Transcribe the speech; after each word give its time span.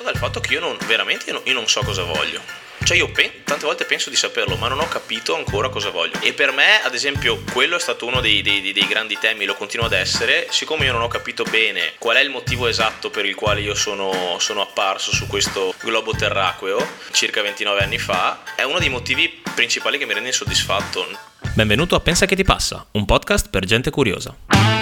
dettato 0.00 0.04
dal 0.04 0.16
fatto 0.16 0.40
che 0.40 0.54
io 0.54 0.60
non, 0.60 0.76
veramente 0.86 1.26
io 1.26 1.34
non, 1.34 1.42
io 1.44 1.54
non 1.54 1.68
so 1.68 1.82
cosa 1.82 2.02
voglio. 2.02 2.40
Cioè 2.82 2.96
io 2.96 3.10
pe- 3.12 3.42
tante 3.44 3.66
volte 3.66 3.84
penso 3.84 4.08
di 4.08 4.16
saperlo, 4.16 4.56
ma 4.56 4.68
non 4.68 4.80
ho 4.80 4.88
capito 4.88 5.36
ancora 5.36 5.68
cosa 5.68 5.90
voglio. 5.90 6.18
E 6.22 6.32
per 6.32 6.50
me, 6.50 6.82
ad 6.82 6.94
esempio, 6.94 7.42
quello 7.52 7.76
è 7.76 7.78
stato 7.78 8.06
uno 8.06 8.20
dei, 8.20 8.40
dei, 8.40 8.72
dei, 8.72 8.86
grandi 8.86 9.18
temi, 9.20 9.44
lo 9.44 9.54
continua 9.54 9.86
ad 9.86 9.92
essere. 9.92 10.46
Siccome 10.50 10.86
io 10.86 10.92
non 10.92 11.02
ho 11.02 11.08
capito 11.08 11.44
bene 11.44 11.92
qual 11.98 12.16
è 12.16 12.20
il 12.20 12.30
motivo 12.30 12.66
esatto 12.66 13.10
per 13.10 13.26
il 13.26 13.34
quale 13.34 13.60
io 13.60 13.74
sono, 13.74 14.38
sono 14.38 14.62
apparso 14.62 15.12
su 15.12 15.26
questo 15.26 15.74
globo 15.82 16.12
terraqueo, 16.12 16.84
circa 17.12 17.42
29 17.42 17.82
anni 17.82 17.98
fa, 17.98 18.42
è 18.56 18.62
uno 18.62 18.78
dei 18.78 18.88
motivi 18.88 19.42
principali 19.54 19.98
che 19.98 20.06
mi 20.06 20.14
rende 20.14 20.30
insoddisfatto. 20.30 21.06
Benvenuto 21.52 21.94
a 21.94 22.00
Pensa 22.00 22.24
che 22.24 22.34
ti 22.36 22.44
passa, 22.44 22.86
un 22.92 23.04
podcast 23.04 23.50
per 23.50 23.66
gente 23.66 23.90
curiosa. 23.90 24.79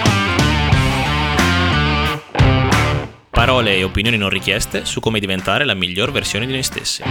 Parole 3.31 3.75
e 3.75 3.83
opinioni 3.83 4.17
non 4.17 4.29
richieste 4.29 4.85
su 4.85 4.99
come 4.99 5.19
diventare 5.19 5.63
la 5.63 5.75
miglior 5.75 6.11
versione 6.11 6.47
di 6.47 6.51
noi 6.51 6.63
stessi. 6.63 7.03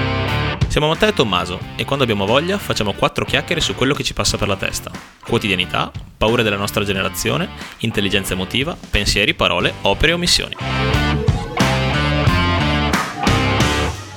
Siamo 0.66 0.88
Matteo 0.88 1.10
e 1.10 1.12
Tommaso 1.12 1.60
e 1.76 1.84
quando 1.84 2.02
abbiamo 2.02 2.26
voglia 2.26 2.58
facciamo 2.58 2.92
quattro 2.92 3.24
chiacchiere 3.24 3.60
su 3.60 3.74
quello 3.74 3.94
che 3.94 4.02
ci 4.02 4.14
passa 4.14 4.36
per 4.36 4.48
la 4.48 4.56
testa. 4.56 4.90
Quotidianità, 5.24 5.90
paure 6.16 6.42
della 6.42 6.56
nostra 6.56 6.84
generazione, 6.84 7.48
intelligenza 7.78 8.34
emotiva, 8.34 8.76
pensieri, 8.90 9.34
parole, 9.34 9.72
opere 9.82 10.10
e 10.10 10.14
omissioni. 10.14 10.56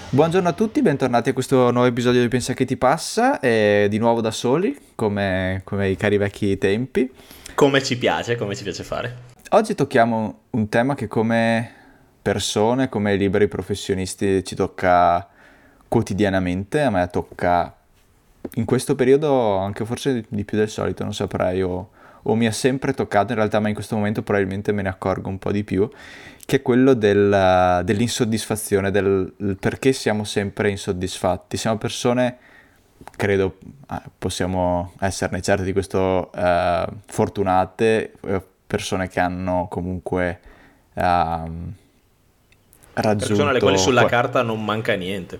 Buongiorno 0.09 0.49
a 0.49 0.53
tutti, 0.53 0.81
bentornati 0.81 1.29
a 1.29 1.33
questo 1.33 1.71
nuovo 1.71 1.85
episodio 1.85 2.19
di 2.19 2.27
Pensa 2.27 2.53
che 2.53 2.65
ti 2.65 2.75
passa, 2.75 3.39
e 3.39 3.87
di 3.89 3.97
nuovo 3.97 4.19
da 4.19 4.31
soli, 4.31 4.77
come, 4.95 5.61
come 5.63 5.89
i 5.89 5.95
cari 5.95 6.17
vecchi 6.17 6.57
tempi. 6.57 7.09
Come 7.53 7.81
ci 7.81 7.97
piace, 7.97 8.35
come 8.35 8.55
ci 8.55 8.63
piace 8.63 8.83
fare. 8.83 9.29
Oggi 9.51 9.75
tocchiamo 9.75 10.39
un 10.49 10.67
tema 10.67 10.95
che 10.95 11.07
come 11.07 11.75
persone, 12.21 12.89
come 12.89 13.15
liberi 13.15 13.47
professionisti 13.47 14.43
ci 14.43 14.55
tocca 14.55 15.27
quotidianamente, 15.87 16.81
a 16.81 16.89
me 16.89 17.07
tocca 17.09 17.75
in 18.55 18.65
questo 18.65 18.95
periodo 18.95 19.57
anche 19.57 19.85
forse 19.85 20.25
di 20.27 20.45
più 20.45 20.57
del 20.57 20.69
solito, 20.69 21.03
non 21.03 21.13
saprei, 21.13 21.61
o, 21.61 21.89
o, 22.23 22.35
mi 22.35 22.47
ha 22.47 22.51
sempre 22.51 22.93
toccato 22.93 23.31
in 23.31 23.37
realtà, 23.37 23.59
ma 23.59 23.67
in 23.67 23.73
questo 23.73 23.95
momento 23.95 24.21
probabilmente 24.21 24.71
me 24.71 24.81
ne 24.81 24.89
accorgo 24.89 25.29
un 25.29 25.37
po' 25.39 25.51
di 25.51 25.63
più, 25.63 25.89
che 26.45 26.57
è 26.57 26.61
quello 26.61 26.93
del, 26.93 27.81
dell'insoddisfazione, 27.83 28.91
del 28.91 29.57
perché 29.59 29.93
siamo 29.93 30.23
sempre 30.23 30.69
insoddisfatti. 30.69 31.57
Siamo 31.57 31.77
persone, 31.77 32.37
credo 33.15 33.57
ah, 33.87 34.03
possiamo 34.17 34.93
esserne 34.99 35.41
certi 35.41 35.63
di 35.63 35.73
questo, 35.73 36.31
uh, 36.33 36.93
fortunate, 37.05 38.13
eh, 38.21 38.41
persone 38.67 39.07
che 39.07 39.19
hanno 39.19 39.67
comunque... 39.69 40.39
Uh, 40.93 41.79
raggiunto... 42.93 43.27
Persone 43.27 43.49
alle 43.49 43.59
quali 43.59 43.77
sulla 43.77 44.05
carta 44.05 44.41
non 44.41 44.63
manca 44.63 44.93
niente. 44.95 45.39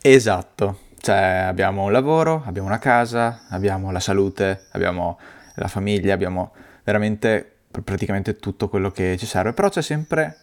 Esatto, 0.00 0.78
cioè 1.00 1.44
abbiamo 1.46 1.84
un 1.84 1.92
lavoro, 1.92 2.42
abbiamo 2.46 2.68
una 2.68 2.78
casa, 2.78 3.42
abbiamo 3.50 3.90
la 3.90 4.00
salute, 4.00 4.66
abbiamo 4.72 5.18
la 5.56 5.68
famiglia, 5.68 6.14
abbiamo 6.14 6.52
veramente 6.82 7.50
praticamente 7.82 8.36
tutto 8.36 8.68
quello 8.68 8.90
che 8.90 9.16
ci 9.18 9.26
serve, 9.26 9.52
però 9.52 9.68
c'è 9.68 9.82
sempre 9.82 10.38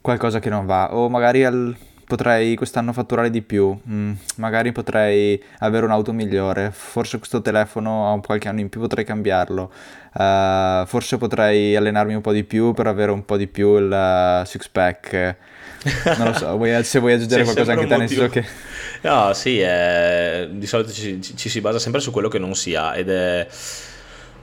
qualcosa 0.00 0.38
che 0.38 0.48
non 0.48 0.66
va, 0.66 0.94
o 0.94 1.08
magari 1.08 1.44
al, 1.44 1.76
potrei 2.06 2.56
quest'anno 2.56 2.92
fatturare 2.92 3.30
di 3.30 3.42
più, 3.42 3.78
mm, 3.88 4.12
magari 4.36 4.72
potrei 4.72 5.42
avere 5.58 5.84
un'auto 5.84 6.12
migliore, 6.12 6.70
forse 6.72 7.18
questo 7.18 7.40
telefono 7.40 8.12
ha 8.12 8.20
qualche 8.20 8.48
anno 8.48 8.60
in 8.60 8.68
più, 8.68 8.80
potrei 8.80 9.04
cambiarlo, 9.04 9.70
uh, 10.14 10.86
forse 10.86 11.18
potrei 11.18 11.76
allenarmi 11.76 12.14
un 12.14 12.20
po' 12.20 12.32
di 12.32 12.44
più 12.44 12.72
per 12.72 12.86
avere 12.86 13.12
un 13.12 13.24
po' 13.24 13.36
di 13.36 13.46
più 13.46 13.76
il 13.76 14.40
uh, 14.42 14.44
six 14.44 14.68
pack. 14.68 15.36
Non 16.16 16.26
lo 16.26 16.32
so, 16.34 16.56
vuoi, 16.56 16.84
se 16.84 16.98
vuoi 16.98 17.14
aggiungere 17.14 17.44
qualcosa 17.44 17.72
anche 17.72 17.86
te, 17.86 17.96
nel 17.96 18.08
senso 18.08 18.28
che... 18.28 18.44
No, 19.02 19.32
sì, 19.32 19.60
è... 19.60 20.48
di 20.50 20.66
solito 20.66 20.92
ci, 20.92 21.20
ci, 21.22 21.48
si 21.48 21.60
basa 21.60 21.78
sempre 21.78 22.00
su 22.00 22.10
quello 22.10 22.28
che 22.28 22.38
non 22.38 22.54
si 22.54 22.74
ha 22.74 22.96
ed 22.96 23.08
è 23.08 23.46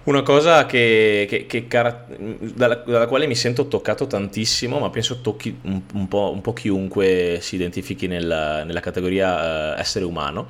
una 0.05 0.23
cosa 0.23 0.65
che, 0.65 1.27
che, 1.29 1.45
che 1.45 1.67
cara... 1.67 2.05
dalla, 2.17 2.75
dalla, 2.75 3.07
quale 3.07 3.27
mi 3.27 3.35
sento 3.35 3.67
toccato 3.67 4.07
tantissimo, 4.07 4.79
ma 4.79 4.89
penso 4.89 5.21
tocchi 5.21 5.55
un, 5.63 5.81
un, 5.93 6.07
po', 6.07 6.31
un 6.31 6.41
po', 6.41 6.53
chiunque 6.53 7.37
si 7.41 7.55
identifichi 7.55 8.07
nella, 8.07 8.63
nella 8.63 8.79
categoria 8.79 9.75
uh, 9.75 9.79
essere 9.79 10.05
umano. 10.05 10.49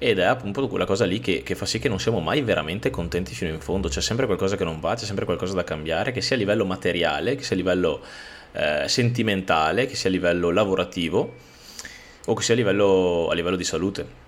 Ed 0.00 0.20
è 0.20 0.24
appunto 0.24 0.68
quella 0.68 0.84
cosa 0.84 1.04
lì 1.06 1.18
che, 1.18 1.42
che, 1.42 1.56
fa 1.56 1.66
sì 1.66 1.80
che 1.80 1.88
non 1.88 1.98
siamo 1.98 2.20
mai 2.20 2.42
veramente 2.42 2.90
contenti 2.90 3.34
fino 3.34 3.50
in 3.50 3.60
fondo. 3.60 3.88
C'è 3.88 4.00
sempre 4.00 4.26
qualcosa 4.26 4.56
che 4.56 4.62
non 4.62 4.78
va, 4.78 4.94
c'è 4.94 5.06
sempre 5.06 5.24
qualcosa 5.24 5.54
da 5.54 5.64
cambiare, 5.64 6.12
che 6.12 6.20
sia 6.20 6.36
a 6.36 6.38
livello 6.38 6.64
materiale, 6.64 7.34
che 7.34 7.42
sia 7.42 7.56
a 7.56 7.58
livello 7.58 8.00
eh, 8.52 8.84
sentimentale, 8.86 9.86
che 9.86 9.94
sia 9.94 10.08
a 10.08 10.12
livello 10.12 10.50
lavorativo 10.50 11.34
o 12.26 12.34
che 12.34 12.42
sia 12.42 12.54
a 12.54 12.56
livello, 12.56 13.28
a 13.30 13.34
livello 13.34 13.56
di 13.56 13.64
salute. 13.64 14.26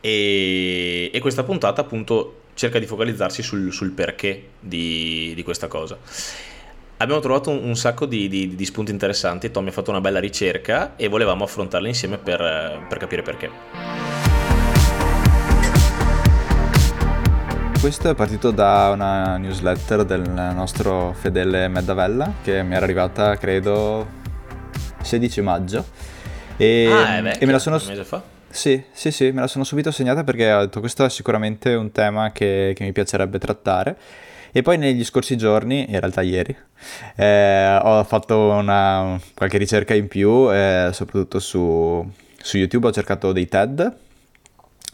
E, 0.00 1.10
e, 1.12 1.18
questa 1.20 1.42
puntata 1.42 1.80
appunto 1.80 2.42
cerca 2.54 2.78
di 2.78 2.86
focalizzarsi 2.86 3.42
sul, 3.42 3.72
sul 3.72 3.90
perché 3.90 4.48
di, 4.60 5.32
di, 5.34 5.42
questa 5.42 5.66
cosa. 5.66 5.98
Abbiamo 6.98 7.20
trovato 7.20 7.50
un, 7.50 7.64
un 7.64 7.76
sacco 7.76 8.06
di, 8.06 8.28
di, 8.28 8.54
di, 8.54 8.64
spunti 8.64 8.90
interessanti, 8.90 9.50
Tommy 9.50 9.68
ha 9.68 9.72
fatto 9.72 9.90
una 9.90 10.00
bella 10.00 10.20
ricerca 10.20 10.96
e 10.96 11.08
volevamo 11.08 11.44
affrontarla 11.44 11.88
insieme 11.88 12.18
per, 12.18 12.86
per 12.88 12.98
capire 12.98 13.22
perché. 13.22 14.17
Questo 17.80 18.10
è 18.10 18.14
partito 18.14 18.50
da 18.50 18.90
una 18.92 19.36
newsletter 19.36 20.04
del 20.04 20.22
nostro 20.22 21.14
fedele 21.16 21.68
Meddavella 21.68 22.34
che 22.42 22.64
mi 22.64 22.74
era 22.74 22.84
arrivata 22.84 23.36
credo 23.36 24.04
16 25.00 25.40
maggio 25.42 25.84
e, 26.56 26.90
ah, 26.90 27.22
beh, 27.22 27.36
e 27.38 27.46
me 27.46 27.52
la 27.52 27.60
sono... 27.60 27.76
Un 27.76 27.86
mese 27.86 28.04
fa? 28.04 28.20
Sì, 28.50 28.82
sì, 28.90 29.12
sì, 29.12 29.30
me 29.30 29.42
la 29.42 29.46
sono 29.46 29.62
subito 29.62 29.92
segnata 29.92 30.24
perché 30.24 30.52
ho 30.52 30.60
detto 30.60 30.80
questo 30.80 31.04
è 31.04 31.08
sicuramente 31.08 31.74
un 31.74 31.92
tema 31.92 32.32
che, 32.32 32.72
che 32.74 32.82
mi 32.82 32.90
piacerebbe 32.90 33.38
trattare. 33.38 33.96
E 34.50 34.62
poi 34.62 34.76
negli 34.76 35.04
scorsi 35.04 35.36
giorni, 35.36 35.86
in 35.88 36.00
realtà 36.00 36.22
ieri, 36.22 36.54
eh, 37.14 37.78
ho 37.80 38.02
fatto 38.02 38.38
una, 38.38 39.20
qualche 39.34 39.56
ricerca 39.56 39.94
in 39.94 40.08
più, 40.08 40.52
eh, 40.52 40.90
soprattutto 40.92 41.38
su, 41.38 42.04
su 42.36 42.56
YouTube 42.56 42.88
ho 42.88 42.92
cercato 42.92 43.30
dei 43.32 43.46
TED 43.46 44.06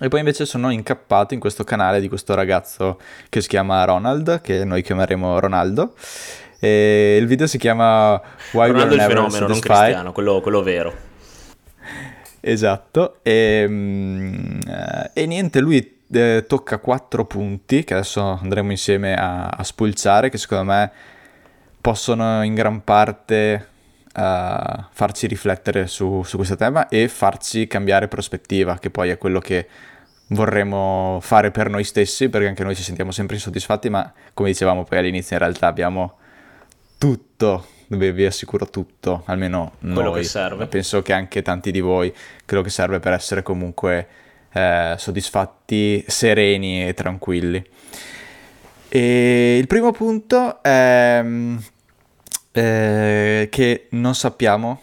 e 0.00 0.08
poi 0.08 0.18
invece 0.18 0.44
sono 0.44 0.70
incappato 0.70 1.34
in 1.34 1.40
questo 1.40 1.62
canale 1.62 2.00
di 2.00 2.08
questo 2.08 2.34
ragazzo 2.34 2.98
che 3.28 3.40
si 3.40 3.48
chiama 3.48 3.84
Ronald, 3.84 4.40
che 4.40 4.64
noi 4.64 4.82
chiameremo 4.82 5.38
Ronaldo. 5.38 5.94
E 6.58 7.16
il 7.20 7.26
video 7.26 7.46
si 7.46 7.58
chiama 7.58 8.20
Why 8.52 8.70
Ronaldo 8.70 8.96
Never 8.96 9.16
fenomeno, 9.16 9.46
non 9.46 9.58
cristiano, 9.60 10.12
quello, 10.12 10.40
quello 10.40 10.62
vero. 10.62 11.12
Esatto, 12.40 13.18
e, 13.22 13.68
eh, 14.66 15.10
e 15.12 15.26
niente, 15.26 15.60
lui 15.60 16.00
eh, 16.10 16.44
tocca 16.46 16.78
quattro 16.78 17.24
punti 17.24 17.84
che 17.84 17.94
adesso 17.94 18.20
andremo 18.20 18.70
insieme 18.70 19.14
a, 19.14 19.48
a 19.48 19.62
spulciare, 19.62 20.28
che 20.28 20.38
secondo 20.38 20.64
me 20.64 20.90
possono 21.80 22.42
in 22.42 22.54
gran 22.54 22.82
parte 22.82 23.68
uh, 24.14 24.84
farci 24.90 25.26
riflettere 25.26 25.86
su, 25.86 26.22
su, 26.22 26.36
questo 26.36 26.56
tema 26.56 26.88
e 26.88 27.08
farci 27.08 27.66
cambiare 27.66 28.08
prospettiva, 28.08 28.78
che 28.78 28.90
poi 28.90 29.10
è 29.10 29.18
quello 29.18 29.40
che 29.40 29.68
vorremmo 30.28 31.18
fare 31.20 31.50
per 31.50 31.68
noi 31.68 31.84
stessi, 31.84 32.28
perché 32.28 32.48
anche 32.48 32.64
noi 32.64 32.74
ci 32.74 32.82
sentiamo 32.82 33.10
sempre 33.10 33.36
insoddisfatti, 33.36 33.88
ma 33.90 34.12
come 34.32 34.50
dicevamo 34.50 34.84
poi 34.84 34.98
all'inizio 34.98 35.36
in 35.36 35.42
realtà 35.42 35.66
abbiamo 35.66 36.18
tutto 36.98 37.66
vi 37.88 38.24
assicuro 38.24 38.68
tutto, 38.68 39.22
almeno 39.26 39.72
quello 39.78 40.10
noi. 40.10 40.20
che 40.20 40.24
serve. 40.24 40.66
Penso 40.66 41.02
che 41.02 41.12
anche 41.12 41.42
tanti 41.42 41.70
di 41.70 41.80
voi, 41.80 42.12
quello 42.46 42.62
che 42.62 42.70
serve 42.70 42.98
per 43.00 43.12
essere 43.12 43.42
comunque 43.42 44.06
eh, 44.52 44.94
soddisfatti, 44.96 46.04
sereni 46.06 46.86
e 46.86 46.94
tranquilli. 46.94 47.64
E 48.88 49.58
il 49.58 49.66
primo 49.66 49.90
punto 49.92 50.62
è 50.62 51.24
eh, 52.54 53.48
che 53.50 53.86
non 53.90 54.14
sappiamo 54.14 54.80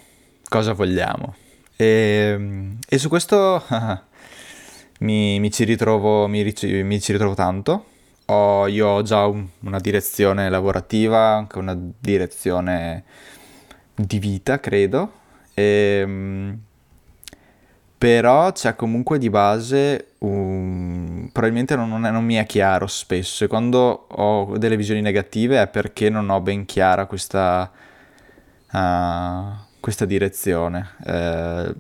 cosa 0.47 0.73
vogliamo. 0.73 1.35
E, 1.75 2.77
e 2.87 2.97
su 2.97 3.09
questo 3.09 3.63
mi, 4.99 5.39
mi, 5.39 5.51
ci 5.51 5.63
ritrovo, 5.63 6.27
mi, 6.27 6.43
mi 6.43 7.01
ci 7.01 7.11
ritrovo 7.11 7.33
tanto 7.33 7.85
ho, 8.31 8.67
io 8.67 8.87
ho 8.87 9.01
già 9.01 9.25
un, 9.25 9.47
una 9.61 9.79
direzione 9.79 10.49
lavorativa, 10.49 11.35
anche 11.35 11.57
una 11.57 11.77
direzione 11.99 13.03
di 13.93 14.19
vita, 14.19 14.59
credo. 14.59 15.11
E, 15.53 15.99
ehm, 16.03 16.59
però 18.01 18.51
c'è 18.51 18.75
comunque 18.75 19.19
di 19.19 19.29
base 19.29 20.13
un... 20.21 21.29
probabilmente 21.31 21.75
non, 21.75 21.87
non, 21.87 22.07
è, 22.07 22.09
non, 22.09 22.25
mi 22.25 22.33
è 22.33 22.47
chiaro 22.47 22.87
spesso 22.87 23.43
e 23.43 23.47
quando 23.47 24.07
ho 24.09 24.57
delle 24.57 24.75
visioni 24.75 25.01
negative 25.01 25.61
è 25.61 25.67
perché 25.67 26.09
non 26.09 26.31
ho 26.31 26.41
ben 26.41 26.65
chiara 26.65 27.05
questa, 27.05 27.71
uh, 28.71 29.79
questa 29.79 30.05
direzione. 30.05 30.95
Uh, 31.05 31.75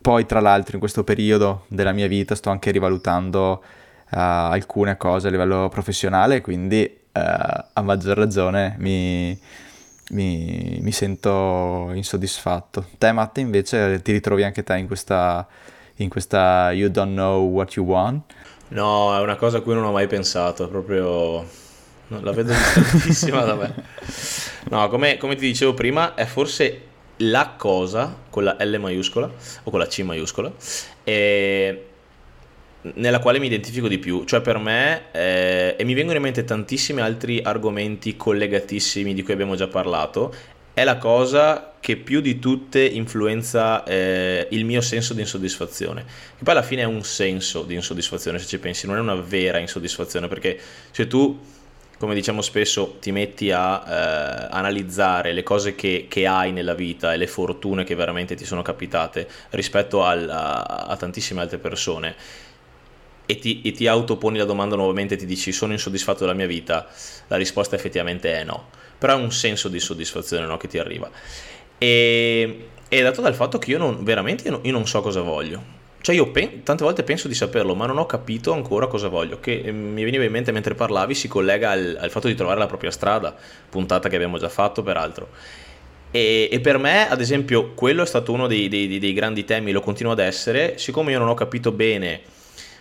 poi 0.00 0.26
tra 0.26 0.40
l'altro 0.40 0.72
in 0.72 0.80
questo 0.80 1.04
periodo 1.04 1.66
della 1.68 1.92
mia 1.92 2.08
vita 2.08 2.34
sto 2.34 2.50
anche 2.50 2.72
rivalutando 2.72 3.62
uh, 3.62 4.18
alcune 4.18 4.96
cose 4.96 5.28
a 5.28 5.30
livello 5.30 5.68
professionale, 5.68 6.40
quindi 6.40 6.82
uh, 6.82 7.20
a 7.20 7.82
maggior 7.82 8.16
ragione 8.16 8.74
mi, 8.78 9.38
mi, 10.10 10.78
mi 10.80 10.92
sento 10.92 11.90
insoddisfatto. 11.94 12.86
Te, 12.98 13.12
Matte, 13.12 13.40
invece, 13.40 14.00
ti 14.02 14.12
ritrovi 14.12 14.42
anche 14.42 14.62
te 14.62 14.76
in 14.76 14.86
questa, 14.86 15.46
in 15.96 16.08
questa 16.08 16.70
You 16.72 16.90
don't 16.90 17.12
know 17.12 17.48
what 17.48 17.74
you 17.74 17.86
want? 17.86 18.32
No, 18.68 19.16
è 19.16 19.20
una 19.20 19.36
cosa 19.36 19.58
a 19.58 19.60
cui 19.60 19.74
non 19.74 19.84
ho 19.84 19.92
mai 19.92 20.06
pensato, 20.06 20.68
proprio... 20.68 21.46
la 22.08 22.32
vedo 22.32 22.52
distantissima 22.52 23.44
da 23.44 23.54
me. 23.54 23.74
No, 24.70 24.88
come, 24.88 25.16
come 25.16 25.34
ti 25.36 25.46
dicevo 25.46 25.74
prima, 25.74 26.14
è 26.14 26.24
forse 26.24 26.82
la 27.18 27.54
cosa 27.56 28.14
con 28.28 28.44
la 28.44 28.56
L 28.58 28.76
maiuscola 28.78 29.30
o 29.62 29.70
con 29.70 29.78
la 29.78 29.86
C 29.86 30.00
maiuscola 30.00 30.52
e 31.02 31.86
nella 32.94 33.18
quale 33.18 33.38
mi 33.38 33.46
identifico 33.46 33.88
di 33.88 33.98
più, 33.98 34.24
cioè 34.24 34.40
per 34.40 34.58
me, 34.58 35.10
eh, 35.12 35.74
e 35.78 35.84
mi 35.84 35.94
vengono 35.94 36.16
in 36.16 36.22
mente 36.22 36.44
tantissimi 36.44 37.00
altri 37.00 37.40
argomenti 37.42 38.16
collegatissimi 38.16 39.14
di 39.14 39.22
cui 39.22 39.32
abbiamo 39.32 39.54
già 39.54 39.68
parlato, 39.68 40.34
è 40.76 40.84
la 40.84 40.98
cosa 40.98 41.72
che 41.80 41.96
più 41.96 42.20
di 42.20 42.38
tutte 42.38 42.84
influenza 42.84 43.82
eh, 43.84 44.46
il 44.50 44.66
mio 44.66 44.82
senso 44.82 45.14
di 45.14 45.20
insoddisfazione. 45.20 46.04
Che 46.36 46.42
poi 46.44 46.52
alla 46.52 46.62
fine 46.62 46.82
è 46.82 46.84
un 46.84 47.02
senso 47.02 47.62
di 47.62 47.74
insoddisfazione, 47.74 48.38
se 48.38 48.46
ci 48.46 48.58
pensi, 48.58 48.86
non 48.86 48.96
è 48.96 49.00
una 49.00 49.14
vera 49.14 49.58
insoddisfazione, 49.58 50.28
perché 50.28 50.60
se 50.90 51.06
tu, 51.06 51.40
come 51.96 52.14
diciamo 52.14 52.42
spesso, 52.42 52.98
ti 53.00 53.10
metti 53.10 53.50
a 53.52 53.84
eh, 53.86 54.48
analizzare 54.50 55.32
le 55.32 55.42
cose 55.42 55.74
che, 55.74 56.08
che, 56.10 56.26
hai 56.26 56.52
nella 56.52 56.74
vita 56.74 57.14
e 57.14 57.16
le 57.16 57.26
fortune 57.26 57.84
che 57.84 57.94
veramente 57.94 58.34
ti 58.34 58.44
sono 58.44 58.60
capitate 58.60 59.26
rispetto 59.50 60.04
al, 60.04 60.28
a, 60.28 60.60
a 60.60 60.96
tantissime 60.96 61.40
altre 61.40 61.56
persone, 61.56 62.14
e 63.26 63.38
ti, 63.38 63.60
e 63.62 63.72
ti 63.72 63.86
autoponi 63.86 64.38
la 64.38 64.44
domanda 64.44 64.76
nuovamente 64.76 65.14
e 65.14 65.16
ti 65.16 65.26
dici 65.26 65.52
sono 65.52 65.72
insoddisfatto 65.72 66.20
della 66.20 66.32
mia 66.32 66.46
vita, 66.46 66.88
la 67.26 67.36
risposta 67.36 67.76
effettivamente 67.76 68.32
è 68.32 68.44
no. 68.44 68.70
Però 68.98 69.12
è 69.12 69.20
un 69.20 69.32
senso 69.32 69.68
di 69.68 69.78
soddisfazione 69.78 70.46
no, 70.46 70.56
che 70.56 70.68
ti 70.68 70.78
arriva. 70.78 71.10
E 71.76 72.68
è 72.88 73.02
dato 73.02 73.20
dal 73.20 73.34
fatto 73.34 73.58
che 73.58 73.72
io 73.72 73.78
non, 73.78 74.04
veramente 74.04 74.44
io 74.44 74.52
non, 74.52 74.60
io 74.62 74.72
non 74.72 74.86
so 74.86 75.00
cosa 75.02 75.20
voglio. 75.20 75.74
Cioè 76.00 76.14
io 76.14 76.30
pen- 76.30 76.62
tante 76.62 76.84
volte 76.84 77.02
penso 77.02 77.26
di 77.26 77.34
saperlo, 77.34 77.74
ma 77.74 77.84
non 77.84 77.98
ho 77.98 78.06
capito 78.06 78.52
ancora 78.52 78.86
cosa 78.86 79.08
voglio. 79.08 79.40
Che 79.40 79.62
eh, 79.64 79.72
mi 79.72 80.04
veniva 80.04 80.22
in 80.22 80.30
mente 80.30 80.52
mentre 80.52 80.74
parlavi 80.74 81.14
si 81.14 81.26
collega 81.26 81.70
al, 81.70 81.98
al 82.00 82.10
fatto 82.10 82.28
di 82.28 82.34
trovare 82.36 82.60
la 82.60 82.66
propria 82.66 82.92
strada, 82.92 83.34
puntata 83.68 84.08
che 84.08 84.14
abbiamo 84.14 84.38
già 84.38 84.48
fatto 84.48 84.82
peraltro. 84.82 85.28
E, 86.12 86.48
e, 86.50 86.60
per 86.60 86.78
me, 86.78 87.10
ad 87.10 87.20
esempio, 87.20 87.72
quello 87.74 88.02
è 88.02 88.06
stato 88.06 88.32
uno 88.32 88.46
dei, 88.46 88.68
dei, 88.68 88.98
dei, 88.98 89.12
grandi 89.12 89.44
temi, 89.44 89.72
lo 89.72 89.80
continua 89.80 90.12
ad 90.12 90.20
essere. 90.20 90.78
Siccome 90.78 91.10
io 91.10 91.18
non 91.18 91.28
ho 91.28 91.34
capito 91.34 91.72
bene 91.72 92.34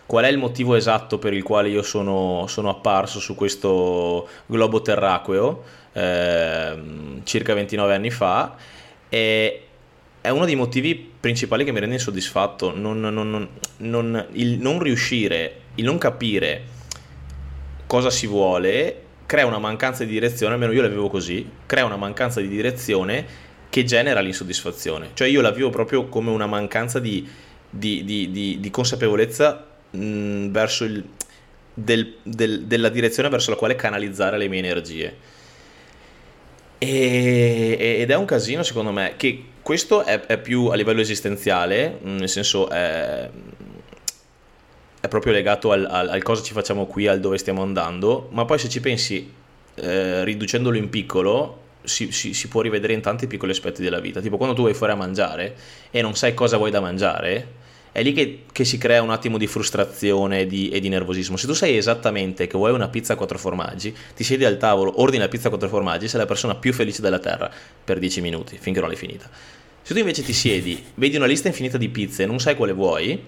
qual 0.06 0.26
è 0.26 0.28
il 0.28 0.38
motivo 0.38 0.76
esatto 0.76 1.18
per 1.18 1.34
il 1.34 1.44
quale 1.44 1.70
io 1.70 1.82
sono, 1.82 2.46
sono 2.48 2.70
apparso 2.70 3.20
su 3.20 3.36
questo 3.36 4.28
globo 4.46 4.82
terraqueo 4.82 5.64
eh, 5.94 6.78
circa 7.24 7.54
29 7.54 7.96
anni 7.96 8.12
fa 8.12 8.56
e 9.10 9.62
è 10.22 10.30
uno 10.30 10.46
dei 10.46 10.56
motivi 10.56 10.96
principali 11.20 11.64
che 11.64 11.72
mi 11.72 11.80
rende 11.80 11.96
insoddisfatto 11.96 12.76
non, 12.76 13.00
non, 13.00 13.50
non, 13.78 14.26
il 14.34 14.60
non 14.60 14.80
riuscire, 14.80 15.62
il 15.76 15.86
non 15.86 15.98
capire 15.98 16.64
cosa 17.88 18.10
si 18.10 18.28
vuole 18.28 19.02
crea 19.26 19.46
una 19.46 19.60
mancanza 19.60 20.04
di 20.04 20.12
direzione, 20.12 20.54
almeno 20.54 20.72
io 20.72 20.82
la 20.82 20.88
vivo 20.88 21.10
così, 21.10 21.50
crea 21.66 21.86
una 21.86 21.98
mancanza 21.98 22.42
di 22.42 22.48
direzione 22.48 23.26
che 23.70 23.84
genera 23.84 24.20
l'insoddisfazione. 24.20 25.10
Cioè 25.14 25.28
io 25.28 25.42
la 25.42 25.52
vivo 25.52 25.70
proprio 25.70 26.08
come 26.08 26.30
una 26.30 26.46
mancanza 26.46 27.00
di, 27.00 27.28
di, 27.70 28.04
di, 28.04 28.32
di, 28.32 28.60
di 28.60 28.70
consapevolezza 28.70 29.66
mh, 29.92 30.48
verso 30.50 30.84
il, 30.84 31.04
del, 31.74 32.18
del, 32.24 32.64
della 32.64 32.90
direzione 32.90 33.30
verso 33.30 33.52
la 33.52 33.58
quale 33.58 33.76
canalizzare 33.76 34.38
le 34.38 34.48
mie 34.48 34.60
energie. 34.60 35.16
E, 36.78 37.98
ed 38.00 38.12
è 38.12 38.16
un 38.16 38.26
casino 38.26 38.64
secondo 38.64 38.92
me 38.92 39.14
che 39.18 39.46
questo 39.62 40.04
è, 40.04 40.20
è 40.22 40.38
più 40.38 40.68
a 40.68 40.76
livello 40.76 41.02
esistenziale, 41.02 41.98
nel 42.04 42.30
senso 42.30 42.70
è, 42.70 43.30
è 45.00 45.08
proprio 45.08 45.34
legato 45.34 45.72
al, 45.72 45.88
al, 45.90 46.10
al, 46.10 46.22
cosa 46.22 46.44
ci 46.44 46.54
facciamo 46.54 46.86
qui, 46.86 47.08
al 47.08 47.20
dove 47.20 47.38
stiamo 47.38 47.64
andando, 47.64 48.30
ma 48.32 48.46
poi 48.46 48.60
se 48.60 48.70
ci 48.70 48.80
pensi 48.80 49.32
eh, 49.76 50.24
riducendolo 50.24 50.78
in 50.78 50.90
piccolo 50.90 51.64
si, 51.84 52.12
si, 52.12 52.34
si, 52.34 52.48
può 52.48 52.62
rivedere 52.62 52.94
in 52.94 53.02
tanti 53.02 53.28
piccoli 53.28 53.52
aspetti 53.52 53.82
della 53.82 54.00
vita, 54.00 54.22
tipo 54.22 54.38
quando 54.38 54.56
tu 54.56 54.64
vai 54.64 54.74
fuori 54.74 54.94
a 54.94 54.96
mangiare 54.96 55.56
e 55.90 56.02
non 56.02 56.16
sai 56.16 56.34
cosa 56.34 56.58
vuoi 56.58 56.72
da 56.72 56.80
mangiare, 56.80 57.48
è 57.96 58.04
lì 58.04 58.12
che, 58.12 58.44
che, 58.52 58.66
si 58.66 58.78
crea 58.78 59.02
un 59.02 59.10
attimo 59.10 59.38
di 59.38 59.48
frustrazione 59.48 60.42
e 60.42 60.48
di, 60.48 60.68
e 60.68 60.82
di, 60.82 60.90
nervosismo. 60.90 61.38
Se 61.38 61.48
tu 61.48 61.54
sai 61.54 61.78
esattamente 61.78 62.46
che 62.46 62.58
vuoi 62.58 62.74
una 62.74 62.90
pizza 62.90 63.14
a 63.14 63.16
quattro 63.16 63.38
formaggi, 63.38 63.96
ti 64.14 64.26
siedi 64.26 64.44
al 64.44 64.58
tavolo, 64.58 65.00
ordini 65.00 65.22
la 65.24 65.30
pizza 65.30 65.48
a 65.48 65.50
quattro 65.50 65.70
formaggi, 65.70 66.10
sei 66.10 66.20
la 66.20 66.26
persona 66.26 66.56
più 66.56 66.74
felice 66.74 67.02
della 67.02 67.20
terra 67.20 67.50
per 67.86 67.98
dieci 67.98 68.20
minuti, 68.20 68.58
finché 68.60 68.82
non 68.82 68.90
l'hai 68.90 68.98
finita. 68.98 69.30
Se 69.82 69.94
tu 69.94 70.00
invece 70.02 70.24
ti 70.24 70.34
siedi, 70.34 70.84
vedi 70.96 71.16
una 71.16 71.26
lista 71.26 71.48
infinita 71.48 71.78
di 71.78 71.88
pizze 71.88 72.24
e 72.24 72.26
non 72.26 72.38
sai 72.38 72.58
quale 72.58 72.74
vuoi, 72.74 73.24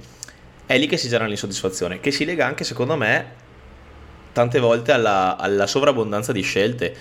è 0.65 0.77
lì 0.77 0.85
che 0.85 0.97
si 0.97 1.07
genera 1.07 1.29
l'insoddisfazione, 1.29 2.01
che 2.01 2.11
si 2.11 2.25
lega 2.25 2.45
anche, 2.45 2.65
secondo 2.65 2.97
me, 2.97 3.25
tante 4.33 4.59
volte 4.59 4.91
alla, 4.91 5.37
alla 5.37 5.65
sovrabbondanza 5.65 6.33
di 6.33 6.41
scelte 6.41 6.93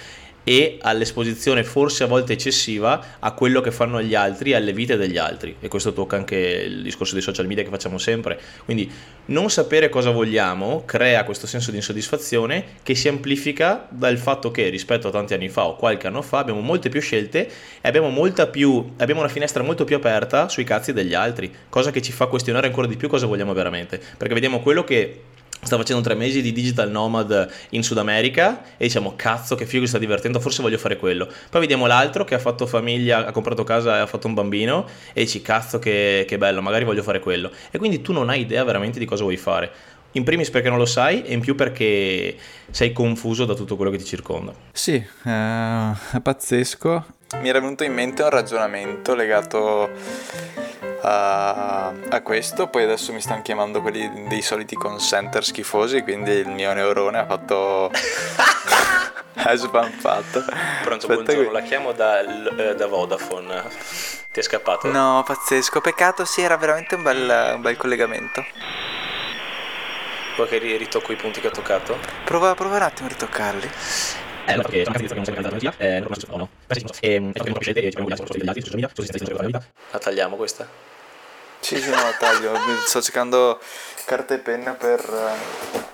e 0.49 0.79
all'esposizione 0.81 1.65
forse 1.65 2.05
a 2.05 2.07
volte 2.07 2.35
eccessiva 2.35 3.17
a 3.19 3.33
quello 3.33 3.61
che 3.61 3.73
fanno 3.73 4.01
gli 4.01 4.15
altri 4.15 4.55
alle 4.55 4.73
vite 4.73 4.97
degli 4.97 5.19
altri. 5.19 5.57
E 5.59 5.67
questo 5.67 5.93
tocca 5.93 6.15
anche 6.15 6.37
il 6.37 6.83
discorso 6.85 7.15
dei 7.15 7.23
social 7.23 7.49
media 7.49 7.65
che 7.65 7.69
facciamo 7.71 7.99
sempre. 7.99 8.39
Quindi 8.65 8.89
non 9.27 9.51
sapere 9.51 9.89
cosa 9.89 10.13
vogliamo 10.13 10.85
crea 10.85 11.25
questo 11.25 11.49
senso 11.49 11.73
di 11.73 11.79
insoddisfazione 11.79 12.65
che 12.85 12.95
si 12.95 13.09
amplifica 13.09 13.89
dal 13.91 14.19
fatto 14.19 14.53
che 14.53 14.69
rispetto 14.69 15.09
a 15.09 15.11
tanti 15.11 15.35
anni 15.35 15.49
fa 15.49 15.67
o 15.67 15.75
qualche 15.75 16.07
anno 16.07 16.23
fa 16.23 16.39
abbiamo 16.39 16.61
molte 16.61 16.91
più 16.91 17.01
scelte 17.01 17.51
e 17.81 17.89
abbiamo, 17.89 18.09
più, 18.53 18.93
abbiamo 18.99 19.23
una 19.23 19.29
finestra 19.29 19.65
molto 19.65 19.83
più 19.83 19.97
aperta 19.97 20.49
sui 20.49 20.63
cazzi 20.63 20.93
degli 20.93 21.15
altri 21.15 21.53
cosa 21.69 21.91
che 21.91 22.01
ci 22.01 22.13
fa 22.13 22.27
questionare 22.27 22.69
ancora 22.69 22.87
di 22.87 22.97
più 22.97 23.09
cosa 23.09 23.27
vogliamo 23.27 23.53
veramente. 23.53 24.01
Perché 24.17 24.35
vediamo 24.35 24.61
quello 24.61 24.85
che 24.85 25.23
sta 25.63 25.77
facendo 25.77 26.03
tre 26.03 26.15
mesi 26.15 26.43
di 26.43 26.53
digital 26.53 26.91
nomad 26.91 27.49
in 27.71 27.83
Sud 27.83 27.99
America 27.99 28.63
e 28.77 28.85
diciamo 28.85 29.15
cazzo 29.17 29.55
che 29.55 29.67
figo 29.67 29.87
sta 29.87 29.99
divertendo 29.99 30.39
forse 30.39 30.63
voglio 30.63 30.79
fare 30.79 30.97
quello 30.97 31.27
poi 31.51 31.61
vediamo 31.61 31.87
l'altro 31.87 32.25
che 32.25 32.35
ha 32.35 32.39
fatto 32.39 32.67
famiglia 32.67 33.27
ha 33.27 33.33
comprato 33.33 33.65
casa 33.65 33.97
e 33.97 34.01
ha 34.01 34.07
fatto 34.07 34.27
un 34.27 34.35
bambino 34.35 34.87
e 35.13 35.23
dici 35.23 35.43
cazzo 35.43 35.79
che, 35.79 36.25
che 36.27 36.39
bello 36.39 36.63
magari 36.63 36.85
voglio 36.85 37.03
fare 37.03 37.21
quello 37.21 37.51
e 37.71 37.79
quindi 37.79 38.03
tu 38.03 38.13
non 38.13 38.29
hai 38.29 38.41
idea 38.41 38.63
veramente 38.65 38.99
di 38.99 39.05
cosa 39.05 39.23
vuoi 39.23 39.37
fare 39.37 39.95
in 40.17 40.25
primis 40.25 40.51
perché 40.51 40.69
non 40.69 40.79
lo 40.79 40.87
sai 40.87 41.23
e 41.23 41.33
in 41.35 41.41
più 41.41 41.55
perché 41.55 42.37
sei 42.71 42.93
confuso 42.93 43.45
da 43.45 43.55
tutto 43.55 43.77
quello 43.77 43.91
che 43.91 43.99
ti 43.99 44.05
circonda. 44.05 44.53
Sì, 44.73 44.95
eh, 44.95 45.93
è 46.13 46.21
pazzesco. 46.21 47.05
Mi 47.41 47.49
era 47.49 47.61
venuto 47.61 47.85
in 47.85 47.93
mente 47.93 48.23
un 48.23 48.31
ragionamento 48.31 49.15
legato 49.15 49.91
a, 51.07 51.93
a, 52.09 52.21
questo. 52.23 52.67
Poi 52.67 52.83
adesso 52.83 53.13
mi 53.13 53.21
stanno 53.21 53.43
chiamando 53.43 53.81
quelli 53.81 54.27
dei 54.27 54.43
soliti 54.43 54.75
consenter 54.75 55.45
schifosi, 55.45 56.03
quindi 56.03 56.33
il 56.33 56.49
mio 56.49 56.73
neurone 56.73 57.19
ha 57.19 57.27
fatto... 57.27 57.91
ha 59.39 59.55
sbamfato. 59.55 60.45
Pronto, 60.83 61.07
Aspetta 61.07 61.33
buongiorno, 61.33 61.51
qui. 61.51 61.53
la 61.53 61.63
chiamo 61.63 61.93
da, 61.93 62.21
eh, 62.21 62.75
da, 62.75 62.87
Vodafone. 62.87 63.63
Ti 64.33 64.41
è 64.41 64.43
scappato? 64.43 64.91
No, 64.91 65.23
pazzesco. 65.25 65.81
Peccato, 65.81 66.25
sì, 66.25 66.43
era 66.43 66.57
veramente 66.57 66.97
un 66.97 67.03
bel, 67.03 67.53
un 67.55 67.61
bel 67.61 67.77
collegamento. 67.77 68.45
Vuoi 70.35 70.49
che 70.49 70.59
ritocco 70.59 71.13
i 71.13 71.17
punti 71.17 71.41
che 71.41 71.47
ho 71.47 71.53
toccato? 71.53 71.97
Prova, 72.25 72.55
prova 72.55 72.77
un 72.77 72.83
attimo 72.83 73.09
a 73.09 73.11
ritoccarli. 73.13 73.71
Eh, 74.49 74.55
no, 74.55 74.63
perché 74.63 74.85
sono 74.85 75.23
che 75.23 75.41
non 75.41 75.75
eh, 75.79 76.01
non 76.01 76.15
so, 76.15 76.37
no. 76.37 76.49
Beh, 76.67 76.75
sì, 76.75 76.83
non 76.83 76.93
so. 76.93 77.01
E, 77.03 77.33
e 77.73 77.87
e. 77.87 79.61
La 79.91 79.99
tagliamo 79.99 80.37
questa? 80.37 80.95
Sì, 81.61 81.81
sì, 81.81 81.91
no, 81.91 81.97
taglio. 82.19 82.55
Sto 82.85 83.03
cercando 83.03 83.61
carta 84.05 84.35
e 84.35 84.39
penna 84.39 84.73
per, 84.73 85.03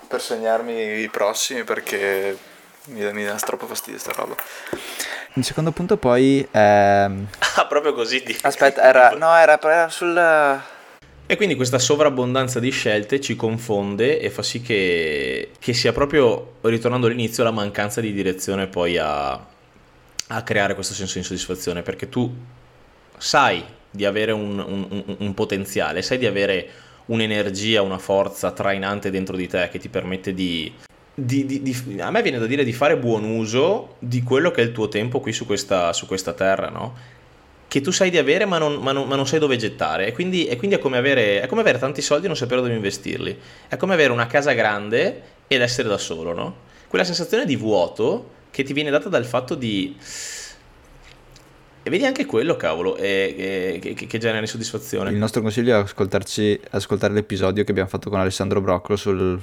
per 0.06 0.20
segnarmi 0.20 1.00
i 1.00 1.08
prossimi 1.08 1.64
perché 1.64 2.36
mi, 2.86 3.12
mi 3.12 3.24
dà 3.24 3.34
troppo 3.36 3.66
fastidio 3.66 3.98
sta 3.98 4.12
roba. 4.12 4.34
Il 5.34 5.44
secondo 5.44 5.72
punto 5.72 5.96
poi... 5.96 6.46
Ehm... 6.50 7.28
Ah, 7.54 7.66
proprio 7.66 7.92
così? 7.92 8.22
Di... 8.22 8.34
Aspetta, 8.42 8.82
era, 8.82 9.10
no, 9.10 9.34
era, 9.34 9.60
era 9.60 9.88
sul 9.90 10.16
e 11.32 11.36
quindi 11.36 11.54
questa 11.54 11.78
sovrabbondanza 11.78 12.60
di 12.60 12.68
scelte 12.68 13.18
ci 13.18 13.36
confonde 13.36 14.20
e 14.20 14.28
fa 14.28 14.42
sì 14.42 14.60
che, 14.60 15.52
che 15.58 15.72
sia 15.72 15.90
proprio, 15.92 16.56
ritornando 16.60 17.06
all'inizio, 17.06 17.42
la 17.42 17.50
mancanza 17.50 18.02
di 18.02 18.12
direzione 18.12 18.66
poi 18.66 18.98
a, 18.98 19.32
a 19.32 20.42
creare 20.42 20.74
questo 20.74 20.92
senso 20.92 21.14
di 21.14 21.20
insoddisfazione, 21.20 21.80
perché 21.80 22.10
tu 22.10 22.30
sai 23.16 23.64
di 23.92 24.04
avere 24.04 24.32
un, 24.32 24.58
un, 24.58 25.16
un, 25.18 25.34
potenziale, 25.34 26.02
sai 26.02 26.18
di 26.18 26.26
avere 26.26 26.68
un'energia, 27.06 27.82
una 27.82 27.98
forza 27.98 28.50
trainante 28.50 29.10
dentro 29.10 29.36
di 29.36 29.46
te 29.46 29.68
che 29.70 29.78
ti 29.78 29.88
permette 29.88 30.32
di, 30.32 30.72
di, 31.14 31.44
di, 31.44 31.62
di, 31.62 32.00
a 32.00 32.10
me 32.10 32.22
viene 32.22 32.38
da 32.38 32.46
dire 32.46 32.64
di 32.64 32.72
fare 32.72 32.96
buon 32.96 33.24
uso 33.24 33.96
di 33.98 34.22
quello 34.22 34.50
che 34.50 34.62
è 34.62 34.64
il 34.64 34.72
tuo 34.72 34.88
tempo 34.88 35.20
qui 35.20 35.32
su 35.32 35.44
questa, 35.44 35.92
su 35.92 36.06
questa 36.06 36.32
terra, 36.32 36.70
no? 36.70 37.20
che 37.68 37.80
tu 37.80 37.90
sai 37.90 38.10
di 38.10 38.18
avere 38.18 38.44
ma 38.44 38.58
non, 38.58 38.76
ma 38.82 38.92
non, 38.92 39.08
ma 39.08 39.16
non 39.16 39.26
sai 39.26 39.38
dove 39.38 39.56
gettare 39.56 40.06
e 40.06 40.12
quindi, 40.12 40.46
e 40.46 40.56
quindi 40.56 40.76
è, 40.76 40.78
come 40.78 40.98
avere, 40.98 41.40
è, 41.40 41.46
come 41.46 41.62
avere, 41.62 41.78
tanti 41.78 42.02
soldi 42.02 42.24
e 42.24 42.28
non 42.28 42.36
sapere 42.36 42.60
dove 42.60 42.74
investirli 42.74 43.38
è 43.66 43.76
come 43.78 43.94
avere 43.94 44.12
una 44.12 44.26
casa 44.26 44.52
grande 44.52 45.22
ed 45.46 45.62
essere 45.62 45.88
da 45.88 45.96
solo 45.96 46.34
no? 46.34 46.56
quella 46.88 47.04
sensazione 47.04 47.46
di 47.46 47.56
vuoto 47.56 48.40
che 48.50 48.62
ti 48.62 48.74
viene 48.74 48.90
data 48.90 49.08
dal 49.08 49.24
fatto 49.24 49.54
di 49.54 49.96
E 51.84 51.90
vedi 51.90 52.04
anche 52.04 52.26
quello, 52.26 52.56
cavolo, 52.56 52.94
è, 52.94 53.74
è, 53.74 53.78
che, 53.80 53.94
che 53.94 54.18
genera 54.18 54.38
insoddisfazione. 54.38 55.10
Il 55.10 55.16
nostro 55.16 55.42
consiglio 55.42 55.76
è 55.76 55.80
ascoltarci, 55.80 56.60
ascoltare 56.70 57.12
l'episodio 57.12 57.64
che 57.64 57.72
abbiamo 57.72 57.88
fatto 57.88 58.08
con 58.08 58.20
Alessandro 58.20 58.60
Broccolo 58.60 58.96
sul, 58.96 59.40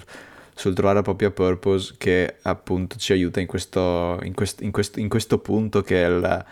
sul 0.56 0.74
trovare 0.74 0.96
la 0.96 1.02
propria 1.02 1.32
purpose, 1.32 1.96
che 1.98 2.36
appunto 2.44 2.96
ci 2.98 3.12
aiuta 3.12 3.42
in 3.42 3.48
questo, 3.48 4.20
in 4.24 4.34
quest, 4.34 4.62
in 4.62 4.72
questo, 4.72 5.00
in 5.02 5.10
questo 5.10 5.40
punto 5.40 5.82
che 5.82 6.02
è 6.02 6.08
il, 6.08 6.46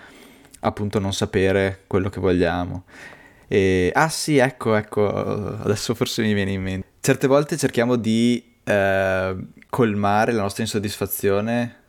appunto 0.60 1.00
non 1.00 1.14
sapere 1.14 1.84
quello 1.88 2.10
che 2.10 2.20
vogliamo. 2.20 2.84
E, 3.48 3.90
ah 3.94 4.10
sì, 4.10 4.38
ecco, 4.40 4.76
ecco, 4.76 5.08
adesso 5.08 5.96
forse 5.96 6.22
mi 6.22 6.34
viene 6.34 6.52
in 6.52 6.62
mente. 6.62 6.88
Certe 7.00 7.28
volte 7.28 7.56
cerchiamo 7.56 7.96
di 7.96 8.44
eh, 8.66 9.36
colmare 9.70 10.34
la 10.34 10.42
nostra 10.42 10.64
insoddisfazione 10.64 11.86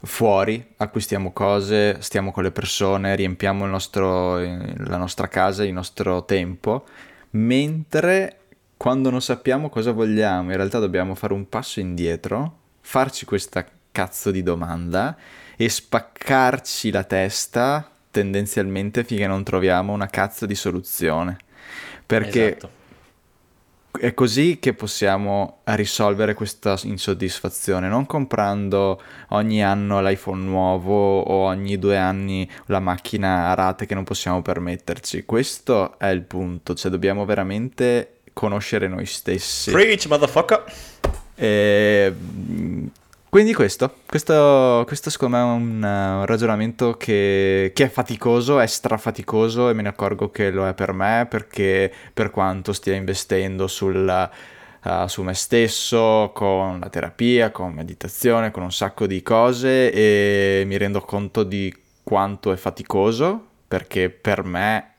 fuori, 0.00 0.74
acquistiamo 0.76 1.32
cose, 1.32 2.00
stiamo 2.00 2.32
con 2.32 2.42
le 2.42 2.50
persone, 2.50 3.16
riempiamo 3.16 3.66
nostro, 3.66 4.38
la 4.38 4.96
nostra 4.96 5.28
casa, 5.28 5.64
il 5.64 5.72
nostro 5.72 6.24
tempo, 6.24 6.84
mentre 7.30 8.38
quando 8.76 9.10
non 9.10 9.22
sappiamo 9.22 9.68
cosa 9.68 9.92
vogliamo, 9.92 10.50
in 10.50 10.56
realtà 10.56 10.78
dobbiamo 10.78 11.14
fare 11.14 11.32
un 11.32 11.48
passo 11.48 11.80
indietro, 11.80 12.58
farci 12.80 13.24
questa 13.24 13.66
cazzo 13.90 14.30
di 14.30 14.42
domanda 14.42 15.16
e 15.56 15.68
spaccarci 15.68 16.90
la 16.90 17.04
testa 17.04 17.90
tendenzialmente 18.10 19.04
finché 19.04 19.26
non 19.26 19.42
troviamo 19.42 19.92
una 19.92 20.06
cazzo 20.06 20.46
di 20.46 20.54
soluzione. 20.54 21.36
Perché 22.06 22.56
esatto. 22.56 22.75
È 23.98 24.14
così 24.14 24.58
che 24.60 24.74
possiamo 24.74 25.60
risolvere 25.64 26.34
questa 26.34 26.78
insoddisfazione, 26.82 27.88
non 27.88 28.06
comprando 28.06 29.00
ogni 29.28 29.62
anno 29.62 30.00
l'iPhone 30.00 30.42
nuovo 30.42 31.20
o 31.20 31.46
ogni 31.46 31.78
due 31.78 31.96
anni 31.96 32.48
la 32.66 32.80
macchina 32.80 33.50
a 33.50 33.54
rate 33.54 33.86
che 33.86 33.94
non 33.94 34.04
possiamo 34.04 34.42
permetterci. 34.42 35.24
Questo 35.24 35.98
è 35.98 36.08
il 36.08 36.22
punto, 36.22 36.74
cioè 36.74 36.90
dobbiamo 36.90 37.24
veramente 37.24 38.20
conoscere 38.32 38.88
noi 38.88 39.06
stessi. 39.06 39.70
Preach, 39.70 40.06
motherfucker! 40.06 40.64
E 41.34 42.14
quindi 43.36 43.52
questo, 43.52 43.96
questo, 44.06 44.84
questo 44.86 45.10
secondo 45.10 45.36
me 45.36 45.42
è 45.42 45.46
un, 45.46 45.82
un 45.82 46.24
ragionamento 46.24 46.96
che, 46.96 47.70
che, 47.74 47.84
è 47.84 47.88
faticoso, 47.90 48.58
è 48.60 48.66
strafaticoso 48.66 49.68
e 49.68 49.74
me 49.74 49.82
ne 49.82 49.88
accorgo 49.90 50.30
che 50.30 50.50
lo 50.50 50.66
è 50.66 50.72
per 50.72 50.94
me 50.94 51.26
perché 51.28 51.92
per 52.14 52.30
quanto 52.30 52.72
stia 52.72 52.94
investendo 52.94 53.66
sul, 53.66 54.30
uh, 54.84 55.06
su 55.06 55.20
me 55.20 55.34
stesso, 55.34 56.30
con 56.34 56.80
la 56.80 56.88
terapia, 56.88 57.50
con 57.50 57.74
meditazione, 57.74 58.50
con 58.50 58.62
un 58.62 58.72
sacco 58.72 59.06
di 59.06 59.20
cose 59.20 59.92
e 59.92 60.64
mi 60.64 60.78
rendo 60.78 61.02
conto 61.02 61.42
di 61.42 61.76
quanto 62.02 62.52
è 62.52 62.56
faticoso 62.56 63.48
perché 63.68 64.08
per 64.08 64.44
me 64.44 64.92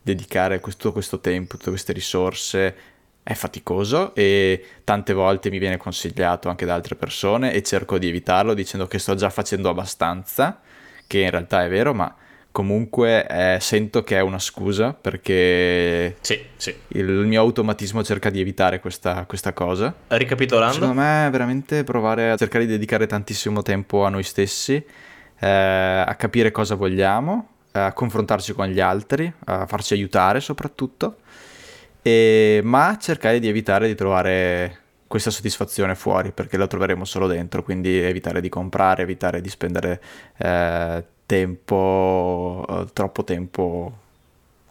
dedicare 0.00 0.58
tutto 0.58 0.92
questo 0.92 1.20
tempo, 1.20 1.58
tutte 1.58 1.68
queste 1.68 1.92
risorse 1.92 2.74
è 3.28 3.34
faticoso 3.34 4.14
e 4.14 4.64
tante 4.84 5.12
volte 5.12 5.50
mi 5.50 5.58
viene 5.58 5.76
consigliato 5.76 6.48
anche 6.48 6.64
da 6.64 6.72
altre 6.72 6.94
persone 6.94 7.52
e 7.52 7.62
cerco 7.62 7.98
di 7.98 8.08
evitarlo 8.08 8.54
dicendo 8.54 8.86
che 8.86 8.98
sto 8.98 9.14
già 9.14 9.28
facendo 9.28 9.68
abbastanza, 9.68 10.60
che 11.06 11.18
in 11.18 11.28
realtà 11.28 11.62
è 11.62 11.68
vero, 11.68 11.92
ma 11.92 12.16
comunque 12.50 13.26
eh, 13.26 13.58
sento 13.60 14.02
che 14.02 14.16
è 14.16 14.20
una 14.20 14.38
scusa 14.38 14.94
perché 14.94 16.16
sì, 16.22 16.42
sì. 16.56 16.74
il 16.88 17.04
mio 17.04 17.42
automatismo 17.42 18.02
cerca 18.02 18.30
di 18.30 18.40
evitare 18.40 18.80
questa, 18.80 19.26
questa 19.26 19.52
cosa. 19.52 19.94
Ricapitolando? 20.06 20.72
Secondo 20.72 20.98
me 20.98 21.28
veramente 21.30 21.84
provare 21.84 22.30
a 22.30 22.36
cercare 22.38 22.64
di 22.64 22.70
dedicare 22.70 23.06
tantissimo 23.06 23.60
tempo 23.60 24.06
a 24.06 24.08
noi 24.08 24.22
stessi, 24.22 24.82
eh, 25.38 25.46
a 25.46 26.14
capire 26.16 26.50
cosa 26.50 26.76
vogliamo, 26.76 27.48
a 27.72 27.92
confrontarci 27.92 28.54
con 28.54 28.68
gli 28.68 28.80
altri, 28.80 29.30
a 29.44 29.66
farci 29.66 29.92
aiutare 29.92 30.40
soprattutto 30.40 31.18
e, 32.02 32.60
ma 32.62 32.96
cercare 33.00 33.38
di 33.38 33.48
evitare 33.48 33.86
di 33.86 33.94
trovare 33.94 34.78
questa 35.08 35.30
soddisfazione 35.30 35.94
fuori 35.94 36.32
perché 36.32 36.56
la 36.56 36.66
troveremo 36.66 37.04
solo 37.04 37.26
dentro, 37.26 37.62
quindi 37.62 37.98
evitare 37.98 38.40
di 38.40 38.48
comprare, 38.48 39.02
evitare 39.02 39.40
di 39.40 39.48
spendere 39.48 40.00
eh, 40.36 41.04
tempo, 41.26 42.64
eh, 42.68 42.86
troppo 42.92 43.24
tempo 43.24 43.92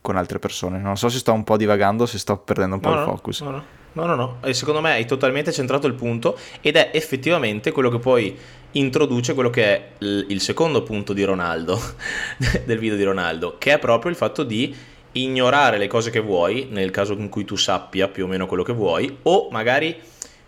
con 0.01 0.15
altre 0.15 0.39
persone. 0.39 0.79
Non 0.79 0.95
so 0.95 1.09
se 1.09 1.17
sto 1.17 1.33
un 1.33 1.43
po' 1.43 1.57
divagando, 1.57 2.05
se 2.05 2.17
sto 2.17 2.37
perdendo 2.37 2.75
un 2.75 2.81
po' 2.81 2.93
no, 2.93 2.99
il 2.99 3.03
focus. 3.03 3.41
No, 3.41 3.49
no. 3.49 3.63
No, 3.93 4.05
no, 4.05 4.13
no, 4.13 4.37
e 4.43 4.53
secondo 4.53 4.79
me 4.79 4.91
hai 4.91 5.05
totalmente 5.07 5.51
centrato 5.51 5.87
il 5.87 5.95
punto 5.95 6.37
ed 6.61 6.75
è 6.75 6.91
effettivamente 6.93 7.71
quello 7.71 7.89
che 7.89 7.97
poi 7.97 8.37
introduce 8.73 9.33
quello 9.33 9.49
che 9.49 9.63
è 9.63 9.91
il 9.99 10.39
secondo 10.39 10.83
punto 10.83 11.13
di 11.13 11.23
Ronaldo, 11.23 11.81
del 12.63 12.77
video 12.77 12.95
di 12.95 13.03
Ronaldo, 13.03 13.55
che 13.57 13.73
è 13.73 13.79
proprio 13.79 14.11
il 14.11 14.17
fatto 14.17 14.43
di 14.43 14.75
ignorare 15.21 15.77
le 15.77 15.87
cose 15.87 16.09
che 16.09 16.19
vuoi, 16.19 16.67
nel 16.69 16.91
caso 16.91 17.13
in 17.13 17.29
cui 17.29 17.45
tu 17.45 17.55
sappia 17.55 18.07
più 18.07 18.25
o 18.25 18.27
meno 18.27 18.45
quello 18.45 18.63
che 18.63 18.73
vuoi, 18.73 19.17
o 19.23 19.49
magari 19.51 19.95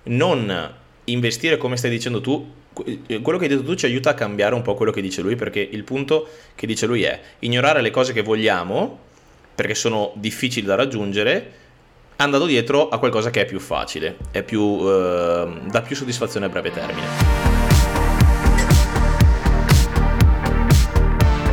non 0.04 0.74
investire 1.06 1.58
come 1.58 1.78
stai 1.78 1.90
dicendo 1.90 2.22
tu. 2.22 2.58
Quello 2.72 3.38
che 3.38 3.46
hai 3.46 3.50
detto 3.50 3.64
tu 3.64 3.76
ci 3.76 3.86
aiuta 3.86 4.12
a 4.12 4.14
cambiare 4.14 4.56
un 4.56 4.62
po' 4.62 4.76
quello 4.76 4.92
che 4.92 5.02
dice 5.02 5.22
lui, 5.22 5.36
perché 5.36 5.60
il 5.60 5.84
punto 5.84 6.28
che 6.56 6.66
dice 6.66 6.86
lui 6.86 7.04
è 7.04 7.20
ignorare 7.40 7.82
le 7.82 7.90
cose 7.90 8.14
che 8.14 8.22
vogliamo, 8.22 9.00
perché 9.54 9.76
sono 9.76 10.12
difficili 10.16 10.66
da 10.66 10.76
raggiungere, 10.76 11.52
andando 12.18 12.46
dietro 12.46 12.90
a 12.90 12.98
qualcosa 12.98 13.30
che 13.30 13.42
è 13.42 13.46
più 13.46 13.60
facile, 13.60 14.18
è 14.32 14.44
più, 14.44 14.80
eh, 14.82 15.48
dà 15.70 15.82
più 15.82 15.96
soddisfazione 15.96 16.46
a 16.46 16.50
breve 16.50 16.72
termine. 16.72 17.49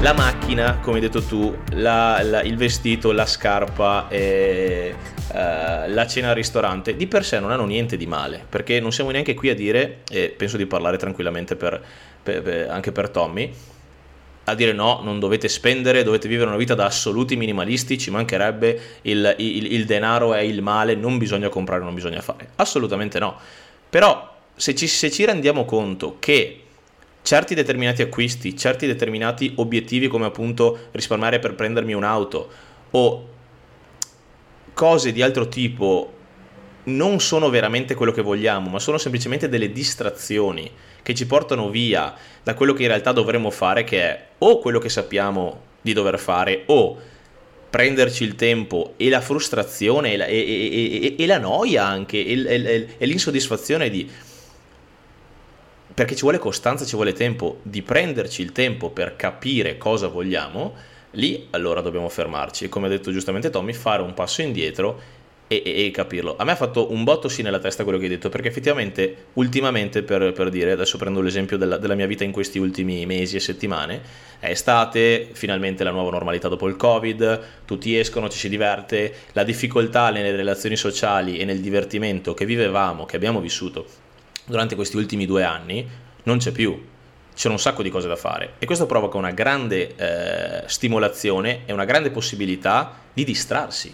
La 0.06 0.12
macchina, 0.12 0.78
come 0.78 0.98
hai 0.98 1.02
detto 1.02 1.20
tu, 1.20 1.52
la, 1.72 2.22
la, 2.22 2.40
il 2.42 2.56
vestito, 2.56 3.10
la 3.10 3.26
scarpa 3.26 4.06
e 4.08 4.94
uh, 5.32 5.34
la 5.34 6.06
cena 6.06 6.28
al 6.28 6.36
ristorante 6.36 6.94
di 6.94 7.08
per 7.08 7.24
sé 7.24 7.40
non 7.40 7.50
hanno 7.50 7.64
niente 7.64 7.96
di 7.96 8.06
male, 8.06 8.46
perché 8.48 8.78
non 8.78 8.92
siamo 8.92 9.10
neanche 9.10 9.34
qui 9.34 9.48
a 9.48 9.54
dire, 9.56 10.02
e 10.08 10.28
penso 10.28 10.56
di 10.56 10.66
parlare 10.66 10.96
tranquillamente 10.96 11.56
per, 11.56 11.82
per, 12.22 12.40
per, 12.40 12.70
anche 12.70 12.92
per 12.92 13.08
Tommy, 13.08 13.52
a 14.44 14.54
dire 14.54 14.72
no, 14.72 15.00
non 15.02 15.18
dovete 15.18 15.48
spendere, 15.48 16.04
dovete 16.04 16.28
vivere 16.28 16.50
una 16.50 16.56
vita 16.56 16.76
da 16.76 16.84
assoluti 16.84 17.34
minimalisti, 17.34 17.98
ci 17.98 18.12
mancherebbe, 18.12 18.80
il, 19.02 19.34
il, 19.38 19.72
il 19.72 19.86
denaro 19.86 20.34
è 20.34 20.40
il 20.40 20.62
male, 20.62 20.94
non 20.94 21.18
bisogna 21.18 21.48
comprare, 21.48 21.82
non 21.82 21.94
bisogna 21.94 22.20
fare. 22.20 22.50
Assolutamente 22.54 23.18
no. 23.18 23.36
Però 23.90 24.36
se 24.54 24.72
ci, 24.76 24.86
se 24.86 25.10
ci 25.10 25.24
rendiamo 25.24 25.64
conto 25.64 26.18
che 26.20 26.60
certi 27.26 27.56
determinati 27.56 28.02
acquisti, 28.02 28.56
certi 28.56 28.86
determinati 28.86 29.54
obiettivi 29.56 30.06
come 30.06 30.26
appunto 30.26 30.78
risparmiare 30.92 31.40
per 31.40 31.56
prendermi 31.56 31.92
un'auto 31.92 32.48
o 32.92 33.28
cose 34.72 35.10
di 35.10 35.22
altro 35.22 35.48
tipo 35.48 36.12
non 36.84 37.18
sono 37.18 37.50
veramente 37.50 37.96
quello 37.96 38.12
che 38.12 38.22
vogliamo, 38.22 38.70
ma 38.70 38.78
sono 38.78 38.96
semplicemente 38.96 39.48
delle 39.48 39.72
distrazioni 39.72 40.70
che 41.02 41.16
ci 41.16 41.26
portano 41.26 41.68
via 41.68 42.14
da 42.44 42.54
quello 42.54 42.72
che 42.72 42.82
in 42.82 42.88
realtà 42.88 43.10
dovremmo 43.10 43.50
fare, 43.50 43.82
che 43.82 44.00
è 44.02 44.26
o 44.38 44.60
quello 44.60 44.78
che 44.78 44.88
sappiamo 44.88 45.62
di 45.80 45.92
dover 45.92 46.20
fare, 46.20 46.62
o 46.66 46.96
prenderci 47.68 48.22
il 48.22 48.36
tempo 48.36 48.94
e 48.96 49.08
la 49.08 49.20
frustrazione 49.20 50.12
e 50.12 50.16
la, 50.16 50.26
e, 50.26 50.36
e, 50.38 51.16
e 51.18 51.26
la 51.26 51.38
noia 51.38 51.84
anche, 51.84 52.24
e 52.24 53.04
l'insoddisfazione 53.04 53.90
di 53.90 54.08
perché 55.96 56.14
ci 56.14 56.20
vuole 56.20 56.36
costanza, 56.36 56.84
ci 56.84 56.94
vuole 56.94 57.14
tempo 57.14 57.60
di 57.62 57.80
prenderci 57.80 58.42
il 58.42 58.52
tempo 58.52 58.90
per 58.90 59.16
capire 59.16 59.78
cosa 59.78 60.08
vogliamo, 60.08 60.74
lì 61.12 61.46
allora 61.52 61.80
dobbiamo 61.80 62.10
fermarci 62.10 62.66
e 62.66 62.68
come 62.68 62.84
ha 62.84 62.90
detto 62.90 63.10
giustamente 63.10 63.48
Tommy, 63.48 63.72
fare 63.72 64.02
un 64.02 64.12
passo 64.12 64.42
indietro 64.42 65.00
e, 65.48 65.62
e, 65.64 65.86
e, 65.86 65.90
capirlo. 65.92 66.36
A 66.36 66.44
me 66.44 66.52
ha 66.52 66.54
fatto 66.56 66.92
un 66.92 67.02
botto 67.02 67.30
sì 67.30 67.40
nella 67.40 67.60
testa 67.60 67.82
quello 67.82 67.96
che 67.96 68.04
hai 68.04 68.10
detto, 68.10 68.28
perché 68.28 68.48
effettivamente 68.48 69.28
ultimamente, 69.34 70.02
per, 70.02 70.34
per 70.34 70.50
dire, 70.50 70.72
adesso 70.72 70.98
prendo 70.98 71.22
l'esempio 71.22 71.56
della, 71.56 71.78
della, 71.78 71.94
mia 71.94 72.06
vita 72.06 72.24
in 72.24 72.30
questi 72.30 72.58
ultimi 72.58 73.06
mesi 73.06 73.36
e 73.36 73.40
settimane, 73.40 74.02
è 74.38 74.50
estate, 74.50 75.30
finalmente 75.32 75.82
la 75.82 75.92
nuova 75.92 76.10
normalità 76.10 76.48
dopo 76.48 76.68
il 76.68 76.76
Covid, 76.76 77.40
tutti 77.64 77.96
escono, 77.96 78.28
ci 78.28 78.36
si 78.36 78.50
diverte, 78.50 79.14
la 79.32 79.44
difficoltà 79.44 80.10
nelle 80.10 80.36
relazioni 80.36 80.76
sociali 80.76 81.38
e 81.38 81.46
nel 81.46 81.60
divertimento 81.60 82.34
che 82.34 82.44
vivevamo, 82.44 83.06
che 83.06 83.16
abbiamo 83.16 83.40
vissuto 83.40 84.04
durante 84.46 84.74
questi 84.74 84.96
ultimi 84.96 85.26
due 85.26 85.42
anni 85.42 85.86
non 86.22 86.38
c'è 86.38 86.52
più. 86.52 86.94
C'è 87.34 87.50
un 87.50 87.58
sacco 87.58 87.82
di 87.82 87.90
cose 87.90 88.08
da 88.08 88.16
fare 88.16 88.54
e 88.58 88.64
questo 88.64 88.86
provoca 88.86 89.18
una 89.18 89.32
grande 89.32 89.94
eh, 89.94 90.62
stimolazione 90.66 91.66
e 91.66 91.72
una 91.72 91.84
grande 91.84 92.10
possibilità 92.10 92.98
di 93.12 93.24
distrarsi, 93.24 93.92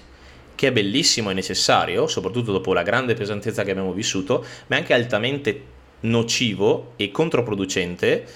che 0.55 0.69
è 0.69 0.73
bellissimo 0.73 1.31
e 1.31 1.35
necessario, 1.35 2.07
soprattutto 2.07 2.53
dopo 2.53 2.73
la 2.73 2.83
grande 2.83 3.15
pesantezza 3.15 3.65
che 3.65 3.73
abbiamo 3.73 3.93
vissuto, 3.93 4.45
ma 4.69 4.77
è 4.77 4.79
anche 4.79 4.95
altamente 4.95 5.65
nocivo 6.03 6.93
e 6.95 7.11
controproducente 7.11 8.27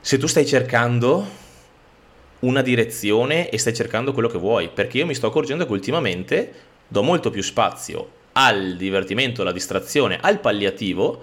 se 0.00 0.18
tu 0.18 0.26
stai 0.26 0.46
cercando 0.46 1.38
una 2.40 2.60
direzione 2.60 3.48
e 3.48 3.58
stai 3.58 3.74
cercando 3.74 4.12
quello 4.12 4.28
che 4.28 4.38
vuoi, 4.38 4.68
perché 4.68 4.98
io 4.98 5.06
mi 5.06 5.14
sto 5.14 5.28
accorgendo 5.28 5.64
che 5.64 5.72
ultimamente 5.72 6.52
do 6.88 7.02
molto 7.02 7.30
più 7.30 7.42
spazio 7.42 8.18
al 8.32 8.76
divertimento, 8.76 9.42
alla 9.42 9.52
distrazione, 9.52 10.18
al 10.20 10.40
palliativo 10.40 11.22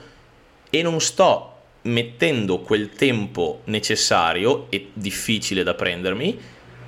e 0.70 0.82
non 0.82 1.00
sto 1.00 1.54
mettendo 1.84 2.60
quel 2.60 2.90
tempo 2.90 3.62
necessario 3.66 4.68
e 4.70 4.90
difficile 4.94 5.64
da 5.64 5.74
prendermi 5.74 6.40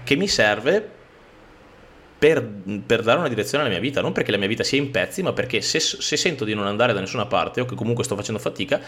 che 0.04 0.16
mi 0.16 0.28
serve 0.28 0.98
per, 2.20 2.46
per, 2.86 3.02
dare 3.02 3.20
una 3.20 3.30
direzione 3.30 3.64
alla 3.64 3.72
mia 3.72 3.80
vita, 3.80 4.02
non 4.02 4.12
perché 4.12 4.32
la 4.32 4.38
mia 4.38 4.48
vita 4.48 4.64
sia 4.64 4.78
in 4.78 4.92
pezzi, 4.92 5.24
ma 5.24 5.32
perché 5.32 5.62
se, 5.62 5.80
se 5.80 6.18
sento 6.18 6.44
di 6.44 6.54
non 6.54 6.68
andare 6.68 6.92
da 6.92 7.00
nessuna 7.00 7.26
parte 7.26 7.62
o 7.62 7.66
che 7.66 7.76
comunque 7.76 8.04
sto 8.04 8.18
facendo 8.18 8.42
fatica, 8.42 8.82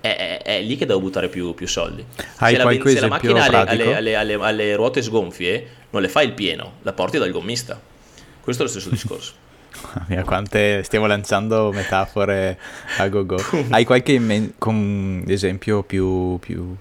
è, 0.00 0.40
è, 0.42 0.42
è 0.42 0.62
lì 0.62 0.76
che 0.76 0.86
devo 0.86 1.00
buttare 1.00 1.28
più, 1.28 1.52
più 1.52 1.68
soldi. 1.68 2.02
Hai 2.36 2.54
se, 2.54 2.62
la, 2.62 2.70
se 2.72 3.00
la 3.00 3.08
macchina 3.08 3.44
ha 3.44 4.50
le, 4.52 4.74
ruote 4.76 5.02
sgonfie, 5.02 5.66
non 5.90 6.00
le 6.00 6.08
fai 6.08 6.26
il 6.26 6.32
pieno, 6.32 6.76
la 6.82 6.94
porti 6.94 7.18
dal 7.18 7.30
gommista. 7.30 7.78
Questo 8.40 8.62
è 8.62 8.64
lo 8.64 8.70
stesso 8.70 8.88
discorso. 8.88 9.48
Mia, 10.08 10.24
quante 10.24 10.82
stiamo 10.82 11.06
lanciando 11.06 11.70
metafore 11.72 12.58
a 12.98 13.08
go 13.08 13.24
go. 13.24 13.36
Hai 13.70 13.84
qualche 13.84 14.18
men- 14.18 14.54
con 14.58 15.24
esempio 15.26 15.82
più, 15.82 16.38
più, 16.38 16.74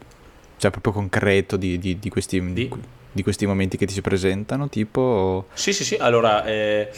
cioè 0.58 0.72
proprio 0.72 0.94
concreto 0.94 1.58
di, 1.58 1.78
di, 1.80 2.00
di 2.00 2.10
questi... 2.10 2.54
Di? 2.54 2.98
di 3.12 3.24
questi 3.24 3.48
momenti 3.48 3.76
che 3.76 3.88
ti 3.88 3.94
si 3.94 4.02
presentano, 4.02 4.70
tipo... 4.70 5.48
Sì, 5.54 5.74
sì, 5.74 5.84
sì, 5.84 5.96
allora... 5.96 6.46
Eh, 6.46 6.90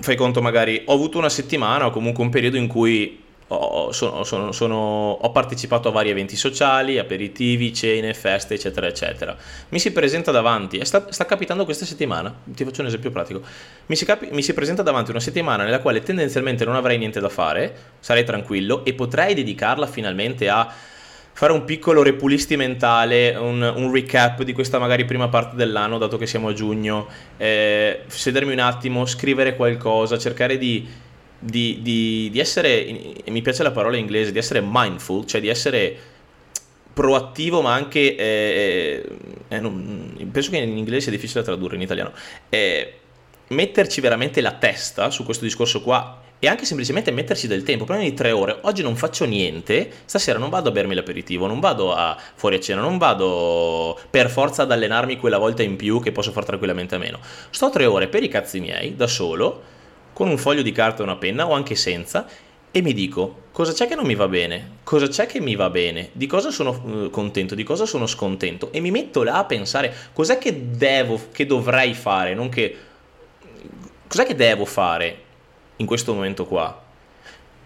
fai 0.00 0.16
conto 0.16 0.42
magari, 0.42 0.82
ho 0.86 0.92
avuto 0.92 1.18
una 1.18 1.28
settimana 1.28 1.86
o 1.86 1.90
comunque 1.90 2.22
un 2.22 2.30
periodo 2.30 2.56
in 2.56 2.66
cui 2.66 3.22
ho, 3.52 3.90
sono, 3.92 4.22
sono, 4.22 4.52
sono, 4.52 4.76
ho, 5.20 5.30
partecipato 5.32 5.88
a 5.88 5.92
vari 5.92 6.10
eventi 6.10 6.36
sociali, 6.36 6.98
aperitivi, 6.98 7.72
cene, 7.74 8.14
feste, 8.14 8.54
eccetera, 8.54 8.86
eccetera. 8.86 9.36
Mi 9.70 9.80
si 9.80 9.92
presenta 9.92 10.30
davanti, 10.30 10.84
sta, 10.84 11.06
sta 11.10 11.26
capitando 11.26 11.64
questa 11.64 11.84
settimana, 11.84 12.32
ti 12.44 12.64
faccio 12.64 12.82
un 12.82 12.86
esempio 12.86 13.10
pratico, 13.10 13.42
mi 13.86 13.96
si, 13.96 14.04
capi, 14.04 14.28
mi 14.30 14.42
si, 14.42 14.54
presenta 14.54 14.82
davanti 14.82 15.10
una 15.10 15.20
settimana 15.20 15.64
nella 15.64 15.80
quale 15.80 16.02
tendenzialmente 16.02 16.64
non 16.64 16.76
avrei 16.76 16.96
niente 16.98 17.18
da 17.18 17.28
fare, 17.28 17.74
sarei 17.98 18.24
tranquillo 18.24 18.84
e 18.84 18.94
potrei 18.94 19.34
dedicarla 19.34 19.86
finalmente 19.86 20.48
a 20.48 20.72
fare 21.32 21.52
un 21.52 21.64
piccolo 21.64 22.02
repulisti 22.02 22.54
mentale, 22.56 23.34
un, 23.34 23.62
un, 23.62 23.90
recap 23.90 24.42
di 24.42 24.52
questa 24.52 24.78
magari 24.78 25.04
prima 25.04 25.28
parte 25.28 25.56
dell'anno, 25.56 25.98
dato 25.98 26.18
che 26.18 26.26
siamo 26.26 26.48
a 26.48 26.52
giugno, 26.52 27.08
eh, 27.36 28.02
sedermi 28.06 28.52
un 28.52 28.58
attimo, 28.60 29.06
scrivere 29.06 29.56
qualcosa, 29.56 30.18
cercare 30.18 30.58
di, 30.58 30.86
di, 31.40 31.80
di, 31.82 32.28
di 32.30 32.38
essere, 32.38 32.86
mi 33.26 33.42
piace 33.42 33.62
la 33.62 33.72
parola 33.72 33.96
inglese, 33.96 34.30
di 34.30 34.38
essere 34.38 34.62
mindful, 34.64 35.26
cioè 35.26 35.40
di 35.40 35.48
essere 35.48 35.96
proattivo 36.92 37.62
ma 37.62 37.72
anche, 37.72 38.14
eh, 38.14 39.04
eh, 39.48 39.54
eh 39.56 39.60
non, 39.60 40.28
penso 40.30 40.50
che 40.50 40.58
in 40.58 40.76
inglese 40.76 41.02
sia 41.02 41.12
difficile 41.12 41.40
da 41.40 41.46
tradurre 41.46 41.76
in 41.76 41.82
italiano, 41.82 42.12
eh, 42.50 42.94
metterci 43.48 44.00
veramente 44.00 44.40
la 44.40 44.52
testa 44.52 45.10
su 45.10 45.24
questo 45.24 45.44
discorso 45.44 45.80
qua 45.82 46.20
e 46.38 46.48
anche 46.48 46.64
semplicemente 46.64 47.10
metterci 47.10 47.46
del 47.46 47.62
tempo, 47.62 47.84
prima 47.84 48.02
di 48.02 48.14
tre 48.14 48.30
ore, 48.30 48.58
oggi 48.62 48.82
non 48.82 48.96
faccio 48.96 49.26
niente, 49.26 49.90
stasera 50.06 50.38
non 50.38 50.48
vado 50.48 50.70
a 50.70 50.72
bermi 50.72 50.94
l'aperitivo, 50.94 51.46
non 51.46 51.60
vado 51.60 51.94
a 51.94 52.16
fuori 52.34 52.56
a 52.56 52.60
cena, 52.60 52.80
non 52.80 52.96
vado 52.96 53.98
per 54.08 54.30
forza 54.30 54.62
ad 54.62 54.72
allenarmi 54.72 55.18
quella 55.18 55.36
volta 55.36 55.62
in 55.62 55.76
più 55.76 56.00
che 56.00 56.12
posso 56.12 56.32
far 56.32 56.46
tranquillamente 56.46 56.94
a 56.94 56.98
meno. 56.98 57.18
Sto 57.50 57.68
tre 57.68 57.84
ore 57.84 58.08
per 58.08 58.22
i 58.22 58.28
cazzi 58.28 58.58
miei, 58.58 58.96
da 58.96 59.06
solo, 59.06 59.62
con 60.20 60.28
un 60.28 60.36
foglio 60.36 60.60
di 60.60 60.70
carta 60.70 61.00
e 61.00 61.04
una 61.04 61.16
penna 61.16 61.46
o 61.46 61.54
anche 61.54 61.74
senza 61.74 62.26
e 62.70 62.82
mi 62.82 62.92
dico 62.92 63.44
cosa 63.52 63.72
c'è 63.72 63.88
che 63.88 63.94
non 63.94 64.04
mi 64.04 64.14
va 64.14 64.28
bene, 64.28 64.72
cosa 64.84 65.08
c'è 65.08 65.24
che 65.24 65.40
mi 65.40 65.54
va 65.54 65.70
bene, 65.70 66.10
di 66.12 66.26
cosa 66.26 66.50
sono 66.50 66.78
uh, 66.84 67.08
contento, 67.08 67.54
di 67.54 67.62
cosa 67.62 67.86
sono 67.86 68.06
scontento? 68.06 68.70
E 68.70 68.80
mi 68.80 68.90
metto 68.90 69.22
là 69.22 69.38
a 69.38 69.46
pensare 69.46 69.94
cos'è 70.12 70.36
che 70.36 70.72
devo, 70.76 71.18
che 71.32 71.46
dovrei 71.46 71.94
fare, 71.94 72.34
non 72.34 72.50
che 72.50 72.76
cos'è 74.06 74.26
che 74.26 74.34
devo 74.34 74.66
fare 74.66 75.22
in 75.76 75.86
questo 75.86 76.12
momento 76.12 76.44
qua. 76.44 76.84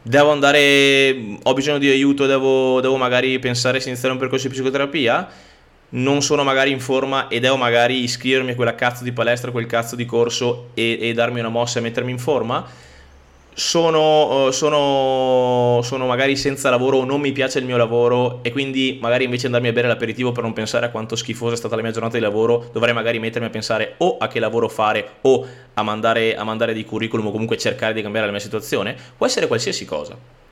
Devo 0.01 0.31
andare, 0.31 1.39
ho 1.43 1.53
bisogno 1.55 1.79
di 1.79 1.89
aiuto, 1.89 2.27
devo, 2.27 2.81
devo 2.81 2.97
magari 2.97 3.37
pensare 3.41 3.81
se 3.81 3.89
iniziare 3.89 4.15
un 4.15 4.21
percorso 4.21 4.47
di 4.47 4.55
psicoterapia, 4.55 5.29
non 5.95 6.23
sono 6.23 6.43
magari 6.43 6.71
in 6.71 6.81
forma 6.81 7.29
e 7.29 7.41
devo 7.41 7.57
magari 7.57 8.03
iscrivermi 8.03 8.53
a 8.53 8.55
quella 8.55 8.75
cazzo 8.75 9.05
di 9.05 9.13
palestra, 9.13 9.51
quel 9.51 9.67
cazzo 9.67 9.97
di 9.97 10.05
corso 10.05 10.71
e, 10.75 10.99
e 11.01 11.13
darmi 11.13 11.41
una 11.41 11.49
mossa 11.49 11.79
e 11.79 11.83
mettermi 11.83 12.11
in 12.11 12.19
forma 12.19 12.67
sono, 13.55 14.49
eh, 14.49 14.53
sono, 14.53 15.81
sono, 15.83 16.07
magari 16.07 16.37
senza 16.37 16.71
lavoro 16.71 16.99
o 16.99 17.05
non 17.05 17.21
mi 17.21 17.31
piace 17.31 17.61
il 17.61 17.65
mio 17.65 17.77
lavoro 17.77 18.41
e 18.43 18.51
quindi 18.51 18.99
magari 19.01 19.25
invece 19.25 19.47
andarmi 19.47 19.69
a 19.69 19.73
bere 19.73 19.87
l'aperitivo 19.87 20.33
per 20.33 20.43
non 20.43 20.53
pensare 20.53 20.87
a 20.87 20.91
quanto 20.91 21.15
schifosa 21.15 21.55
è 21.55 21.57
stata 21.57 21.77
la 21.77 21.83
mia 21.83 21.93
giornata 21.93 22.17
di 22.17 22.23
lavoro, 22.23 22.69
dovrei 22.73 22.93
magari 22.93 23.21
mettermi 23.21 23.47
a 23.47 23.51
pensare 23.51 23.95
o 23.99 24.17
a 24.19 24.27
che 24.27 24.41
lavoro 24.41 24.69
fare 24.69 25.09
o 25.23 25.47
a 25.75 25.83
mandare, 25.83 26.35
a 26.37 26.43
mandare 26.43 26.75
di 26.75 26.85
curriculum 26.85 27.29
o 27.29 27.31
comunque 27.31 27.57
cercare 27.57 27.95
di 27.95 28.03
cambiare 28.03 28.27
la 28.27 28.33
mia 28.33 28.41
situazione, 28.41 28.97
può 29.17 29.27
essere 29.27 29.47
qualsiasi 29.47 29.85
cosa. 29.85 30.44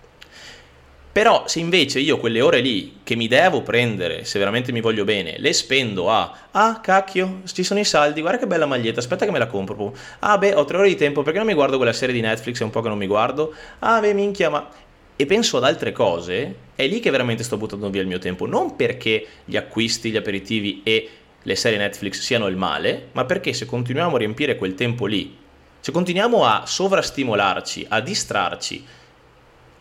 Però 1.13 1.45
se 1.47 1.61
invece 1.61 2.01
io 2.01 2.17
quelle 2.17 2.41
ore 2.41 2.61
lì 2.61 3.01
che 3.05 3.17
mi 3.17 3.29
devo 3.29 3.61
prendere, 3.61 4.25
se 4.25 4.39
veramente 4.39 4.73
mi 4.73 4.81
voglio 4.81 5.05
bene, 5.05 5.35
le 5.37 5.53
spendo 5.53 6.09
a 6.09 6.49
ah 6.51 6.81
cacchio, 6.81 7.43
ci 7.45 7.63
sono 7.63 7.81
i 7.81 7.85
saldi, 7.85 8.23
guarda 8.23 8.39
che 8.39 8.47
bella 8.47 8.65
maglietta, 8.65 9.01
aspetta 9.01 9.27
che 9.27 9.31
me 9.31 9.39
la 9.39 9.47
compro. 9.47 9.95
Ah 10.21 10.39
beh, 10.39 10.55
ho 10.55 10.65
tre 10.65 10.79
ore 10.79 10.89
di 10.89 10.97
tempo, 10.97 11.23
perché 11.23 11.37
non 11.37 11.47
mi 11.47 11.53
guardo 11.53 11.77
quella 11.77 11.93
serie 11.93 12.15
di 12.15 12.23
Netflix, 12.23 12.61
è 12.61 12.65
un 12.65 12.71
po' 12.71 12.81
che 12.81 12.89
non 12.89 12.97
mi 12.97 13.07
guardo. 13.07 13.53
Ah 13.81 14.01
beh, 14.01 14.15
minchia, 14.15 14.49
ma 14.49 14.67
e 15.15 15.27
penso 15.27 15.59
ad 15.59 15.65
altre 15.65 15.93
cose, 15.93 16.55
è 16.75 16.87
lì 16.87 16.99
che 16.99 17.11
veramente 17.11 17.45
sto 17.45 17.59
buttando 17.59 17.91
via 17.91 18.01
il 18.01 18.07
mio 18.07 18.19
tempo, 18.19 18.47
non 18.47 18.75
perché 18.75 19.27
gli 19.45 19.57
acquisti, 19.57 20.11
gli 20.11 20.17
aperitivi 20.17 20.81
e 20.83 21.09
le 21.43 21.55
serie 21.57 21.77
Netflix 21.77 22.21
siano 22.21 22.47
il 22.47 22.57
male, 22.57 23.09
ma 23.13 23.27
perché 23.27 23.53
se 23.53 23.67
continuiamo 23.67 24.17
a 24.17 24.19
riempire 24.19 24.57
quel 24.57 24.75
tempo 24.75 25.05
lì, 25.05 25.37
se 25.79 25.93
continuiamo 25.93 26.45
a 26.45 26.63
sovrastimolarci, 26.65 27.87
a 27.91 28.01
distrarci 28.01 28.85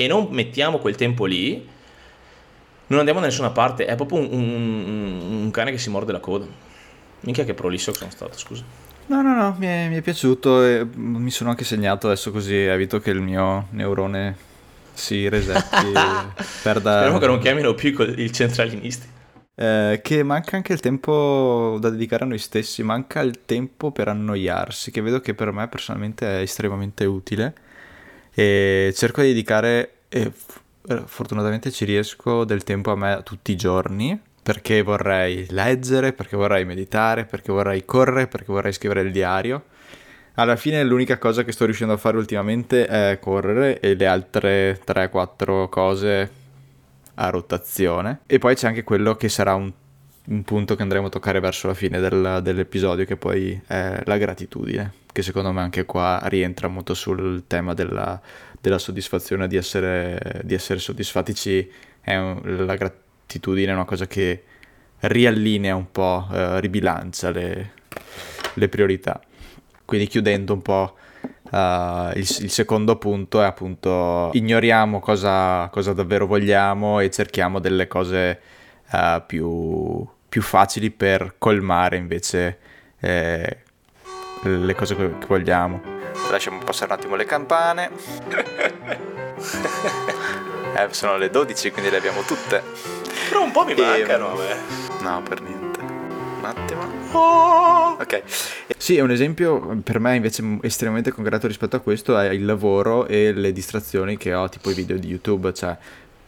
e 0.04 0.08
non 0.08 0.28
mettiamo 0.32 0.80
quel 0.80 0.96
tempo 0.96 1.26
lì, 1.26 1.68
non 2.88 3.00
andiamo 3.00 3.20
da 3.20 3.28
nessuna 3.28 3.52
parte. 3.52 3.86
È 3.86 3.96
proprio 3.96 4.20
un, 4.20 4.30
un, 4.32 5.42
un 5.44 5.52
cane 5.52 5.72
che 5.72 5.78
si 5.78 5.90
morde 5.90 6.12
la 6.12 6.20
coda. 6.20 6.46
Minchia 7.22 7.44
che 7.44 7.54
prolisso 7.54 7.92
che 7.92 8.00
sono 8.00 8.12
stato, 8.12 8.38
scusa. 8.38 8.64
No, 9.06 9.22
no, 9.22 9.36
no, 9.36 9.56
mi 9.60 9.68
è, 9.68 9.88
mi 9.90 9.98
è 9.98 10.02
piaciuto 10.02 10.64
e 10.66 10.88
mi 10.96 11.30
sono 11.30 11.52
anche 11.52 11.64
segnato 11.64 12.08
adesso 12.08 12.32
così 12.32 12.56
evito 12.56 13.00
che 13.00 13.12
il 13.12 13.22
mio 13.22 13.68
neurone 13.72 14.36
si 14.94 15.30
resetti. 15.30 15.92
perda... 16.64 16.94
Speriamo 16.94 17.20
che 17.20 17.28
non 17.28 17.40
chiamino 17.40 17.74
più 17.76 17.94
il 18.00 18.32
centralinisti. 18.32 19.08
Eh, 19.54 20.00
che 20.02 20.24
manca 20.24 20.56
anche 20.56 20.74
il 20.74 20.80
tempo 20.80 21.78
da 21.80 21.90
dedicare 21.90 22.24
a 22.24 22.28
noi 22.28 22.40
stessi, 22.40 22.82
manca 22.82 23.22
il 23.22 23.46
tempo 23.46 23.92
per 23.92 24.08
annoiarsi, 24.08 24.90
che 24.90 25.02
vedo 25.02 25.20
che 25.20 25.36
per 25.36 25.52
me 25.52 25.68
personalmente 25.68 26.26
è 26.26 26.42
estremamente 26.42 27.06
utile 27.06 27.54
e 28.34 28.94
cerco 28.96 29.22
di 29.22 29.28
dedicare, 29.28 29.94
e 30.10 30.32
fortunatamente 31.06 31.72
ci 31.72 31.86
riesco, 31.86 32.44
del 32.44 32.64
tempo 32.64 32.92
a 32.92 32.96
me 32.96 33.22
tutti 33.24 33.52
i 33.52 33.56
giorni 33.56 34.20
perché 34.44 34.82
vorrei 34.82 35.46
leggere, 35.50 36.14
perché 36.14 36.36
vorrei 36.36 36.66
meditare, 36.66 37.26
perché 37.26 37.52
vorrei 37.52 37.86
correre, 37.86 38.28
perché 38.28 38.52
vorrei 38.52 38.74
scrivere 38.74 39.02
il 39.02 39.12
diario. 39.12 39.66
Alla 40.36 40.56
fine 40.56 40.84
l'unica 40.84 41.18
cosa 41.18 41.44
che 41.44 41.52
sto 41.52 41.66
riuscendo 41.66 41.94
a 41.94 41.98
fare 41.98 42.18
ultimamente 42.18 42.88
è 42.88 43.20
correre 43.20 43.80
e 43.80 43.94
le 43.94 44.06
altre 44.08 44.82
3-4 44.84 45.70
cose 45.70 46.32
a 47.16 47.30
rotazione. 47.30 48.22
E 48.26 48.40
poi 48.40 48.56
c'è 48.56 48.68
anche 48.68 48.84
quello 48.84 49.16
che 49.16 49.30
sarà 49.30 49.54
un, 49.54 49.72
un 50.26 50.44
punto 50.44 50.76
che 50.76 50.82
andremo 50.82 51.08
a 51.08 51.10
toccare 51.10 51.40
verso 51.40 51.68
la 51.68 51.74
fine 51.76 52.00
del, 52.00 52.40
dell'episodio, 52.42 53.06
che 53.06 53.18
poi 53.18 53.62
è 53.68 54.02
la 54.06 54.18
gratitudine 54.18 54.94
che 55.12 55.22
secondo 55.22 55.52
me 55.52 55.62
anche 55.62 55.86
qua 55.86 56.20
rientra 56.26 56.68
molto 56.68 56.94
sul 56.94 57.44
tema 57.48 57.74
della, 57.74 58.20
della 58.60 58.78
soddisfazione, 58.78 59.48
di 59.48 59.58
essere, 59.58 60.42
di 60.44 60.54
essere 60.54 60.80
soddisfatti, 60.80 61.36
ci, 61.36 61.72
è 62.00 62.16
un, 62.16 62.66
la 62.66 62.76
gratitudine 62.76 63.72
è 63.72 63.74
una 63.74 63.86
cosa 63.86 64.08
che 64.08 64.44
riallinea 65.00 65.76
un 65.76 65.92
po', 65.92 66.28
eh, 66.32 66.60
ribilancia 66.60 67.30
le, 67.32 67.72
le, 68.54 68.70
priorità. 68.70 69.20
Quindi 69.86 70.08
chiudendo 70.08 70.54
un 70.54 70.62
po'... 70.62 70.96
Uh, 71.52 72.12
il, 72.14 72.26
il, 72.40 72.50
secondo 72.50 72.96
punto 72.96 73.42
è 73.42 73.46
appunto 73.46 74.30
ignoriamo 74.32 75.02
cosa, 75.02 75.68
cosa 75.70 75.92
davvero 75.92 76.26
vogliamo 76.26 77.02
e 77.02 77.12
cerchiamo 77.12 77.60
delle 77.60 77.88
cose 77.88 78.40
uh, 78.90 79.22
più, 79.28 80.08
più, 80.30 80.42
facili 80.42 80.92
per 80.92 81.36
colmare 81.38 81.98
invece 81.98 82.58
eh, 83.02 83.64
le 84.44 84.76
cose 84.76 84.96
che 84.96 85.12
vogliamo. 85.28 85.82
Lasciamo 86.30 86.60
passare 86.60 86.92
un 86.92 87.00
attimo 87.00 87.16
le 87.16 87.26
campane. 87.26 87.90
eh, 90.76 90.88
sono 90.92 91.18
le 91.18 91.30
12, 91.30 91.72
quindi 91.72 91.90
le 91.90 91.98
abbiamo 91.98 92.22
tutte. 92.22 92.64
Però 93.30 93.44
un 93.44 93.52
po' 93.52 93.66
mi 93.66 93.76
mancano 93.76 94.32
a 94.32 94.36
me. 94.36 94.56
No, 95.02 95.22
per 95.22 95.42
niente. 95.42 95.80
Un 95.80 96.46
attimo. 96.46 96.82
Oh! 97.12 97.98
Ok. 98.00 98.24
Sì, 98.78 99.00
un 99.00 99.12
esempio 99.12 99.80
per 99.84 100.00
me 100.00 100.16
invece 100.16 100.44
estremamente 100.62 101.12
concreto 101.12 101.48
rispetto 101.48 101.76
a 101.76 101.80
questo 101.80 102.18
è 102.18 102.30
il 102.30 102.46
lavoro 102.46 103.06
e 103.06 103.32
le 103.32 103.52
distrazioni 103.52 104.18
che 104.18 104.34
ho, 104.34 104.50
tipo 104.50 104.72
i 104.72 104.74
video 104.74 104.98
di 104.98 105.08
YouTube, 105.08 105.54
cioè 105.54 105.78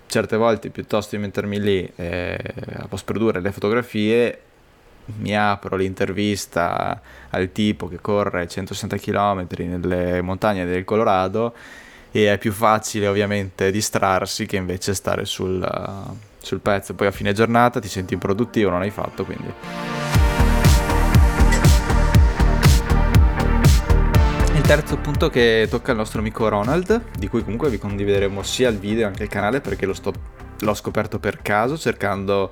certe 0.05 0.37
volte 0.37 0.69
piuttosto 0.69 1.15
di 1.15 1.21
mettermi 1.23 1.59
lì 1.59 1.91
eh, 1.95 2.37
a 2.77 2.87
post 2.87 3.05
produrre 3.05 3.41
le 3.41 3.51
fotografie 3.51 4.39
mi 5.05 5.35
apro 5.35 5.75
l'intervista 5.75 7.01
al 7.29 7.51
tipo 7.51 7.87
che 7.87 7.99
corre 7.99 8.47
160 8.47 8.97
km 8.97 9.47
nelle 9.57 10.21
montagne 10.21 10.65
del 10.65 10.83
Colorado 10.83 11.53
e 12.11 12.31
è 12.31 12.37
più 12.37 12.51
facile 12.51 13.07
ovviamente 13.07 13.71
distrarsi 13.71 14.45
che 14.45 14.55
invece 14.55 14.93
stare 14.93 15.25
sul, 15.25 15.67
sul 16.37 16.59
pezzo. 16.59 16.93
Poi 16.93 17.07
a 17.07 17.11
fine 17.11 17.33
giornata 17.33 17.79
ti 17.79 17.87
senti 17.87 18.13
improduttivo, 18.13 18.69
non 18.69 18.81
hai 18.81 18.91
fatto, 18.91 19.25
quindi... 19.25 19.51
Il 24.53 24.61
terzo 24.61 24.97
punto 24.97 25.29
che 25.29 25.67
tocca 25.69 25.91
il 25.91 25.97
nostro 25.97 26.19
amico 26.19 26.47
Ronald, 26.47 27.01
di 27.17 27.27
cui 27.27 27.41
comunque 27.41 27.69
vi 27.69 27.77
condivideremo 27.77 28.43
sia 28.43 28.69
il 28.69 28.77
video 28.77 29.09
che 29.11 29.23
il 29.23 29.29
canale 29.29 29.59
perché 29.59 29.91
sto, 29.93 30.13
l'ho 30.59 30.73
scoperto 30.73 31.19
per 31.19 31.41
caso 31.41 31.77
cercando 31.77 32.51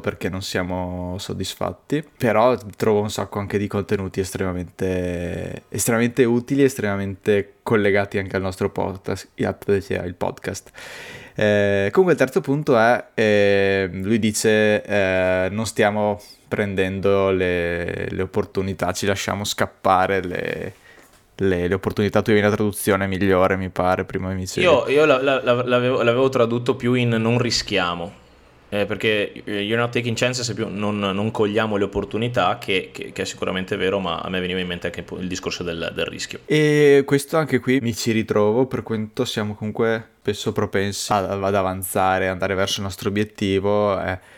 perché 0.00 0.28
non 0.28 0.42
siamo 0.42 1.16
soddisfatti, 1.18 2.04
però 2.16 2.56
trovo 2.76 3.00
un 3.00 3.10
sacco 3.10 3.38
anche 3.38 3.58
di 3.58 3.66
contenuti 3.66 4.20
estremamente, 4.20 5.64
estremamente 5.68 6.24
utili, 6.24 6.62
estremamente 6.62 7.54
collegati 7.62 8.18
anche 8.18 8.36
al 8.36 8.42
nostro 8.42 8.70
podcast, 8.70 9.28
il 9.34 10.14
podcast. 10.16 10.70
Eh, 11.36 11.88
comunque 11.92 12.12
il 12.12 12.18
terzo 12.18 12.40
punto 12.40 12.78
è, 12.78 13.06
eh, 13.14 13.88
lui 13.92 14.18
dice, 14.18 14.82
eh, 14.82 15.48
non 15.50 15.66
stiamo 15.66 16.20
prendendo 16.48 17.30
le, 17.30 18.08
le, 18.08 18.22
opportunità, 18.22 18.92
ci 18.92 19.06
lasciamo 19.06 19.44
scappare 19.44 20.24
le, 20.24 20.74
le, 21.36 21.68
le, 21.68 21.74
opportunità. 21.74 22.22
Tu 22.22 22.30
avevi 22.30 22.46
una 22.46 22.54
traduzione 22.54 23.06
migliore, 23.06 23.56
mi 23.56 23.68
pare, 23.68 24.04
prima 24.04 24.28
mi 24.28 24.40
dicevi. 24.40 24.64
Io, 24.64 24.88
io 24.88 25.04
la, 25.04 25.20
la, 25.20 25.42
l'avevo, 25.42 26.02
l'avevo 26.02 26.28
tradotto 26.28 26.76
più 26.76 26.94
in 26.94 27.10
non 27.10 27.38
rischiamo 27.38 28.22
eh, 28.74 28.86
perché 28.86 29.32
eh, 29.44 29.60
you're 29.60 29.80
not 29.80 29.92
taking 29.92 30.16
chances 30.16 30.52
più 30.52 30.66
non, 30.68 30.98
non 30.98 31.30
cogliamo 31.30 31.76
le 31.76 31.84
opportunità, 31.84 32.58
che, 32.58 32.90
che, 32.92 33.12
che, 33.12 33.22
è 33.22 33.24
sicuramente 33.24 33.76
vero, 33.76 34.00
ma 34.00 34.18
a 34.18 34.28
me 34.28 34.40
veniva 34.40 34.58
in 34.58 34.66
mente 34.66 34.88
anche 34.88 35.04
il 35.18 35.28
discorso 35.28 35.62
del, 35.62 35.92
del, 35.94 36.06
rischio. 36.06 36.40
E 36.46 37.04
questo 37.06 37.36
anche 37.36 37.60
qui 37.60 37.78
mi 37.80 37.94
ci 37.94 38.10
ritrovo, 38.10 38.66
per 38.66 38.82
quanto 38.82 39.24
siamo 39.24 39.54
comunque 39.54 40.08
spesso 40.20 40.52
propensi 40.52 41.12
ad, 41.12 41.42
ad 41.42 41.54
avanzare, 41.54 42.26
andare 42.26 42.54
verso 42.54 42.80
il 42.80 42.86
nostro 42.86 43.08
obiettivo. 43.08 44.00
Eh 44.00 44.33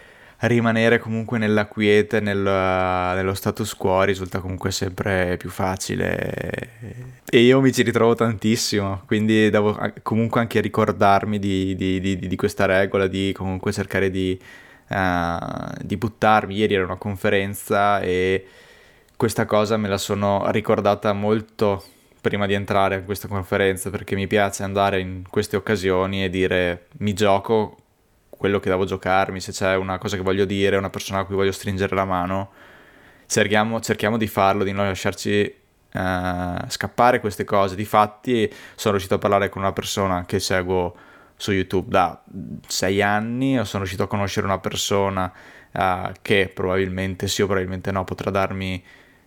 rimanere 0.47 0.99
comunque 0.99 1.39
nella 1.39 1.67
quiete, 1.67 2.21
nel, 2.21 2.39
nello 2.39 3.35
status 3.35 3.75
quo 3.75 4.03
risulta 4.03 4.41
comunque 4.41 4.71
sempre 4.71 5.37
più 5.37 5.51
facile 5.51 7.15
e 7.29 7.41
io 7.41 7.61
mi 7.61 7.73
ci 7.73 7.83
ritrovo 7.83 8.15
tantissimo, 8.15 9.03
quindi 9.05 9.51
devo 9.51 9.77
comunque 10.03 10.41
anche 10.41 10.61
ricordarmi 10.61 11.41
di, 11.41 11.75
di, 11.75 12.01
di, 12.01 12.19
di 12.19 12.37
questa 12.37 12.67
regola, 12.67 13.09
di 13.09 13.33
comunque 13.35 13.73
cercare 13.73 14.11
di, 14.11 14.41
uh, 14.89 15.97
buttarmi. 15.97 16.55
Ieri 16.55 16.75
era 16.75 16.85
una 16.85 16.97
conferenza 16.97 18.01
e 18.01 18.47
questa 19.17 19.45
cosa 19.45 19.77
me 19.77 19.89
la 19.89 19.99
sono 19.99 20.49
ricordata 20.51 21.13
molto 21.13 21.83
prima 22.21 22.47
di 22.47 22.55
entrare 22.55 22.97
in 22.97 23.05
questa 23.05 23.29
conferenza 23.29 23.91
perché 23.91 24.15
mi 24.15 24.27
piace 24.27 24.63
andare 24.63 25.01
in 25.01 25.25
queste 25.29 25.57
occasioni 25.57 26.25
e 26.25 26.31
dire 26.31 26.87
mi 26.99 27.13
gioco 27.13 27.77
quello 28.47 28.61
che 28.61 28.71
devo 28.71 28.85
giocarmi, 28.85 29.41
se 29.41 29.51
c'è 29.51 29.75
una 29.75 29.99
cosa 29.99 30.17
che 30.17 30.23
voglio 30.23 30.45
dire, 30.45 30.77
una 30.77 30.91
persona 30.91 31.19
a 31.19 31.25
cui 31.25 31.35
voglio 31.35 31.51
stringere 31.51 31.97
la 31.97 32.05
mano, 32.05 32.51
cerchiamo, 33.27 33.81
cerchiamo 33.81 34.17
di 34.17 34.29
farlo, 34.29 34.63
di 34.63 34.71
non 34.71 34.87
lasciarci 34.87 35.55
uh, 35.93 36.69
scappare 36.69 37.19
queste 37.19 37.43
cose. 37.43 37.75
Difatti 37.75 38.49
sono 38.77 38.93
riuscito 38.93 39.17
a 39.17 39.19
parlare 39.19 39.49
con 39.49 39.63
una 39.63 39.73
persona 39.73 40.25
che 40.27 40.39
seguo 40.39 40.95
su 41.37 41.51
YouTube 41.51 41.91
da 41.91 42.23
sei 42.69 43.03
anni, 43.03 43.55
sono 43.65 43.83
riuscito 43.83 44.05
a 44.05 44.07
conoscere 44.07 44.47
una 44.47 44.61
persona 44.61 45.33
uh, 45.73 46.13
che 46.23 46.49
probabilmente 46.55 47.27
sì 47.27 47.43
o 47.43 47.47
probabilmente 47.47 47.91
no 47.91 48.05
potrà 48.05 48.31
darmi 48.31 48.81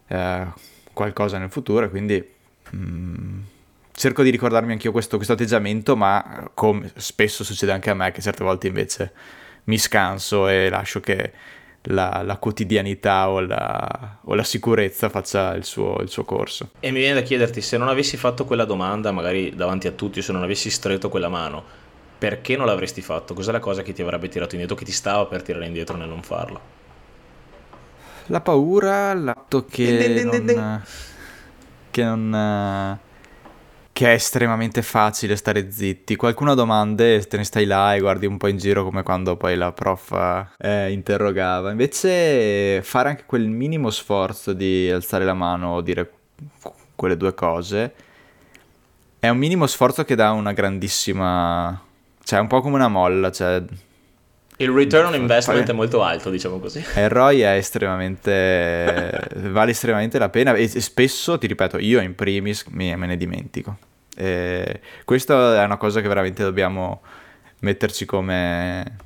uh, 0.08 0.48
qualcosa 0.94 1.38
nel 1.38 1.52
futuro, 1.52 1.90
quindi... 1.90 2.36
Mm, 2.74 3.40
cerco 4.00 4.24
di 4.24 4.30
ricordarmi 4.30 4.72
anche 4.72 4.88
io 4.88 4.94
questo, 4.94 5.18
questo 5.18 5.34
atteggiamento, 5.34 5.98
ma 5.98 6.50
come 6.54 6.90
spesso 6.96 7.44
succede 7.44 7.74
anche 7.74 7.90
a 7.90 7.94
me, 7.94 8.12
che 8.12 8.22
certe 8.22 8.46
volte 8.46 8.68
invece 8.68 9.12
mi 9.66 9.78
scanso 9.78 10.48
e 10.48 10.70
lascio 10.70 11.02
che 11.02 11.34
la, 11.82 12.22
la 12.24 12.38
quotidianità 12.38 13.30
o 13.30 13.42
la, 13.42 14.20
o 14.24 14.36
la, 14.36 14.44
sicurezza 14.46 15.10
faccia 15.10 15.54
il 15.54 15.66
suo, 15.66 15.98
il 16.00 16.08
suo, 16.08 16.24
corso. 16.24 16.72
E 16.80 16.92
mi 16.92 17.00
viene 17.00 17.16
da 17.16 17.22
chiederti, 17.24 17.60
se 17.60 17.78
non 17.78 17.90
avessi 17.90 18.16
fatto 18.16 18.46
quella 18.46 18.64
domanda, 18.64 19.12
magari 19.12 19.54
davanti 19.54 19.88
a 19.88 19.92
tutti, 19.92 20.22
se 20.22 20.32
non 20.32 20.44
avessi 20.44 20.70
stretto 20.70 21.10
quella 21.10 21.28
mano, 21.28 21.62
perché 22.18 22.56
non 22.56 22.68
l'avresti 22.68 23.02
fatto? 23.02 23.34
Cos'è 23.34 23.52
la 23.52 23.60
cosa 23.60 23.82
che 23.82 23.92
ti 23.92 24.02
avrebbe 24.02 24.30
tirato 24.30 24.56
indietro, 24.56 24.78
che 24.78 24.86
ti 24.86 24.94
stava 24.94 25.26
per 25.26 25.42
tirare 25.42 25.66
indietro 25.66 25.98
nel 25.98 26.08
non 26.08 26.22
farlo? 26.22 26.62
La 28.28 28.40
paura, 28.40 29.14
l'atto 29.14 29.66
che 29.66 30.24
non... 30.24 30.84
che 31.92 32.04
non 32.06 32.98
che 34.00 34.12
è 34.12 34.14
estremamente 34.14 34.82
facile 34.82 35.36
stare 35.36 35.72
zitti. 35.72 36.16
Qualcuno 36.16 36.52
ha 36.52 36.56
domande, 36.56 37.20
te 37.28 37.36
ne 37.36 37.44
stai 37.44 37.66
là 37.66 37.96
e 37.96 38.00
guardi 38.00 38.26
un 38.26 38.38
po' 38.38 38.48
in 38.48 38.56
giro 38.56 38.86
come 38.86 39.04
quando 39.04 39.36
poi 39.36 39.58
la 39.58 39.74
prof 39.74 40.54
eh, 40.58 40.90
interrogava. 40.90 41.70
Invece 41.70 42.82
fare 42.82 43.10
anche 43.10 43.24
quel 43.26 43.50
minimo 43.50 43.90
sforzo 43.90 44.54
di 44.54 44.90
alzare 44.90 45.26
la 45.26 45.34
mano 45.34 45.72
o 45.72 45.82
dire 45.82 46.10
quelle 46.96 47.18
due 47.18 47.34
cose 47.34 47.94
è 49.20 49.28
un 49.28 49.38
minimo 49.38 49.68
sforzo 49.68 50.06
che 50.06 50.16
dà 50.16 50.32
una 50.32 50.54
grandissima... 50.54 51.78
cioè 52.24 52.40
è 52.40 52.42
un 52.42 52.48
po' 52.48 52.62
come 52.62 52.76
una 52.76 52.88
molla, 52.88 53.34
cioè... 53.34 53.62
Il 54.62 54.70
return 54.70 55.08
on 55.08 55.16
investment 55.16 55.70
è 55.70 55.74
molto 55.74 56.04
alto, 56.04 56.30
diciamo 56.30 56.58
così. 56.60 56.80
Il 56.96 57.10
ROI 57.10 57.42
è 57.42 57.56
estremamente... 57.58 59.28
vale 59.36 59.72
estremamente 59.72 60.18
la 60.18 60.30
pena 60.30 60.54
e 60.54 60.70
spesso, 60.70 61.38
ti 61.38 61.48
ripeto, 61.48 61.78
io 61.80 62.00
in 62.00 62.16
primis 62.16 62.64
me 62.70 62.96
ne 62.96 63.18
dimentico. 63.18 63.88
E 64.20 64.82
questa 65.06 65.62
è 65.62 65.64
una 65.64 65.78
cosa 65.78 66.02
che 66.02 66.08
veramente 66.10 66.44
dobbiamo 66.44 67.02
metterci 67.62 68.04
come, 68.04 68.98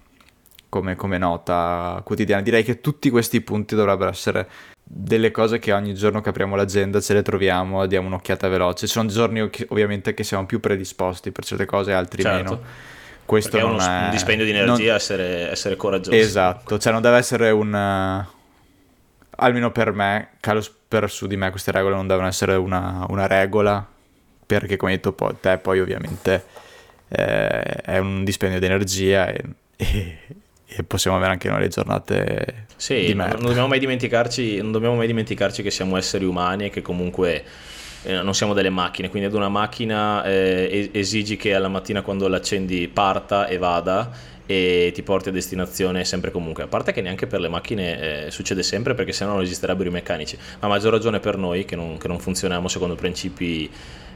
come, 0.69 0.95
come 0.95 1.19
nota 1.19 2.01
quotidiana. 2.03 2.41
Direi 2.41 2.63
che 2.63 2.81
tutti 2.81 3.11
questi 3.11 3.41
punti 3.41 3.75
dovrebbero 3.75 4.09
essere 4.09 4.47
delle 4.83 5.29
cose 5.29 5.59
che 5.59 5.71
ogni 5.71 5.93
giorno 5.93 6.19
che 6.19 6.29
apriamo 6.29 6.55
l'agenda 6.55 6.99
ce 6.99 7.13
le 7.13 7.21
troviamo, 7.21 7.85
diamo 7.85 8.07
un'occhiata 8.07 8.47
veloce. 8.47 8.87
Ci 8.87 8.93
sono 8.93 9.07
giorni 9.07 9.39
ovviamente 9.67 10.15
che 10.15 10.23
siamo 10.23 10.47
più 10.47 10.59
predisposti 10.59 11.31
per 11.31 11.45
certe 11.45 11.65
cose, 11.65 11.93
altri 11.93 12.23
certo. 12.23 12.53
meno. 12.55 12.61
Questo 13.23 13.51
Perché 13.51 13.65
non 13.67 13.79
è, 13.79 13.83
uno, 13.83 13.93
è 13.93 14.03
un 14.05 14.09
dispendio 14.09 14.45
di 14.45 14.51
energia 14.51 14.87
non... 14.87 14.95
essere, 14.95 15.51
essere 15.51 15.75
coraggiosi. 15.75 16.17
Esatto, 16.17 16.79
cioè 16.79 16.91
non 16.91 17.03
deve 17.03 17.17
essere 17.17 17.51
un... 17.51 18.25
Almeno 19.35 19.71
per 19.71 19.91
me, 19.93 20.29
calo 20.39 20.63
per 20.87 21.09
su 21.09 21.27
di 21.27 21.37
me 21.37 21.51
queste 21.51 21.71
regole 21.71 21.95
non 21.95 22.07
devono 22.07 22.27
essere 22.27 22.55
una, 22.55 23.05
una 23.09 23.27
regola 23.27 23.92
perché 24.45 24.77
come 24.77 24.91
hai 24.91 24.97
detto 24.97 25.13
poi, 25.13 25.35
te 25.39 25.57
poi 25.57 25.79
ovviamente 25.79 26.43
eh, 27.09 27.61
è 27.61 27.97
un 27.97 28.23
dispendio 28.23 28.59
di 28.59 28.65
energia 28.65 29.27
e, 29.27 29.43
e, 29.75 30.17
e, 30.65 30.83
possiamo 30.83 31.17
avere 31.17 31.31
anche 31.31 31.49
noi 31.49 31.61
le 31.61 31.67
giornate 31.67 32.65
sì, 32.75 33.05
di 33.05 33.13
merda. 33.13 33.35
Non 33.35 33.47
dobbiamo, 33.47 33.67
mai 33.67 33.79
dimenticarci, 33.79 34.61
non 34.61 34.71
dobbiamo 34.71 34.95
mai 34.95 35.07
dimenticarci 35.07 35.61
che 35.61 35.71
siamo 35.71 35.95
esseri 35.97 36.25
umani 36.25 36.65
e 36.65 36.69
che 36.69 36.81
comunque 36.81 37.43
eh, 38.03 38.21
non 38.21 38.33
siamo 38.33 38.53
delle 38.53 38.69
macchine, 38.69 39.09
quindi 39.09 39.27
ad 39.27 39.33
una 39.33 39.49
macchina 39.49 40.23
eh, 40.23 40.89
esigi 40.91 41.37
che 41.37 41.53
alla 41.53 41.69
mattina 41.69 42.01
quando 42.01 42.27
l'accendi 42.27 42.87
parta 42.87 43.47
e 43.47 43.57
vada 43.57 44.31
e 44.45 44.91
ti 44.93 45.03
porti 45.03 45.29
a 45.29 45.31
destinazione 45.31 46.03
sempre 46.03 46.31
comunque. 46.31 46.63
A 46.63 46.67
parte 46.67 46.91
che 46.91 47.01
neanche 47.01 47.27
per 47.27 47.39
le 47.39 47.47
macchine 47.47 48.25
eh, 48.25 48.31
succede 48.31 48.63
sempre 48.63 48.93
perché 48.93 49.13
sennò 49.13 49.33
non 49.33 49.41
esisterebbero 49.41 49.87
i 49.87 49.91
meccanici, 49.91 50.37
ma 50.59 50.67
a 50.67 50.69
maggior 50.69 50.91
ragione 50.91 51.19
per 51.19 51.37
noi 51.37 51.63
che 51.63 51.75
non, 51.75 51.97
che 51.97 52.07
non 52.07 52.19
funzioniamo 52.19 52.67
secondo 52.67 52.95
principi 52.95 53.69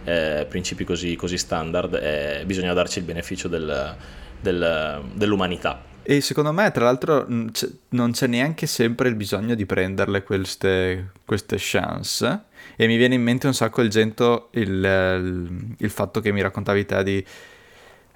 eh, 0.08 0.46
principi 0.48 0.86
così, 0.86 1.18
così 1.18 1.38
standard, 1.38 1.94
eh, 1.96 2.44
bisogna 2.46 2.72
darci 2.72 3.00
il 3.00 3.04
beneficio 3.04 3.50
del, 3.50 3.96
del, 4.40 5.02
dell'umanità. 5.14 5.84
E 6.02 6.22
secondo 6.22 6.54
me, 6.54 6.72
tra 6.72 6.86
l'altro, 6.86 7.26
non 7.28 8.12
c'è 8.12 8.28
neanche 8.28 8.66
sempre 8.66 9.10
il 9.10 9.16
bisogno 9.16 9.56
di 9.56 9.66
prenderle 9.66 10.24
queste, 10.24 11.10
queste 11.26 11.58
chance. 11.60 12.44
E 12.78 12.88
mi 12.88 12.96
viene 12.96 13.16
in 13.16 13.22
mente 13.22 13.48
un 13.48 13.54
sacco 13.54 13.82
il 13.82 13.90
gento, 13.90 14.48
il, 14.52 14.70
il, 14.70 15.76
il 15.78 15.90
fatto 15.90 16.22
che 16.22 16.32
mi 16.32 16.42
raccontavi 16.42 16.86
te 16.86 17.04
di 17.04 17.26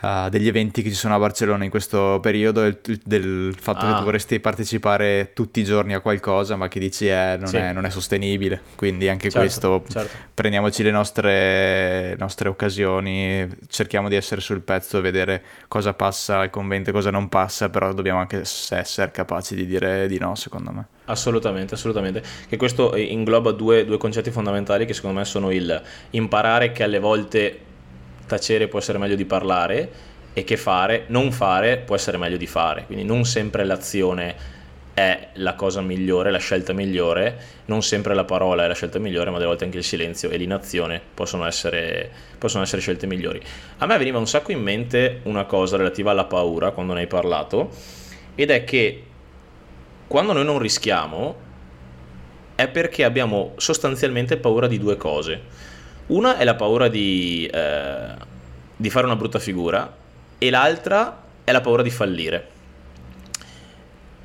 uh, 0.01 0.29
degli 0.29 0.47
eventi 0.47 0.81
che 0.81 0.89
ci 0.89 0.95
sono 0.95 1.15
a 1.15 1.19
Barcellona 1.19 1.63
in 1.63 1.69
questo 1.69 2.19
periodo, 2.21 2.61
del, 2.61 2.79
del 3.03 3.55
fatto 3.57 3.85
ah. 3.85 3.91
che 3.91 3.97
tu 3.99 4.03
vorresti 4.03 4.39
partecipare 4.39 5.31
tutti 5.33 5.59
i 5.59 5.63
giorni 5.63 5.93
a 5.93 5.99
qualcosa, 5.99 6.55
ma 6.55 6.67
che 6.67 6.79
dici 6.79 7.07
eh, 7.07 7.35
non, 7.39 7.47
sì. 7.47 7.57
è, 7.57 7.71
non, 7.71 7.85
è, 7.85 7.89
sostenibile. 7.89 8.61
Quindi 8.75 9.07
anche 9.07 9.29
certo, 9.29 9.39
questo, 9.39 9.83
certo. 9.87 10.17
prendiamoci 10.33 10.83
le 10.83 10.91
nostre, 10.91 12.15
nostre, 12.17 12.49
occasioni, 12.49 13.47
cerchiamo 13.67 14.09
di 14.09 14.15
essere 14.15 14.41
sul 14.41 14.61
pezzo 14.61 14.97
e 14.97 15.01
vedere 15.01 15.43
cosa 15.67 15.93
passa 15.93 16.39
al 16.39 16.49
convento 16.49 16.89
e 16.89 16.93
cosa 16.93 17.11
non 17.11 17.29
passa, 17.29 17.69
però 17.69 17.93
dobbiamo 17.93 18.19
anche 18.19 18.41
essere 18.41 19.11
capaci 19.11 19.55
di 19.55 19.65
dire 19.65 20.07
di 20.07 20.17
no, 20.17 20.35
secondo 20.35 20.71
me. 20.71 20.85
Assolutamente, 21.05 21.73
assolutamente. 21.73 22.23
Che 22.47 22.57
questo 22.57 22.95
ingloba 22.95 23.51
due, 23.51 23.85
due 23.85 23.97
concetti 23.97 24.31
fondamentali 24.31 24.85
che 24.85 24.93
secondo 24.93 25.19
me 25.19 25.25
sono 25.25 25.51
il 25.51 25.81
imparare 26.11 26.71
che 26.71 26.83
alle 26.83 26.99
volte 26.99 27.59
tacere 28.31 28.69
può 28.69 28.79
essere 28.79 28.97
meglio 28.97 29.15
di 29.15 29.25
parlare 29.25 29.89
e 30.33 30.45
che 30.45 30.55
fare, 30.55 31.03
non 31.07 31.31
fare 31.33 31.77
può 31.77 31.95
essere 31.95 32.17
meglio 32.17 32.37
di 32.37 32.47
fare, 32.47 32.85
quindi 32.85 33.03
non 33.03 33.25
sempre 33.25 33.65
l'azione 33.65 34.59
è 34.93 35.29
la 35.33 35.55
cosa 35.55 35.81
migliore, 35.81 36.31
la 36.31 36.37
scelta 36.37 36.73
migliore, 36.73 37.37
non 37.65 37.81
sempre 37.81 38.13
la 38.13 38.23
parola 38.23 38.63
è 38.63 38.67
la 38.67 38.73
scelta 38.73 38.99
migliore, 38.99 39.29
ma 39.29 39.37
delle 39.37 39.49
volte 39.49 39.65
anche 39.65 39.77
il 39.77 39.83
silenzio 39.83 40.29
e 40.29 40.37
l'inazione 40.37 41.01
possono 41.13 41.45
essere, 41.45 42.09
possono 42.37 42.63
essere 42.63 42.81
scelte 42.81 43.05
migliori. 43.05 43.41
A 43.79 43.85
me 43.85 43.97
veniva 43.97 44.17
un 44.17 44.27
sacco 44.27 44.51
in 44.51 44.61
mente 44.61 45.19
una 45.23 45.45
cosa 45.45 45.75
relativa 45.75 46.11
alla 46.11 46.25
paura 46.25 46.71
quando 46.71 46.93
ne 46.93 47.01
hai 47.01 47.07
parlato, 47.07 47.69
ed 48.35 48.49
è 48.49 48.63
che 48.63 49.03
quando 50.07 50.33
noi 50.33 50.45
non 50.45 50.59
rischiamo 50.59 51.35
è 52.55 52.67
perché 52.67 53.03
abbiamo 53.03 53.53
sostanzialmente 53.57 54.37
paura 54.37 54.67
di 54.67 54.77
due 54.77 54.95
cose. 54.95 55.69
Una 56.11 56.37
è 56.37 56.43
la 56.43 56.55
paura 56.55 56.89
di, 56.89 57.49
eh, 57.51 58.13
di 58.75 58.89
fare 58.89 59.05
una 59.05 59.15
brutta 59.15 59.39
figura 59.39 59.95
e 60.37 60.49
l'altra 60.49 61.21
è 61.45 61.53
la 61.53 61.61
paura 61.61 61.81
di 61.81 61.89
fallire 61.89 62.50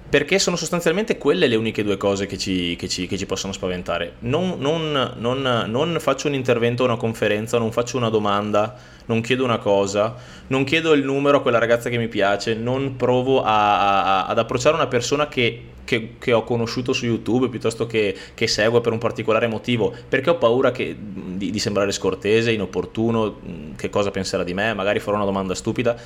perché 0.09 0.39
sono 0.39 0.55
sostanzialmente 0.55 1.19
quelle 1.19 1.49
le 1.49 1.57
uniche 1.57 1.83
due 1.83 1.97
cose 1.97 2.27
che 2.27 2.39
ci, 2.39 2.77
che 2.77 2.89
ci, 2.89 3.09
che 3.09 3.19
ci 3.19 3.27
possono 3.27 3.53
spaventare. 3.53 4.15
Non, 4.21 4.55
non, 4.59 5.15
non, 5.19 5.65
non, 5.67 5.97
faccio 5.99 6.29
un 6.29 6.35
intervento 6.35 6.85
a 6.85 6.87
una 6.87 6.97
conferenza, 6.97 7.59
non 7.59 7.73
faccio 7.73 7.97
una 7.97 8.09
domanda, 8.09 8.77
non 9.07 9.21
chiedo 9.21 9.43
una 9.43 9.59
cosa, 9.59 10.15
non 10.49 10.63
chiedo 10.63 10.93
il 10.93 11.03
numero 11.05 11.39
a 11.39 11.43
quella 11.43 11.59
ragazza 11.59 11.91
che 11.91 11.99
mi 11.99 12.07
piace, 12.07 12.55
non 12.55 12.95
provo 12.97 13.43
a, 13.43 14.23
a, 14.23 14.27
ad 14.27 14.39
approcciare 14.39 14.77
una 14.77 14.87
persona 14.87 15.27
che, 15.27 15.63
che, 15.83 16.33
ho 16.33 16.45
conosciuto 16.45 16.93
su 16.93 17.05
YouTube 17.05 17.49
piuttosto 17.49 17.87
che, 17.87 18.17
che 18.33 18.47
seguo 18.47 18.81
per 18.81 18.93
un 18.93 18.99
particolare 18.99 19.49
motivo, 19.49 19.93
perché 20.09 20.31
ho 20.31 20.37
paura 20.37 20.71
di, 20.71 21.51
di 21.51 21.59
sembrare 21.59 21.91
scortese, 21.91 22.53
inopportuno, 22.53 23.41
che 23.75 23.91
cosa 23.91 24.13
penserà 24.13 24.45
di 24.45 24.55
me, 24.55 24.73
magari 24.73 25.01
farò 25.01 25.17
una 25.17 25.25
domanda 25.25 25.55
stupida, 25.57 25.97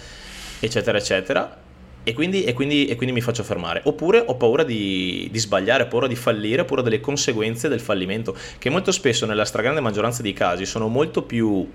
eccetera, 0.59 0.97
eccetera 0.97 1.69
e 2.03 2.15
quindi, 2.15 2.45
e, 2.45 2.55
quindi, 2.55 2.87
e 2.87 2.97
quindi, 2.97 3.15
mi 3.15 3.21
faccio 3.21 3.43
fermare. 3.43 3.83
Oppure 3.85 4.23
ho 4.25 4.35
paura 4.37 4.63
di, 4.63 5.29
di, 5.31 5.39
sbagliare, 5.39 5.85
ho 5.85 5.89
paura 5.89 6.07
di 6.07 6.17
fallire, 6.17 6.63
ho 6.63 6.65
paura 6.65 6.83
delle 6.83 7.01
conseguenze 7.01 7.69
del 7.69 7.81
fallimento, 7.81 8.35
che 8.59 8.71
molto 8.71 8.91
spesso 8.93 9.27
nella 9.27 9.45
stragrande 9.45 9.81
maggioranza 9.81 10.23
dei 10.23 10.33
casi 10.33 10.65
sono 10.65 10.89
molto 10.89 11.23
più 11.23 11.69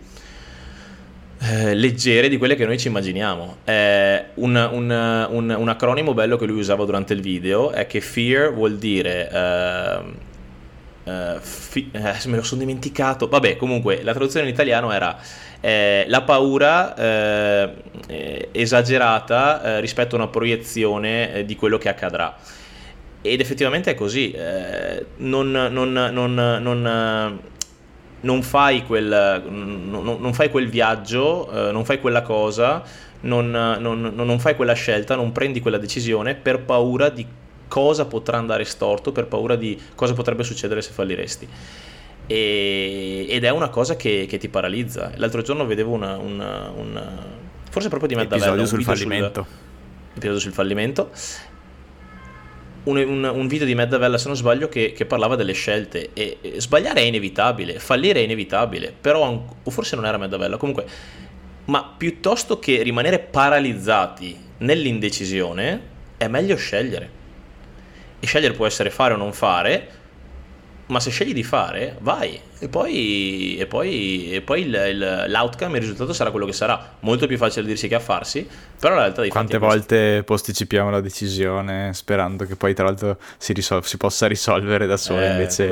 eh, 1.40 1.76
leggere 1.76 2.28
di 2.28 2.38
quelle 2.38 2.56
che 2.56 2.66
noi 2.66 2.80
ci 2.80 2.88
immaginiamo. 2.88 3.58
Eh, 3.66 4.26
un, 4.36 4.56
un, 4.56 5.28
un, 5.30 5.56
un, 5.58 5.70
acronimo 5.70 6.14
bello 6.14 6.38
che 6.38 6.46
lui 6.46 6.60
usava 6.60 6.86
durante 6.86 7.14
il 7.14 7.22
video 7.22 7.72
è 7.72 7.86
che 7.86 8.02
fear 8.02 8.54
vuol 8.54 8.78
dire... 8.78 9.30
Eh, 9.32 10.34
Uh, 11.06 11.38
fi- 11.40 11.92
eh, 11.92 12.18
me 12.26 12.38
lo 12.38 12.44
sono 12.44 12.62
dimenticato. 12.62 13.28
Vabbè, 13.28 13.58
comunque 13.58 14.02
la 14.02 14.12
traduzione 14.12 14.48
in 14.48 14.54
italiano 14.54 14.92
era 14.92 15.16
eh, 15.62 16.06
la 16.08 16.24
paura 16.24 16.96
eh, 16.96 17.74
eh 18.08 18.50
esagerata 18.52 19.62
eh, 19.62 19.80
rispetto 19.82 20.16
a 20.16 20.20
una 20.20 20.28
proiezione 20.28 21.44
di 21.46 21.56
quello 21.56 21.78
che 21.78 21.90
accadrà. 21.90 22.36
Ed 23.22 23.40
effettivamente 23.40 23.92
è 23.92 23.96
così. 23.96 24.36
non, 25.18 25.50
non, 25.50 25.92
non, 25.92 27.40
non 28.20 28.42
fai 28.44 28.86
quel, 28.86 29.44
non, 29.48 30.32
fai 30.34 30.50
quel 30.52 30.70
viaggio, 30.70 31.50
non 31.72 31.86
fai 31.86 32.00
quella 32.00 32.22
cosa, 32.22 32.84
non, 33.22 34.38
fai 34.40 34.56
quella 34.56 34.74
scelta, 34.74 35.16
non 35.16 35.32
prendi 35.32 35.60
quella 35.60 35.80
decisione 35.80 36.36
per 36.36 36.62
paura 36.62 37.10
di 37.10 37.26
cosa 37.68 38.06
potrà 38.06 38.38
andare 38.38 38.64
storto, 38.66 39.12
per 39.12 39.28
paura 39.28 39.56
di 39.56 39.80
cosa 39.96 40.14
potrebbe 40.14 40.44
succedere 40.44 40.82
se 40.82 40.92
falliresti. 40.92 41.48
E, 42.28 43.26
ed 43.30 43.44
è 43.44 43.50
una 43.50 43.70
cosa 43.70 43.96
che, 43.96 44.26
che, 44.28 44.38
ti 44.38 44.50
paralizza. 44.50 45.12
L'altro 45.16 45.42
giorno 45.42 45.66
vedevo 45.66 45.92
una, 45.92 46.18
una, 46.18 46.72
una 46.76 47.44
forse 47.70 47.90
proprio 47.90 48.10
di 48.10 48.16
Maddavella, 48.16 48.54
episodio 48.54 48.66
sul 48.66 48.84
fallimento. 48.84 49.44
Sul, 49.44 50.12
episodio 50.16 50.40
sul 50.40 50.52
fallimento. 50.52 51.10
Un, 52.86 52.98
un, 52.98 53.24
un, 53.24 53.48
video 53.48 53.66
di 53.66 53.74
Maddavella, 53.74 54.18
se 54.18 54.28
non 54.28 54.36
sbaglio, 54.36 54.70
che, 54.70 54.92
che 54.94 55.06
parlava 55.06 55.36
delle 55.36 55.54
scelte. 55.54 56.10
E, 56.14 56.38
e, 56.42 56.62
sbagliare 56.62 57.02
è 57.02 57.04
inevitabile, 57.04 57.80
fallire 57.80 58.20
è 58.20 58.24
inevitabile, 58.24 58.94
però, 59.00 59.46
o 59.64 59.72
forse 59.72 59.96
non 59.96 60.06
era 60.06 60.18
Maddavella, 60.18 60.58
comunque, 60.58 60.86
ma 61.66 61.94
piuttosto 61.98 62.60
che 62.60 62.82
rimanere 62.84 63.20
paralizzati 63.20 64.38
nell'indecisione, 64.60 65.82
è 66.18 66.28
meglio 66.28 66.56
scegliere. 66.56 67.15
Scegliere 68.26 68.54
può 68.54 68.66
essere 68.66 68.90
fare 68.90 69.14
o 69.14 69.18
non 69.18 69.34
fare, 69.34 69.88
ma 70.88 71.00
se 71.00 71.10
scegli 71.10 71.34
di 71.34 71.44
fare, 71.44 71.98
vai 72.02 72.40
e 72.58 72.70
poi, 72.70 73.58
e 73.58 73.66
poi, 73.66 74.32
e 74.32 74.42
poi 74.42 74.62
il, 74.62 74.74
il, 74.92 75.26
l'outcome, 75.28 75.76
il 75.76 75.82
risultato 75.82 76.14
sarà 76.14 76.32
quello 76.32 76.46
che 76.46 76.54
sarà. 76.54 76.94
Molto 77.02 77.28
più 77.28 77.38
facile 77.38 77.66
dirsi 77.66 77.88
che 77.88 77.96
a 77.96 78.00
farsi, 78.00 78.48
però 78.80 78.96
la 78.96 79.02
realtà 79.02 79.22
di 79.22 79.30
Quante 79.30 79.58
volte 79.58 80.24
posticipiamo 80.24 80.90
la 80.90 81.02
decisione 81.02 81.92
sperando 81.94 82.46
che 82.46 82.56
poi 82.56 82.74
tra 82.74 82.86
l'altro 82.86 83.18
si, 83.38 83.52
risol- 83.52 83.84
si 83.84 83.98
possa 83.98 84.28
risolvere 84.28 84.88
da 84.88 84.96
solo, 84.96 85.20
eh, 85.22 85.32
invece 85.32 85.68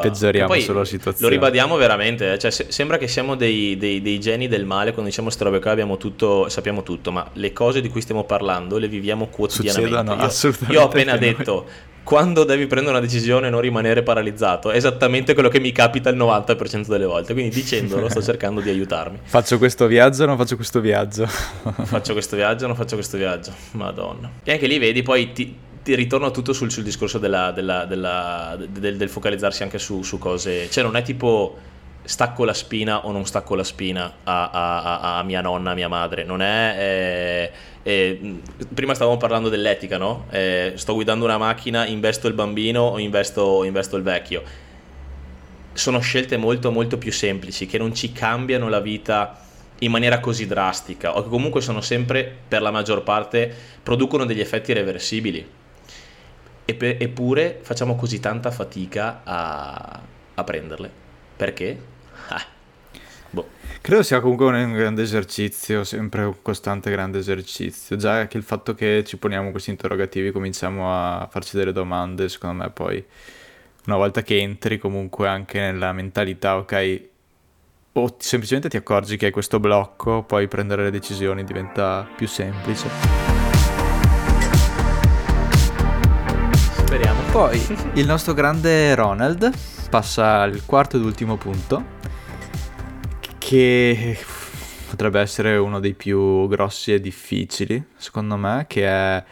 peggioriamo 0.00 0.54
solo 0.60 0.78
la 0.80 0.84
situazione. 0.84 1.28
Lo 1.28 1.40
ribadiamo 1.40 1.76
veramente, 1.76 2.32
eh, 2.32 2.38
cioè, 2.38 2.50
se- 2.50 2.66
sembra 2.68 2.98
che 2.98 3.08
siamo 3.08 3.34
dei, 3.34 3.76
dei, 3.76 4.00
dei, 4.00 4.20
geni 4.20 4.46
del 4.46 4.64
male 4.64 4.92
quando 4.92 5.10
diciamo 5.10 5.26
queste 5.26 5.44
robe 5.44 5.58
qua, 5.60 5.72
abbiamo 5.72 5.96
tutto, 5.96 6.48
sappiamo 6.48 6.82
tutto, 6.82 7.10
ma 7.10 7.28
le 7.32 7.52
cose 7.52 7.80
di 7.80 7.88
cui 7.88 8.00
stiamo 8.00 8.24
parlando 8.24 8.78
le 8.78 8.86
viviamo 8.86 9.26
quotidianamente. 9.26 9.96
Succedono, 9.96 10.20
io, 10.20 10.26
assolutamente. 10.26 10.74
Io 10.74 10.82
ho 10.82 10.86
appena 10.86 11.16
detto 11.16 11.66
quando 12.02 12.44
devi 12.44 12.66
prendere 12.66 12.96
una 12.96 13.04
decisione 13.04 13.46
e 13.46 13.50
non 13.50 13.60
rimanere 13.60 14.02
paralizzato. 14.02 14.70
È 14.70 14.76
esattamente 14.76 15.34
quello 15.34 15.48
che 15.48 15.60
mi 15.60 15.72
capita 15.72 16.10
il 16.10 16.16
90% 16.16 16.88
delle 16.88 17.06
volte. 17.06 17.32
Quindi 17.32 17.54
dicendolo 17.54 18.08
sto 18.08 18.20
cercando 18.22 18.60
di 18.60 18.68
aiutarmi. 18.70 19.18
Faccio 19.22 19.58
questo 19.58 19.86
viaggio 19.86 20.24
o 20.24 20.26
non 20.26 20.36
faccio 20.36 20.56
questo 20.56 20.80
viaggio? 20.80 21.26
faccio 21.84 22.12
questo 22.12 22.36
viaggio 22.36 22.64
o 22.64 22.66
non 22.68 22.76
faccio 22.76 22.94
questo 22.94 23.16
viaggio? 23.16 23.52
Madonna. 23.72 24.30
E 24.42 24.52
anche 24.52 24.66
lì 24.66 24.78
vedi 24.78 25.02
poi 25.02 25.32
ti, 25.32 25.56
ti 25.82 25.94
ritorno 25.94 26.30
tutto 26.30 26.52
sul, 26.52 26.70
sul 26.70 26.82
discorso 26.82 27.18
della, 27.18 27.50
della, 27.52 27.84
della, 27.84 28.56
del, 28.58 28.96
del, 28.96 29.08
focalizzarsi 29.08 29.62
anche 29.62 29.78
su, 29.78 30.02
su 30.02 30.18
cose. 30.18 30.68
Cioè 30.70 30.82
non 30.82 30.96
è 30.96 31.02
tipo 31.02 31.56
stacco 32.04 32.44
la 32.44 32.54
spina 32.54 33.06
o 33.06 33.12
non 33.12 33.24
stacco 33.26 33.54
la 33.54 33.64
spina 33.64 34.12
a, 34.24 34.50
a, 34.50 34.82
a, 34.82 35.18
a 35.18 35.22
mia 35.22 35.40
nonna, 35.40 35.70
a 35.70 35.74
mia 35.74 35.88
madre. 35.88 36.24
Non 36.24 36.42
è... 36.42 36.76
Eh, 36.78 37.52
eh, 37.84 38.40
prima 38.72 38.94
stavamo 38.94 39.16
parlando 39.16 39.48
dell'etica, 39.48 39.98
no? 39.98 40.26
Eh, 40.30 40.72
sto 40.76 40.94
guidando 40.94 41.24
una 41.24 41.38
macchina, 41.38 41.86
investo 41.86 42.28
il 42.28 42.34
bambino 42.34 42.82
o 42.82 42.98
investo, 42.98 43.64
investo 43.64 43.96
il 43.96 44.02
vecchio. 44.02 44.42
Sono 45.72 46.00
scelte 46.00 46.36
molto 46.36 46.70
molto 46.70 46.98
più 46.98 47.12
semplici 47.12 47.66
che 47.66 47.78
non 47.78 47.94
ci 47.94 48.12
cambiano 48.12 48.68
la 48.68 48.80
vita 48.80 49.40
in 49.78 49.90
maniera 49.90 50.20
così 50.20 50.46
drastica 50.46 51.16
o 51.16 51.22
che 51.22 51.28
comunque 51.28 51.60
sono 51.60 51.80
sempre, 51.80 52.36
per 52.46 52.62
la 52.62 52.70
maggior 52.70 53.02
parte, 53.02 53.52
producono 53.82 54.24
degli 54.24 54.40
effetti 54.40 54.72
reversibili. 54.72 55.44
eppure 56.64 57.58
facciamo 57.62 57.96
così 57.96 58.20
tanta 58.20 58.50
fatica 58.50 59.22
a, 59.24 60.00
a 60.34 60.44
prenderle. 60.44 61.01
Perché? 61.42 61.76
Credo 63.80 64.04
sia 64.04 64.20
comunque 64.20 64.46
un 64.46 64.74
grande 64.74 65.02
esercizio, 65.02 65.82
sempre 65.82 66.22
un 66.22 66.40
costante 66.40 66.88
grande 66.88 67.18
esercizio. 67.18 67.96
Già 67.96 68.28
che 68.28 68.36
il 68.36 68.44
fatto 68.44 68.76
che 68.76 69.02
ci 69.04 69.16
poniamo 69.16 69.50
questi 69.50 69.70
interrogativi, 69.70 70.30
cominciamo 70.30 70.94
a 70.94 71.26
farci 71.28 71.56
delle 71.56 71.72
domande, 71.72 72.28
secondo 72.28 72.62
me 72.62 72.70
poi 72.70 73.04
una 73.86 73.96
volta 73.96 74.22
che 74.22 74.38
entri 74.38 74.78
comunque 74.78 75.26
anche 75.26 75.58
nella 75.58 75.92
mentalità, 75.92 76.58
ok, 76.58 77.02
o 77.94 78.14
semplicemente 78.18 78.68
ti 78.68 78.76
accorgi 78.76 79.16
che 79.16 79.26
hai 79.26 79.32
questo 79.32 79.58
blocco, 79.58 80.22
poi 80.22 80.46
prendere 80.46 80.84
le 80.84 80.90
decisioni 80.92 81.42
diventa 81.42 82.08
più 82.14 82.28
semplice. 82.28 83.41
Poi 87.32 87.58
il 87.96 88.04
nostro 88.04 88.34
grande 88.34 88.94
Ronald 88.94 89.50
passa 89.88 90.42
al 90.42 90.66
quarto 90.66 90.98
ed 90.98 91.02
ultimo 91.02 91.38
punto 91.38 91.82
che 93.38 94.18
potrebbe 94.90 95.18
essere 95.18 95.56
uno 95.56 95.80
dei 95.80 95.94
più 95.94 96.46
grossi 96.46 96.92
e 96.92 97.00
difficili, 97.00 97.82
secondo 97.96 98.36
me, 98.36 98.66
che 98.68 98.86
è 98.86 99.24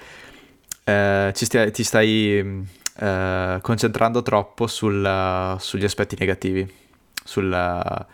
eh, 0.84 1.32
stia, 1.34 1.70
ti 1.70 1.84
stai 1.84 2.66
eh, 2.96 3.58
concentrando 3.60 4.22
troppo 4.22 4.66
sul, 4.66 5.56
sugli 5.58 5.84
aspetti 5.84 6.16
negativi, 6.18 6.74
sul, 7.22 8.06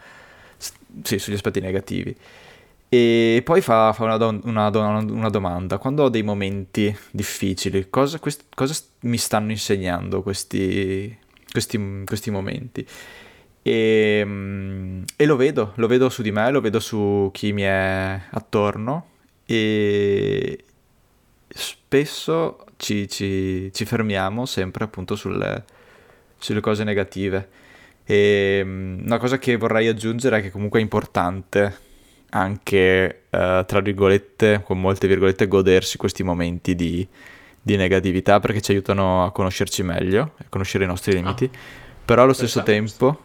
sì, 1.02 1.20
sugli 1.20 1.34
aspetti 1.34 1.60
negativi. 1.60 2.16
E 2.88 3.42
poi 3.44 3.60
fa, 3.62 3.92
fa 3.92 4.04
una, 4.04 4.16
do, 4.16 4.40
una, 4.44 4.70
do, 4.70 4.80
una, 4.80 5.28
domanda, 5.28 5.78
quando 5.78 6.04
ho 6.04 6.08
dei 6.08 6.22
momenti 6.22 6.96
difficili, 7.10 7.90
cosa, 7.90 8.20
quest, 8.20 8.44
cosa 8.54 8.74
mi 9.00 9.16
stanno 9.16 9.50
insegnando 9.50 10.22
questi, 10.22 11.16
questi, 11.50 12.04
questi 12.04 12.30
momenti? 12.30 12.86
E, 13.62 14.18
ehm, 14.20 15.04
e, 15.16 15.26
lo 15.26 15.34
vedo, 15.34 15.72
lo 15.76 15.88
vedo 15.88 16.08
su 16.08 16.22
di 16.22 16.30
me, 16.30 16.48
lo 16.52 16.60
vedo 16.60 16.78
su 16.78 17.28
chi 17.32 17.52
mi 17.52 17.62
è 17.62 18.20
attorno 18.30 19.08
e 19.44 20.64
spesso 21.48 22.64
ci, 22.76 23.08
ci, 23.08 23.70
ci 23.72 23.84
fermiamo 23.84 24.46
sempre 24.46 24.84
appunto 24.84 25.16
sulle, 25.16 25.64
sulle 26.38 26.60
cose 26.60 26.84
negative. 26.84 27.48
E 28.04 28.58
ehm, 28.60 29.02
una 29.04 29.18
cosa 29.18 29.38
che 29.38 29.56
vorrei 29.56 29.88
aggiungere 29.88 30.40
che 30.40 30.52
comunque 30.52 30.78
è 30.78 30.82
importante 30.82 31.85
anche, 32.30 33.22
eh, 33.30 33.64
tra 33.66 33.80
virgolette, 33.80 34.62
con 34.64 34.80
molte 34.80 35.06
virgolette, 35.06 35.48
godersi 35.48 35.96
questi 35.96 36.22
momenti 36.22 36.74
di, 36.74 37.06
di 37.60 37.76
negatività 37.76 38.40
perché 38.40 38.60
ci 38.60 38.72
aiutano 38.72 39.24
a 39.24 39.32
conoscerci 39.32 39.82
meglio, 39.82 40.32
a 40.38 40.44
conoscere 40.48 40.84
i 40.84 40.86
nostri 40.86 41.12
limiti, 41.12 41.50
ah, 41.52 41.58
però 42.04 42.22
allo 42.22 42.32
stesso 42.32 42.62
tempo... 42.62 43.24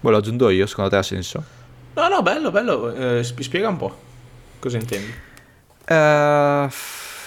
Boh, 0.00 0.10
lo 0.10 0.18
aggiungo 0.18 0.50
io, 0.50 0.66
secondo 0.66 0.90
te 0.90 0.96
ha 0.96 1.02
senso? 1.02 1.42
No, 1.94 2.08
no, 2.08 2.22
bello, 2.22 2.50
bello, 2.50 2.92
eh, 2.92 3.24
spiega 3.24 3.68
un 3.68 3.76
po' 3.76 3.96
cosa 4.58 4.78
intendi. 4.78 5.12
Uh, 5.86 6.70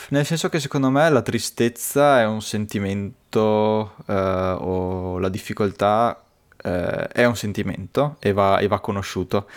nel 0.10 0.26
senso 0.26 0.50
che 0.50 0.60
secondo 0.60 0.90
me 0.90 1.10
la 1.10 1.22
tristezza 1.22 2.20
è 2.20 2.26
un 2.26 2.42
sentimento 2.42 3.94
uh, 4.06 4.12
o 4.12 5.20
la 5.20 5.30
difficoltà 5.30 6.22
uh, 6.64 6.70
è 7.12 7.26
un 7.26 7.36
sentimento 7.36 8.18
e 8.20 8.32
va, 8.34 8.60
e 8.60 8.68
va, 8.68 8.80
conosciuto. 8.80 9.48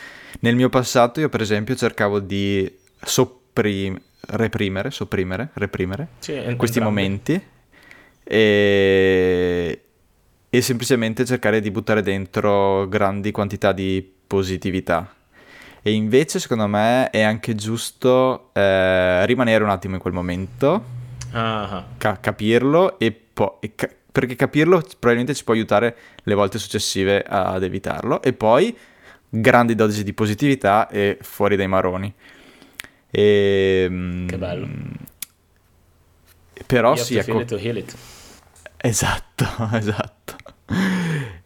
Nel 0.40 0.56
mio 0.56 0.68
passato 0.68 1.20
io 1.20 1.28
per 1.28 1.40
esempio 1.40 1.74
cercavo 1.74 2.18
di 2.20 2.70
sopprim- 3.02 4.00
reprimere, 4.28 4.90
sopprimere, 4.90 5.50
reprimere 5.54 6.08
sì, 6.18 6.32
questi 6.56 6.78
entrambi. 6.78 7.00
momenti 7.00 7.42
e, 8.22 9.80
e 10.48 10.60
semplicemente 10.62 11.24
cercare 11.24 11.60
di 11.60 11.70
buttare 11.70 12.02
dentro 12.02 12.86
grandi 12.88 13.30
quantità 13.30 13.72
di 13.72 14.08
positività. 14.26 15.14
E 15.82 15.92
invece, 15.92 16.38
secondo 16.38 16.66
me, 16.66 17.08
è 17.10 17.22
anche 17.22 17.54
giusto 17.54 18.50
eh, 18.52 19.24
rimanere 19.24 19.64
un 19.64 19.70
attimo 19.70 19.94
in 19.94 20.00
quel 20.00 20.12
momento, 20.12 20.84
uh-huh. 21.32 21.82
ca- 21.96 22.20
capirlo 22.20 22.98
e 22.98 23.12
poi. 23.12 23.72
Ca- 23.74 23.88
perché 24.10 24.34
capirlo 24.36 24.80
probabilmente 24.80 25.34
ci 25.34 25.44
può 25.44 25.54
aiutare 25.54 25.96
le 26.22 26.34
volte 26.34 26.58
successive 26.58 27.22
ad 27.26 27.62
evitarlo. 27.62 28.22
E 28.22 28.32
poi 28.32 28.76
grandi 29.28 29.74
dosi 29.74 30.02
di 30.02 30.12
positività 30.12 30.88
e 30.88 31.18
fuori 31.20 31.56
dai 31.56 31.68
maroni. 31.68 32.12
E, 33.10 33.86
ehm, 33.88 34.26
che 34.26 34.38
bello. 34.38 34.68
Però 36.66 36.94
sì, 36.96 37.16
ecco. 37.16 37.44
Esatto, 38.76 39.44
esatto. 39.74 40.36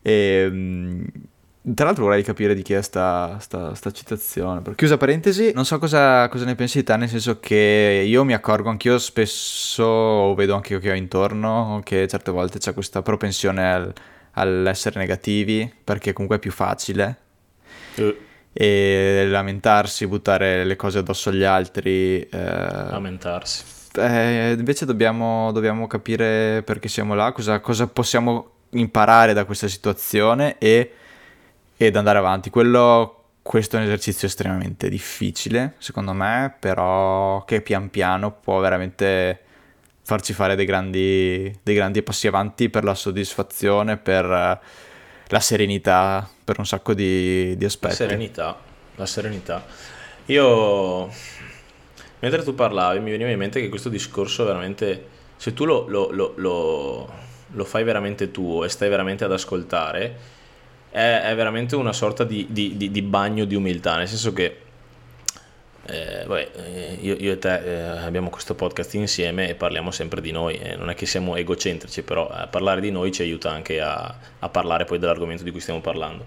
E, 0.03 0.13
ehm, 0.13 1.07
tra 1.73 1.87
l'altro 1.87 2.05
vorrei 2.05 2.23
capire 2.23 2.55
di 2.55 2.61
chi 2.61 2.75
è 2.75 2.83
sta, 2.83 3.39
sta, 3.41 3.75
sta 3.75 3.91
citazione. 3.91 4.61
Chiusa 4.75 4.99
parentesi, 4.99 5.53
non 5.55 5.65
so 5.65 5.79
cosa, 5.79 6.29
cosa, 6.29 6.45
ne 6.45 6.55
pensi 6.55 6.83
te, 6.83 6.95
nel 6.99 7.09
senso 7.09 7.41
che 7.41 8.05
io 8.07 8.23
mi 8.25 8.35
accorgo 8.35 8.69
anch'io 8.69 8.99
spesso, 8.99 9.83
o 9.83 10.35
vedo 10.35 10.55
anche 10.55 10.75
io 10.75 10.79
che 10.79 10.91
ho 10.91 10.95
intorno, 10.95 11.81
che 11.83 12.07
certe 12.07 12.31
volte 12.31 12.59
c'è 12.59 12.75
questa 12.75 13.01
propensione 13.01 13.73
al, 13.73 13.93
all'essere 14.33 14.99
negativi, 14.99 15.73
perché 15.83 16.13
comunque 16.13 16.37
è 16.37 16.41
più 16.41 16.53
facile. 16.53 17.17
Uh. 17.97 18.15
E 18.53 19.27
lamentarsi, 19.27 20.07
buttare 20.07 20.65
le 20.65 20.77
cose 20.77 20.99
addosso 20.99 21.31
agli 21.31 21.45
altri. 21.45 22.21
Eh, 22.21 22.29
lamentarsi. 22.31 23.65
Eh, 23.97 24.55
invece 24.59 24.85
dobbiamo, 24.85 25.51
dobbiamo, 25.51 25.87
capire 25.87 26.63
perché 26.63 26.89
siamo 26.89 27.15
là, 27.15 27.33
cosa, 27.33 27.61
cosa 27.61 27.87
possiamo 27.87 28.51
imparare 28.71 29.33
da 29.33 29.45
questa 29.45 29.67
situazione 29.67 30.59
e 30.59 30.93
ed 31.77 31.97
andare 31.97 32.19
avanti. 32.19 32.51
Quello, 32.51 33.25
questo 33.43 33.77
è 33.77 33.81
un 33.81 33.87
esercizio 33.87 34.27
estremamente 34.29 34.89
difficile, 34.89 35.75
secondo 35.79 36.13
me, 36.13 36.55
però 36.59 37.45
che 37.45 37.61
pian 37.61 37.91
piano 37.91 38.33
può 38.33 38.61
veramente 38.61 39.41
farci 40.03 40.33
fare 40.33 40.55
dei 40.55 40.67
grandi, 40.67 41.59
dei 41.63 41.75
grandi 41.75 42.03
passi 42.03 42.27
avanti 42.27 42.69
per 42.69 42.85
la 42.85 42.95
soddisfazione, 42.95 43.97
per 43.97 44.61
la 45.29 45.41
serenità, 45.41 46.29
per 46.45 46.57
un 46.59 46.67
sacco 46.67 46.95
di, 46.95 47.57
di 47.57 47.65
aspetti. 47.65 47.95
La 47.95 48.09
serenità, 48.09 48.59
la 48.97 49.07
serenità. 49.07 49.65
Io, 50.27 51.09
mentre 52.21 52.43
tu 52.43 52.55
parlavi, 52.55 53.01
mi 53.01 53.11
veniva 53.11 53.31
in 53.31 53.39
mente 53.39 53.61
che 53.61 53.69
questo 53.69 53.89
discorso 53.89 54.45
veramente, 54.45 55.07
se 55.37 55.53
tu 55.55 55.65
lo, 55.65 55.87
lo, 55.89 56.11
lo, 56.11 57.13
lo 57.51 57.65
fai 57.65 57.85
veramente 57.85 58.31
tuo 58.31 58.65
e 58.65 58.69
stai 58.69 58.89
veramente 58.89 59.25
ad 59.25 59.33
ascoltare, 59.33 60.17
è, 60.95 61.23
è 61.23 61.35
veramente 61.35 61.75
una 61.75 61.93
sorta 61.93 62.23
di, 62.23 62.47
di, 62.49 62.77
di, 62.77 62.93
di, 62.93 63.03
bagno 63.03 63.45
di 63.45 63.57
umiltà, 63.57 63.97
nel 63.97 64.07
senso 64.07 64.33
che 64.33 64.59
eh, 65.87 66.23
vabbè, 66.25 66.51
eh, 66.55 66.99
io, 67.01 67.17
io, 67.19 67.33
e 67.33 67.39
te 67.41 67.63
eh, 67.65 67.81
abbiamo 67.99 68.31
questo 68.31 68.55
podcast 68.55 68.95
insieme 68.95 69.49
e 69.49 69.55
parliamo 69.57 69.91
sempre 69.91 70.21
di 70.21 70.31
noi, 70.31 70.57
eh, 70.57 70.77
non 70.77 70.91
è 70.91 70.95
che 70.95 71.05
siamo 71.05 71.35
egocentrici, 71.35 72.05
però 72.05 72.31
eh, 72.31 72.47
parlare 72.47 72.81
di 72.81 72.93
noi 72.93 73.11
ci 73.11 73.23
aiuta 73.23 73.51
anche 73.51 73.81
a, 73.81 74.19
a, 74.39 74.49
parlare 74.49 74.85
poi 74.85 75.01
dell'argomento 75.01 75.43
di 75.43 75.51
cui 75.51 75.59
stiamo 75.59 75.81
parlando. 75.81 76.25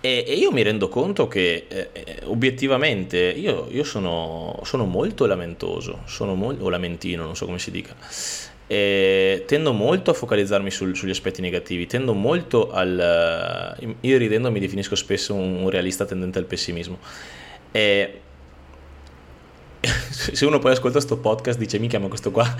E, 0.00 0.24
e 0.26 0.34
io 0.34 0.52
mi 0.52 0.62
rendo 0.62 0.88
conto 0.88 1.26
che 1.26 1.66
eh, 1.68 2.20
obiettivamente 2.26 3.18
io, 3.18 3.66
io 3.68 3.82
sono, 3.82 4.60
sono, 4.62 4.84
molto 4.84 5.26
lamentoso, 5.26 6.02
sono 6.06 6.36
molto, 6.36 6.68
lamentino, 6.68 7.24
non 7.24 7.34
so 7.34 7.46
come 7.46 7.58
si 7.58 7.72
dica, 7.72 7.96
e 8.70 9.42
tendo 9.48 9.72
molto 9.72 10.12
a 10.12 10.14
focalizzarmi 10.14 10.70
sul, 10.70 10.94
sugli 10.94 11.10
aspetti 11.10 11.40
negativi, 11.40 11.88
tendo 11.88 12.14
molto 12.14 12.70
al... 12.70 13.76
Io 14.02 14.16
ridendo 14.16 14.48
mi 14.52 14.60
definisco 14.60 14.94
spesso 14.94 15.34
un, 15.34 15.56
un 15.56 15.70
realista 15.70 16.04
tendente 16.04 16.38
al 16.38 16.44
pessimismo. 16.44 16.98
E 17.72 18.20
se 19.82 20.46
uno 20.46 20.60
poi 20.60 20.70
ascolta 20.70 20.98
questo 20.98 21.16
podcast 21.16 21.58
dice 21.58 21.80
mica 21.80 21.98
ma 21.98 22.06
questo 22.06 22.30
qua 22.30 22.44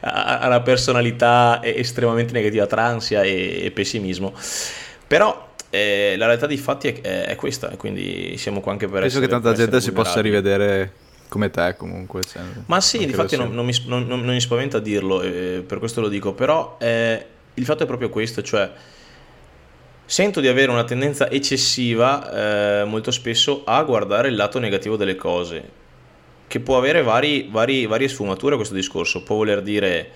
ha 0.00 0.46
una 0.46 0.60
personalità 0.60 1.60
estremamente 1.62 2.32
negativa 2.32 2.66
tra 2.66 2.84
ansia 2.84 3.22
e, 3.22 3.64
e 3.64 3.70
pessimismo 3.70 4.34
però 5.06 5.52
eh, 5.70 6.16
la 6.18 6.26
realtà 6.26 6.46
dei 6.46 6.56
fatti 6.56 6.88
è, 6.88 7.26
è, 7.26 7.36
questa 7.36 7.68
quindi 7.76 8.36
siamo 8.36 8.60
qua 8.60 8.72
anche 8.72 8.88
per 8.88 9.02
penso 9.02 9.20
che 9.20 9.28
tanta 9.28 9.52
gente 9.52 9.80
si 9.80 9.92
possa 9.92 10.20
rivedere 10.20 11.08
come 11.30 11.48
te 11.48 11.74
comunque. 11.78 12.22
Cioè, 12.22 12.42
Ma 12.66 12.82
sì, 12.82 13.02
infatti 13.02 13.36
non, 13.38 13.54
non, 13.54 13.64
mi, 13.64 13.74
non, 13.86 14.06
non, 14.06 14.20
mi, 14.20 14.40
spaventa 14.40 14.76
a 14.76 14.80
dirlo, 14.80 15.22
eh, 15.22 15.64
per 15.66 15.78
questo 15.78 16.02
lo 16.02 16.08
dico, 16.08 16.34
però 16.34 16.76
eh, 16.78 17.24
il 17.54 17.64
fatto 17.64 17.84
è 17.84 17.86
proprio 17.86 18.10
questo, 18.10 18.42
cioè 18.42 18.70
sento 20.04 20.40
di 20.40 20.48
avere 20.48 20.70
una 20.70 20.84
tendenza 20.84 21.30
eccessiva 21.30 22.80
eh, 22.80 22.84
molto 22.84 23.10
spesso 23.10 23.62
a 23.64 23.82
guardare 23.84 24.28
il 24.28 24.34
lato 24.34 24.58
negativo 24.58 24.96
delle 24.96 25.14
cose, 25.14 25.78
che 26.46 26.60
può 26.60 26.76
avere 26.76 27.02
vari, 27.02 27.48
vari, 27.50 27.86
varie 27.86 28.08
sfumature 28.08 28.56
questo 28.56 28.74
discorso, 28.74 29.22
può 29.22 29.36
voler 29.36 29.62
dire 29.62 30.10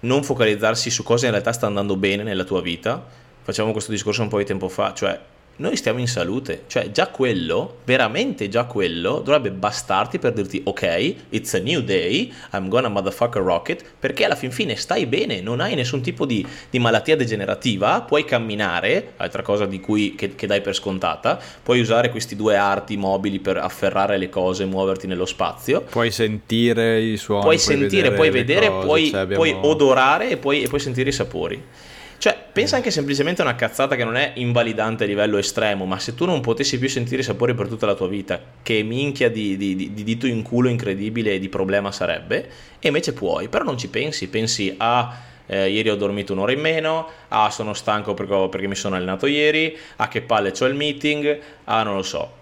non 0.00 0.22
focalizzarsi 0.22 0.90
su 0.90 1.02
cosa 1.02 1.24
in 1.24 1.32
realtà 1.32 1.52
sta 1.52 1.66
andando 1.66 1.96
bene 1.96 2.22
nella 2.22 2.44
tua 2.44 2.60
vita, 2.60 3.04
facciamo 3.42 3.72
questo 3.72 3.90
discorso 3.90 4.22
un 4.22 4.28
po' 4.28 4.38
di 4.38 4.44
tempo 4.44 4.68
fa, 4.68 4.92
cioè 4.92 5.18
noi 5.58 5.76
stiamo 5.76 5.98
in 5.98 6.06
salute, 6.06 6.64
cioè 6.66 6.90
già 6.90 7.08
quello, 7.08 7.78
veramente 7.84 8.48
già 8.48 8.64
quello, 8.64 9.18
dovrebbe 9.18 9.50
bastarti 9.50 10.18
per 10.18 10.32
dirti 10.32 10.60
ok, 10.64 11.14
it's 11.30 11.54
a 11.54 11.58
new 11.58 11.80
day, 11.80 12.32
I'm 12.52 12.68
gonna 12.68 12.88
motherfucker 12.88 13.42
rocket, 13.42 13.84
perché 13.98 14.24
alla 14.24 14.36
fin 14.36 14.52
fine 14.52 14.76
stai 14.76 15.06
bene, 15.06 15.40
non 15.40 15.60
hai 15.60 15.74
nessun 15.74 16.00
tipo 16.00 16.26
di, 16.26 16.46
di 16.70 16.78
malattia 16.78 17.16
degenerativa, 17.16 18.02
puoi 18.02 18.24
camminare, 18.24 19.14
altra 19.16 19.42
cosa 19.42 19.66
di 19.66 19.80
cui, 19.80 20.14
che, 20.14 20.34
che, 20.34 20.46
dai 20.46 20.60
per 20.60 20.74
scontata, 20.74 21.40
puoi 21.62 21.80
usare 21.80 22.10
questi 22.10 22.36
due 22.36 22.56
arti 22.56 22.96
mobili 22.96 23.40
per 23.40 23.56
afferrare 23.56 24.16
le 24.16 24.28
cose, 24.28 24.64
muoverti 24.64 25.06
nello 25.08 25.26
spazio. 25.26 25.82
Puoi 25.82 26.10
sentire 26.12 27.00
i 27.00 27.16
suoni. 27.16 27.42
Puoi, 27.42 27.56
puoi 27.56 27.76
sentire, 27.76 28.10
vedere 28.10 28.14
puoi 28.14 28.30
vedere, 28.30 28.68
cose, 28.68 28.86
puoi, 28.86 29.08
cioè 29.10 29.20
abbiamo... 29.20 29.42
puoi 29.42 29.58
odorare 29.60 30.30
e 30.30 30.36
puoi, 30.36 30.62
e 30.62 30.68
puoi 30.68 30.80
sentire 30.80 31.08
i 31.08 31.12
sapori. 31.12 31.62
Cioè, 32.18 32.36
pensa 32.52 32.74
anche 32.74 32.90
semplicemente 32.90 33.42
a 33.42 33.44
una 33.44 33.54
cazzata 33.54 33.94
che 33.94 34.02
non 34.02 34.16
è 34.16 34.32
invalidante 34.34 35.04
a 35.04 35.06
livello 35.06 35.38
estremo, 35.38 35.84
ma 35.84 36.00
se 36.00 36.16
tu 36.16 36.24
non 36.24 36.40
potessi 36.40 36.76
più 36.76 36.88
sentire 36.88 37.20
i 37.20 37.24
sapori 37.24 37.54
per 37.54 37.68
tutta 37.68 37.86
la 37.86 37.94
tua 37.94 38.08
vita, 38.08 38.40
che 38.60 38.82
minchia 38.82 39.30
di, 39.30 39.56
di, 39.56 39.76
di 39.76 40.02
dito 40.02 40.26
in 40.26 40.42
culo 40.42 40.68
incredibile 40.68 41.34
e 41.34 41.38
di 41.38 41.48
problema 41.48 41.92
sarebbe, 41.92 42.50
e 42.80 42.88
invece 42.88 43.12
puoi, 43.12 43.48
però 43.48 43.62
non 43.64 43.78
ci 43.78 43.88
pensi, 43.88 44.28
pensi 44.28 44.74
a... 44.76 45.26
Eh, 45.50 45.70
ieri 45.70 45.88
ho 45.88 45.96
dormito 45.96 46.34
un'ora 46.34 46.52
in 46.52 46.60
meno, 46.60 47.08
ah 47.28 47.48
sono 47.48 47.72
stanco 47.72 48.12
perché, 48.12 48.48
perché 48.50 48.66
mi 48.66 48.74
sono 48.74 48.96
allenato 48.96 49.24
ieri, 49.26 49.74
ah 49.96 50.06
che 50.06 50.20
palle 50.20 50.52
ho 50.58 50.64
il 50.66 50.74
meeting, 50.74 51.40
ah 51.64 51.82
non 51.84 51.94
lo 51.94 52.02
so. 52.02 52.32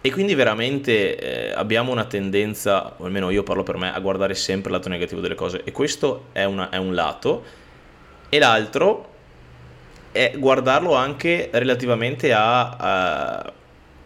E 0.00 0.10
quindi 0.10 0.34
veramente 0.34 1.16
eh, 1.16 1.52
abbiamo 1.52 1.92
una 1.92 2.06
tendenza, 2.06 2.94
o 2.96 3.04
almeno 3.04 3.30
io 3.30 3.44
parlo 3.44 3.62
per 3.62 3.76
me, 3.76 3.94
a 3.94 4.00
guardare 4.00 4.34
sempre 4.34 4.70
il 4.70 4.76
lato 4.76 4.88
negativo 4.88 5.20
delle 5.20 5.36
cose. 5.36 5.60
E 5.62 5.70
questo 5.70 6.26
è, 6.32 6.42
una, 6.42 6.70
è 6.70 6.78
un 6.78 6.94
lato 6.94 7.66
e 8.28 8.38
l'altro 8.38 9.06
è 10.12 10.34
guardarlo 10.36 10.94
anche 10.94 11.50
relativamente 11.52 12.32
a, 12.32 12.70
a, 12.70 13.52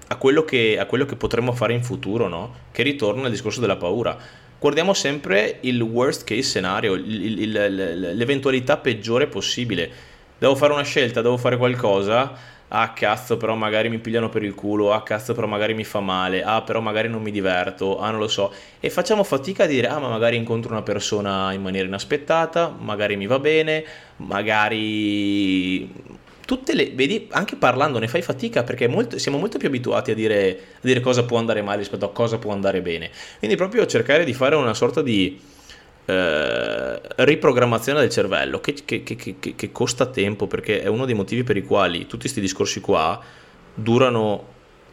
a, 0.09 0.17
quello, 0.17 0.45
che, 0.45 0.79
a 0.79 0.87
quello, 0.87 1.07
che, 1.07 1.17
potremmo 1.17 1.53
fare 1.53 1.73
in 1.73 1.83
futuro, 1.83 2.29
no? 2.29 2.55
che 2.73 2.83
ritorna 2.83 3.25
al 3.25 3.31
discorso 3.31 3.61
della 3.61 3.77
paura. 3.77 4.17
Guardiamo 4.59 4.95
sempre 4.95 5.59
il 5.63 5.81
worst 5.81 6.25
case 6.25 6.43
scenario, 6.43 6.95
il, 6.95 7.41
il, 7.41 8.17
l'eventualità 8.17 8.77
peggiore 8.77 9.27
possibile. 9.27 9.91
Devo 10.39 10.55
fare 10.55 10.73
una 10.73 10.85
scelta, 10.85 11.23
devo 11.23 11.37
fare 11.37 11.57
qualcosa, 11.57 12.33
ah 12.75 12.93
cazzo 12.93 13.37
però 13.37 13.55
magari 13.55 13.89
mi 13.89 13.99
pigliano 13.99 14.29
per 14.29 14.43
il 14.43 14.55
culo, 14.55 14.93
ah 14.93 15.03
cazzo 15.03 15.35
però 15.35 15.47
magari 15.47 15.75
mi 15.75 15.85
fa 15.85 16.01
male, 16.01 16.43
ah 16.43 16.63
però 16.63 16.81
magari 16.81 17.09
non 17.09 17.23
mi 17.23 17.31
diverto, 17.31 17.99
ah 17.99 18.11
non 18.11 18.19
lo 18.19 18.29
so. 18.29 18.53
E 18.81 18.89
facciamo 18.89 19.25
fatica 19.25 19.65
a 19.65 19.67
dire 19.67 19.89
ah 19.89 19.99
ma 19.99 20.09
magari 20.09 20.37
incontro 20.37 20.73
una 20.73 20.83
persona 20.83 21.53
in 21.53 21.63
maniera 21.63 21.87
inaspettata, 21.87 22.75
magari 22.77 23.17
mi 23.17 23.27
va 23.27 23.39
bene, 23.39 23.85
magari 24.17 25.91
tutte 26.47 26.75
le, 26.75 26.91
vedi, 26.95 27.29
anche 27.31 27.57
parlando 27.57 27.99
ne 27.99 28.09
fai 28.09 28.23
fatica 28.23 28.63
perché 28.63 28.89
molto, 28.89 29.19
siamo 29.19 29.39
molto 29.39 29.59
più 29.59 29.69
abituati 29.69 30.11
a 30.11 30.15
dire, 30.15 30.59
a 30.77 30.79
dire 30.81 31.01
cosa 31.01 31.25
può 31.25 31.39
andare 31.39 31.63
male 31.63 31.79
rispetto 31.79 32.07
a 32.07 32.11
cosa 32.11 32.39
può 32.39 32.53
andare 32.53 32.81
bene. 32.81 33.11
Quindi 33.39 33.57
proprio 33.57 33.85
cercare 33.87 34.25
di 34.25 34.33
fare 34.33 34.55
una 34.57 34.75
sorta 34.75 35.03
di 35.03 35.39
eh, 36.05 37.01
riprogrammazione 37.17 38.01
del 38.01 38.09
cervello 38.09 38.61
che, 38.61 38.75
che, 38.85 39.03
che, 39.03 39.37
che, 39.39 39.73
costa 39.73 40.07
tempo 40.07 40.47
perché 40.47 40.83
è 40.83 40.89
uno 40.89 41.05
dei 41.05 41.15
motivi 41.15 41.45
per 41.45 41.57
i 41.57 41.65
quali 41.65 42.01
tutti 42.07 42.23
questi 42.23 42.41
discorsi 42.41 42.81
qua 42.81 43.21
durano 43.75 44.51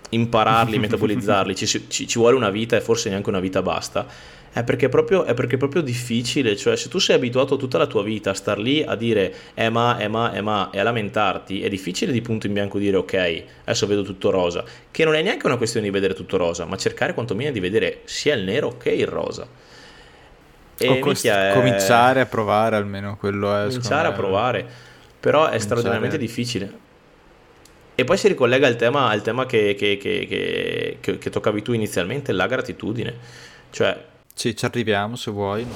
impararli, 0.10 0.78
metabolizzarli, 0.80 1.56
ci, 1.56 1.68
ci, 1.68 2.08
ci, 2.08 2.20
vuole 2.20 2.36
una 2.36 2.50
vita 2.50 2.76
e 2.76 2.82
forse 2.82 3.10
neanche 3.10 3.30
una 3.30 3.40
vita 3.40 3.62
basta. 3.62 4.38
È 4.52 4.64
perché, 4.64 4.90
proprio, 4.90 5.26
è 5.26 5.36
perché 5.36 5.56
è 5.56 5.58
proprio 5.60 5.84
difficile, 5.84 6.56
cioè 6.58 6.76
se 6.76 6.90
tu 6.90 6.98
sei 6.98 7.16
abituato 7.16 7.56
tutta 7.56 7.78
la 7.78 7.86
tua 7.86 8.02
vita 8.02 8.32
a 8.32 8.34
star 8.34 8.58
lì 8.58 8.82
a 8.82 8.96
dire 8.96 9.32
eh 9.54 9.70
ma, 9.70 10.00
eh 10.00 10.08
ma, 10.08 10.34
eh 10.34 10.42
ma 10.42 10.72
e 10.72 10.80
a 10.80 10.84
lamentarti, 10.84 11.62
è 11.62 11.70
difficile 11.70 12.12
di 12.12 12.22
punto 12.22 12.48
in 12.48 12.54
bianco 12.54 12.80
dire 12.80 12.98
ok, 12.98 13.44
adesso 13.62 13.86
vedo 13.86 14.02
tutto 14.02 14.32
rosa, 14.32 14.64
che 14.90 15.06
non 15.06 15.14
è 15.14 15.22
neanche 15.22 15.46
una 15.46 15.58
questione 15.58 15.86
di 15.86 15.92
vedere 15.92 16.16
tutto 16.16 16.38
rosa, 16.38 16.66
ma 16.66 16.78
cercare 16.78 17.14
quantomeno 17.14 17.52
di 17.52 17.60
vedere 17.60 18.02
sia 18.06 18.34
il 18.34 18.44
nero 18.44 18.76
che 18.78 18.90
il 18.90 19.06
rosa. 19.06 19.48
E 20.80 21.00
cost- 21.00 21.28
è... 21.28 21.52
cominciare 21.54 22.22
a 22.22 22.26
provare 22.26 22.76
almeno 22.76 23.18
quello 23.18 23.56
è 23.56 23.68
cominciare 23.68 24.08
a 24.08 24.12
provare. 24.12 24.66
Però 25.20 25.40
è 25.40 25.44
cominciare... 25.44 25.60
straordinariamente 25.60 26.18
difficile. 26.18 26.88
E 27.96 28.04
poi 28.06 28.18
si 28.18 28.30
ricollega 28.30 28.66
al 28.66 28.78
tema, 28.78 29.10
al 29.10 29.22
tema 29.22 29.46
che, 29.46 29.76
che, 29.76 29.98
che, 29.98 30.98
che, 31.02 31.30
toccavi 31.30 31.62
tu 31.62 31.74
inizialmente 31.74 32.32
la 32.32 32.48
gratitudine. 32.48 33.14
Cioè 33.72 34.06
sì 34.34 34.56
ci 34.56 34.64
arriviamo 34.64 35.18
se 35.18 35.32
vuoi 35.32 35.68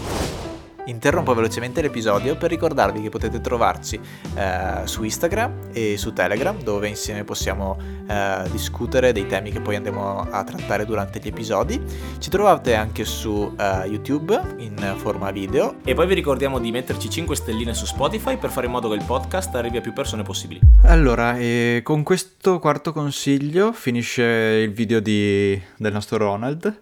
Interrompo 0.86 1.34
velocemente 1.34 1.82
l'episodio 1.82 2.36
per 2.36 2.50
ricordarvi 2.50 3.02
che 3.02 3.10
potete 3.10 3.40
trovarci 3.40 4.00
eh, 4.36 4.82
su 4.86 5.04
Instagram 5.04 5.70
e 5.72 5.98
su 5.98 6.12
Telegram 6.12 6.62
dove 6.62 6.90
insieme 6.90 7.24
possiamo 7.24 7.78
eh, 8.08 8.44
discutere 8.52 9.14
dei 9.14 9.26
temi 9.26 9.52
che 9.52 9.62
poi 9.62 9.78
andremo 9.78 10.28
a 10.30 10.44
trattare 10.44 10.86
durante 10.86 11.20
gli 11.20 11.28
episodi. 11.28 11.82
Ci 12.20 12.30
trovate 12.30 12.76
anche 12.76 13.06
su 13.06 13.54
eh, 13.58 13.88
YouTube 13.88 14.56
in 14.58 14.96
forma 14.98 15.32
video. 15.32 15.76
E 15.86 15.94
poi 15.94 16.06
vi 16.06 16.14
ricordiamo 16.16 16.60
di 16.60 16.72
metterci 16.72 17.10
5 17.10 17.36
stelline 17.36 17.74
su 17.74 17.86
Spotify 17.86 18.38
per 18.38 18.50
fare 18.50 18.66
in 18.66 18.74
modo 18.74 18.90
che 18.90 18.96
il 18.96 19.04
podcast 19.06 19.56
arrivi 19.56 19.78
a 19.78 19.82
più 19.82 19.94
persone 19.94 20.24
possibili. 20.24 20.60
Allora, 20.84 21.38
con 21.82 22.04
questo 22.04 22.60
quarto 22.60 22.92
consiglio 22.92 23.72
finisce 23.72 24.24
il 24.24 24.74
video 24.74 25.00
di, 25.00 25.60
del 25.78 25.94
nostro 25.94 26.18
Ronald. 26.18 26.80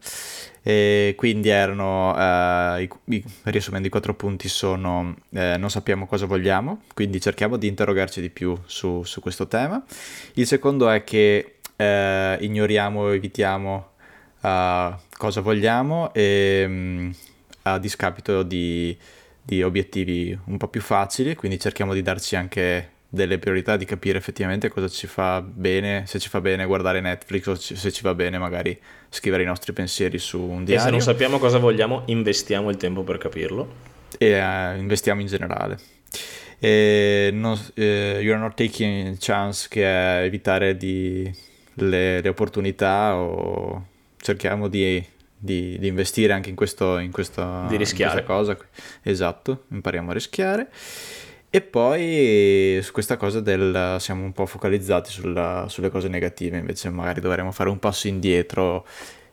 E 0.64 1.16
quindi 1.18 1.49
erano, 1.49 2.16
eh, 2.16 2.84
i, 2.84 2.89
i, 3.16 3.24
riassumendo 3.43 3.88
i 3.88 3.91
quattro 3.91 4.14
punti 4.14 4.47
sono 4.47 5.16
eh, 5.32 5.57
non 5.57 5.72
sappiamo 5.72 6.05
cosa 6.05 6.28
vogliamo, 6.28 6.84
quindi 6.93 7.20
cerchiamo 7.20 7.57
di 7.57 7.68
interrogarci 7.68 8.22
di 8.22 8.30
più 8.30 8.55
su, 8.66 9.03
su 9.03 9.22
questo 9.22 9.47
tema. 9.47 9.84
Il 10.34 10.45
secondo 10.45 10.89
è 10.89 11.03
che 11.03 11.55
eh, 11.76 12.38
ignoriamo, 12.41 13.09
evitiamo 13.09 13.89
uh, 14.41 14.93
cosa 15.18 15.41
vogliamo 15.41 16.14
e, 16.14 16.64
um, 16.68 17.14
a 17.64 17.80
discapito 17.80 18.43
di, 18.43 18.95
di 19.41 19.64
obiettivi 19.64 20.38
un 20.45 20.57
po' 20.57 20.68
più 20.68 20.82
facili, 20.82 21.36
quindi 21.36 21.59
cerchiamo 21.59 21.93
di 21.93 22.01
darci 22.01 22.36
anche 22.36 22.89
delle 23.14 23.39
priorità 23.39 23.76
di 23.76 23.84
capire 23.84 24.18
effettivamente 24.18 24.70
cosa 24.70 24.88
ci 24.88 25.05
fa 25.05 25.41
bene, 25.41 26.05
se 26.07 26.18
ci 26.18 26.30
fa 26.30 26.39
bene 26.39 26.64
guardare 26.64 27.01
Netflix 27.01 27.45
o 27.47 27.55
se 27.55 27.91
ci 27.91 28.03
va 28.03 28.16
bene 28.16 28.38
magari 28.38 28.80
scrivere 29.09 29.43
i 29.43 29.45
nostri 29.45 29.74
pensieri 29.74 30.18
su 30.18 30.39
un 30.39 30.64
diario. 30.64 30.82
E 30.82 30.86
se 30.86 30.91
non 30.91 31.01
sappiamo 31.01 31.38
cosa 31.38 31.57
vogliamo, 31.57 32.03
investiamo 32.05 32.70
il 32.70 32.78
tempo 32.78 33.03
per 33.03 33.18
capirlo. 33.18 33.89
E 34.18 34.41
uh, 34.41 34.78
investiamo 34.78 35.20
in 35.20 35.28
generale. 35.28 35.78
E 36.57 37.32
non, 37.34 37.59
eh, 37.74 38.20
you're 38.22 38.39
not 38.39 38.55
taking 38.55 39.18
chance 39.20 39.68
che 39.70 39.84
è 39.84 40.24
evitare 40.24 40.78
di, 40.78 41.30
le, 41.74 42.22
le, 42.22 42.30
opportunità 42.30 43.18
o 43.18 43.88
cerchiamo 44.22 44.70
di, 44.70 45.05
di, 45.36 45.78
di 45.78 45.88
investire 45.88 46.32
anche 46.32 46.49
in, 46.49 46.55
questo, 46.55 46.97
in, 46.97 47.12
questo, 47.12 47.66
di 47.68 47.76
in 47.76 47.86
questa 47.86 48.24
cosa. 48.24 48.57
Esatto, 49.01 49.66
impariamo 49.68 50.12
a 50.12 50.14
rischiare. 50.14 50.70
E 51.54 51.60
poi 51.60 52.80
su 52.82 52.93
questa 52.93 53.18
cosa 53.18 53.41
del 53.41 53.97
siamo 53.99 54.24
un 54.24 54.32
po' 54.32 54.45
focalizzati 54.45 55.12
sulla, 55.12 55.66
sulle 55.68 55.89
cose 55.89 56.08
negative, 56.08 56.58
invece 56.58 56.89
magari 56.89 57.20
dovremmo 57.20 57.52
fare 57.52 57.70
un 57.70 57.78
passo 57.78 58.08
indietro, 58.08 58.86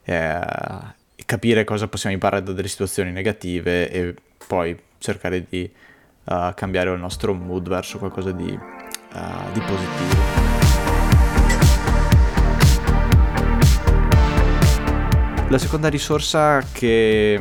eh, 0.03 0.41
capire 1.25 1.63
cosa 1.63 1.87
possiamo 1.87 2.17
imparare 2.17 2.43
da 2.43 2.51
delle 2.51 2.67
situazioni 2.67 3.13
negative 3.13 3.89
e 3.89 4.15
poi 4.49 4.77
cercare 4.99 5.47
di 5.49 5.71
uh, 6.25 6.53
cambiare 6.55 6.91
il 6.93 6.99
nostro 6.99 7.35
mood 7.35 7.69
verso 7.69 7.99
qualcosa 7.99 8.33
di, 8.33 8.51
uh, 8.51 9.53
di 9.53 9.61
positivo. 9.61 10.49
La 15.51 15.59
seconda 15.59 15.87
risorsa 15.89 16.67
che 16.73 17.41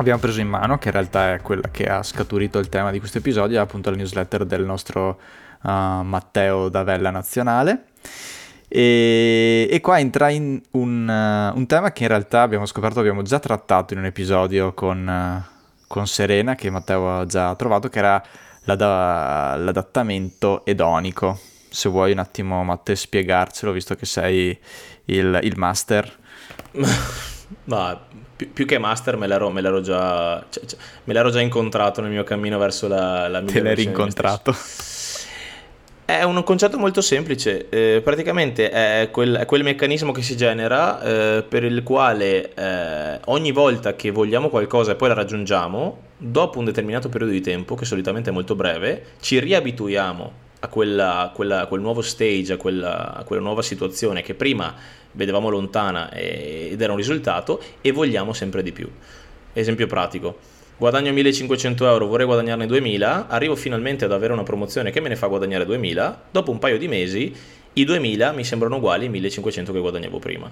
abbiamo 0.00 0.18
preso 0.18 0.40
in 0.40 0.48
mano, 0.48 0.78
che 0.78 0.88
in 0.88 0.94
realtà 0.94 1.34
è 1.34 1.40
quella 1.40 1.68
che 1.70 1.84
ha 1.84 2.02
scaturito 2.02 2.58
il 2.58 2.68
tema 2.68 2.90
di 2.90 2.98
questo 2.98 3.18
episodio, 3.18 3.58
è 3.58 3.60
appunto 3.60 3.90
la 3.90 3.96
newsletter 3.96 4.44
del 4.44 4.64
nostro 4.64 5.20
uh, 5.62 5.70
Matteo 5.70 6.68
Davella 6.68 7.10
Nazionale. 7.10 7.84
E, 8.66 9.68
e 9.70 9.80
qua 9.80 9.98
entra 9.98 10.30
in 10.30 10.60
un, 10.72 11.08
uh, 11.08 11.56
un, 11.56 11.66
tema 11.66 11.92
che 11.92 12.04
in 12.04 12.08
realtà 12.08 12.42
abbiamo 12.42 12.66
scoperto, 12.66 13.00
abbiamo 13.00 13.22
già 13.22 13.38
trattato 13.38 13.92
in 13.92 13.98
un 13.98 14.06
episodio 14.06 14.72
con, 14.72 15.06
uh, 15.06 15.82
con 15.86 16.06
Serena, 16.06 16.54
che 16.54 16.70
Matteo 16.70 17.20
ha 17.20 17.26
già 17.26 17.54
trovato, 17.54 17.88
che 17.88 17.98
era 17.98 18.22
l'ad- 18.64 18.80
l'adattamento 19.60 20.64
edonico. 20.64 21.38
Se 21.68 21.88
vuoi 21.88 22.12
un 22.12 22.18
attimo, 22.18 22.64
Matteo, 22.64 22.94
spiegarcelo, 22.94 23.72
visto 23.72 23.94
che 23.94 24.06
sei 24.06 24.58
il, 25.06 25.38
il 25.42 25.58
master. 25.58 26.18
Ma 27.64 28.00
più, 28.40 28.52
più, 28.52 28.66
che 28.66 28.78
master 28.78 29.18
me 29.18 29.26
l'ero, 29.26 29.50
me 29.50 29.60
l'ero, 29.60 29.82
già, 29.82 30.44
cioè, 30.48 30.64
cioè, 30.64 30.78
me 31.04 31.12
l'ero 31.12 31.30
già 31.30 31.40
incontrato 31.40 32.00
nel 32.00 32.10
mio 32.10 32.24
cammino 32.24 32.56
verso 32.56 32.88
la, 32.88 33.28
la 33.28 33.40
mia 33.40 33.52
Te 33.52 33.60
l'hai 33.60 33.82
incontrato? 33.82 34.56
È 36.06 36.22
un 36.22 36.42
concetto 36.42 36.76
molto 36.76 37.02
semplice, 37.02 37.68
eh, 37.68 38.00
praticamente 38.02 38.70
è 38.70 39.10
quel, 39.12 39.36
è 39.36 39.46
quel, 39.46 39.62
meccanismo 39.62 40.10
che 40.10 40.22
si 40.22 40.36
genera 40.36 41.00
eh, 41.02 41.44
per 41.46 41.62
il 41.62 41.84
quale 41.84 42.52
eh, 42.52 43.20
ogni 43.26 43.52
volta 43.52 43.94
che 43.94 44.10
vogliamo 44.10 44.48
qualcosa 44.48 44.92
e 44.92 44.94
poi 44.96 45.08
la 45.08 45.14
raggiungiamo, 45.14 45.98
dopo 46.16 46.58
un 46.58 46.64
determinato 46.64 47.08
periodo 47.08 47.32
di 47.32 47.40
tempo, 47.40 47.76
che 47.76 47.84
solitamente 47.84 48.30
è 48.30 48.32
molto 48.32 48.56
breve, 48.56 49.04
ci 49.20 49.38
riabituiamo 49.38 50.32
a, 50.60 50.68
quella, 50.68 51.30
quella, 51.34 51.62
a 51.62 51.66
quel 51.66 51.80
nuovo 51.80 52.02
stage, 52.02 52.52
a 52.52 52.56
quella, 52.56 53.14
a 53.14 53.24
quella 53.24 53.42
nuova 53.42 53.62
situazione 53.62 54.22
che 54.22 54.34
prima 54.34 54.74
vedevamo 55.12 55.48
lontana 55.48 56.12
ed 56.12 56.80
era 56.80 56.92
un 56.92 56.98
risultato 56.98 57.60
e 57.80 57.92
vogliamo 57.92 58.32
sempre 58.32 58.62
di 58.62 58.72
più. 58.72 58.88
Esempio 59.52 59.86
pratico. 59.86 60.38
Guadagno 60.76 61.12
1500 61.12 61.86
euro, 61.86 62.06
vorrei 62.06 62.24
guadagnarne 62.24 62.64
2000, 62.64 63.28
arrivo 63.28 63.54
finalmente 63.54 64.06
ad 64.06 64.12
avere 64.12 64.32
una 64.32 64.44
promozione 64.44 64.90
che 64.90 65.00
me 65.00 65.10
ne 65.10 65.16
fa 65.16 65.26
guadagnare 65.26 65.66
2000, 65.66 66.22
dopo 66.30 66.50
un 66.50 66.58
paio 66.58 66.78
di 66.78 66.88
mesi 66.88 67.34
i 67.74 67.84
2000 67.84 68.32
mi 68.32 68.44
sembrano 68.44 68.76
uguali 68.76 69.04
ai 69.04 69.10
1500 69.10 69.72
che 69.72 69.78
guadagnavo 69.78 70.18
prima. 70.18 70.50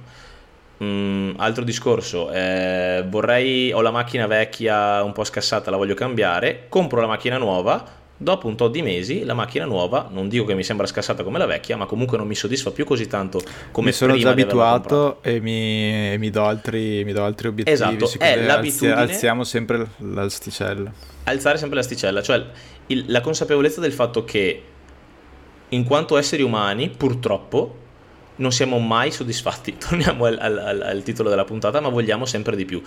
Mm, 0.84 1.30
altro 1.38 1.64
discorso, 1.64 2.30
eh, 2.30 3.04
vorrei, 3.09 3.72
ho 3.72 3.80
la 3.80 3.90
macchina 3.90 4.26
vecchia 4.26 5.02
un 5.02 5.12
po' 5.12 5.24
scassata, 5.24 5.70
la 5.70 5.76
voglio 5.76 5.94
cambiare, 5.94 6.66
compro 6.68 7.00
la 7.00 7.09
macchina 7.09 7.38
nuova, 7.38 7.84
Dopo 8.20 8.48
un 8.48 8.56
tot 8.56 8.72
di 8.72 8.82
mesi 8.82 9.22
la 9.22 9.32
macchina 9.32 9.64
nuova, 9.64 10.08
non 10.10 10.28
dico 10.28 10.44
che 10.44 10.54
mi 10.54 10.64
sembra 10.64 10.86
scassata 10.86 11.22
come 11.22 11.38
la 11.38 11.46
vecchia, 11.46 11.76
ma 11.76 11.86
comunque 11.86 12.18
non 12.18 12.26
mi 12.26 12.34
soddisfa 12.34 12.72
più 12.72 12.84
così 12.84 13.06
tanto 13.06 13.40
come 13.70 13.86
mi 13.86 13.92
sono 13.92 14.16
già 14.16 14.30
abituato 14.30 15.22
e 15.22 15.38
mi, 15.38 16.12
e 16.12 16.18
mi, 16.18 16.28
do 16.28 16.42
altri, 16.42 17.04
mi, 17.04 17.12
do 17.12 17.22
altri, 17.22 17.46
obiettivi. 17.46 17.76
Esatto, 17.76 18.10
è 18.18 18.44
l'abitudine. 18.44 18.94
Alziamo 18.94 19.44
sempre 19.44 19.90
l'asticella. 19.98 20.92
Alzare 21.24 21.58
sempre 21.58 21.76
l'asticella, 21.76 22.20
cioè 22.20 22.44
il, 22.88 23.04
la 23.06 23.20
consapevolezza 23.20 23.80
del 23.80 23.92
fatto 23.92 24.24
che 24.24 24.62
in 25.68 25.84
quanto 25.84 26.16
esseri 26.16 26.42
umani, 26.42 26.90
purtroppo, 26.90 27.76
non 28.36 28.50
siamo 28.50 28.80
mai 28.80 29.12
soddisfatti. 29.12 29.76
Torniamo 29.78 30.24
al, 30.24 30.38
al, 30.40 30.82
al 30.82 31.02
titolo 31.04 31.28
della 31.28 31.44
puntata, 31.44 31.80
ma 31.80 31.88
vogliamo 31.88 32.24
sempre 32.26 32.56
di 32.56 32.64
più. 32.64 32.82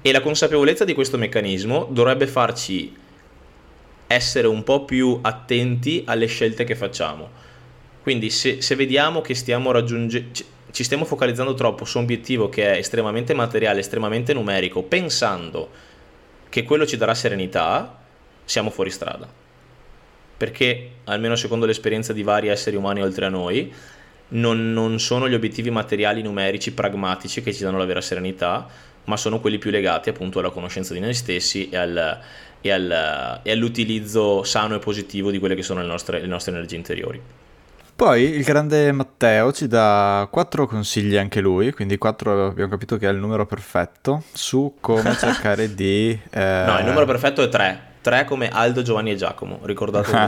E 0.00 0.10
la 0.10 0.20
consapevolezza 0.20 0.84
di 0.84 0.92
questo 0.92 1.18
meccanismo 1.18 1.86
dovrebbe 1.88 2.26
farci 2.26 3.01
essere 4.12 4.46
un 4.46 4.62
po' 4.62 4.84
più 4.84 5.18
attenti 5.22 6.02
alle 6.06 6.26
scelte 6.26 6.64
che 6.64 6.74
facciamo. 6.74 7.28
Quindi 8.02 8.30
se, 8.30 8.60
se 8.60 8.74
vediamo 8.74 9.20
che 9.20 9.34
stiamo 9.34 9.70
raggiungendo, 9.70 10.30
ci 10.72 10.84
stiamo 10.84 11.04
focalizzando 11.04 11.54
troppo 11.54 11.84
su 11.84 11.98
un 11.98 12.04
obiettivo 12.04 12.48
che 12.48 12.72
è 12.72 12.78
estremamente 12.78 13.34
materiale, 13.34 13.80
estremamente 13.80 14.32
numerico, 14.32 14.82
pensando 14.82 15.70
che 16.48 16.64
quello 16.64 16.86
ci 16.86 16.96
darà 16.96 17.14
serenità, 17.14 18.00
siamo 18.44 18.70
fuori 18.70 18.90
strada. 18.90 19.28
Perché, 20.36 20.90
almeno 21.04 21.36
secondo 21.36 21.66
l'esperienza 21.66 22.12
di 22.12 22.22
vari 22.22 22.48
esseri 22.48 22.74
umani 22.76 23.02
oltre 23.02 23.26
a 23.26 23.28
noi, 23.28 23.72
non, 24.28 24.72
non 24.72 24.98
sono 24.98 25.28
gli 25.28 25.34
obiettivi 25.34 25.70
materiali 25.70 26.22
numerici 26.22 26.72
pragmatici 26.72 27.42
che 27.42 27.52
ci 27.52 27.62
danno 27.62 27.78
la 27.78 27.84
vera 27.84 28.00
serenità, 28.00 28.66
ma 29.04 29.16
sono 29.16 29.40
quelli 29.40 29.58
più 29.58 29.70
legati 29.70 30.08
appunto 30.08 30.38
alla 30.38 30.50
conoscenza 30.50 30.94
di 30.94 31.00
noi 31.00 31.14
stessi 31.14 31.68
e, 31.68 31.76
al, 31.76 32.20
e, 32.62 32.70
al, 32.70 33.40
e 33.42 33.52
all'utilizzo 33.52 34.42
sano 34.44 34.76
e 34.76 34.78
positivo 34.78 35.30
di 35.30 35.38
quelle 35.38 35.54
che 35.54 35.62
sono 35.62 35.80
le 35.80 35.86
nostre, 35.86 36.20
le 36.20 36.26
nostre 36.26 36.52
energie 36.52 36.76
interiori. 36.76 37.20
Poi 37.94 38.22
il 38.22 38.42
grande 38.42 38.90
Matteo 38.90 39.52
ci 39.52 39.68
dà 39.68 40.26
quattro 40.30 40.66
consigli 40.66 41.16
anche 41.16 41.40
lui, 41.40 41.72
quindi 41.72 41.98
quattro 41.98 42.46
abbiamo 42.46 42.70
capito 42.70 42.96
che 42.96 43.06
è 43.06 43.10
il 43.12 43.18
numero 43.18 43.44
perfetto 43.46 44.24
su 44.32 44.76
come 44.80 45.14
cercare 45.20 45.74
di... 45.74 46.18
Eh... 46.30 46.64
No, 46.66 46.78
il 46.78 46.84
numero 46.84 47.04
perfetto 47.04 47.42
è 47.42 47.48
tre. 47.48 47.90
Tre 48.00 48.24
come 48.24 48.48
Aldo, 48.48 48.82
Giovanni 48.82 49.12
e 49.12 49.16
Giacomo, 49.16 49.60
ricordatevi. 49.62 50.18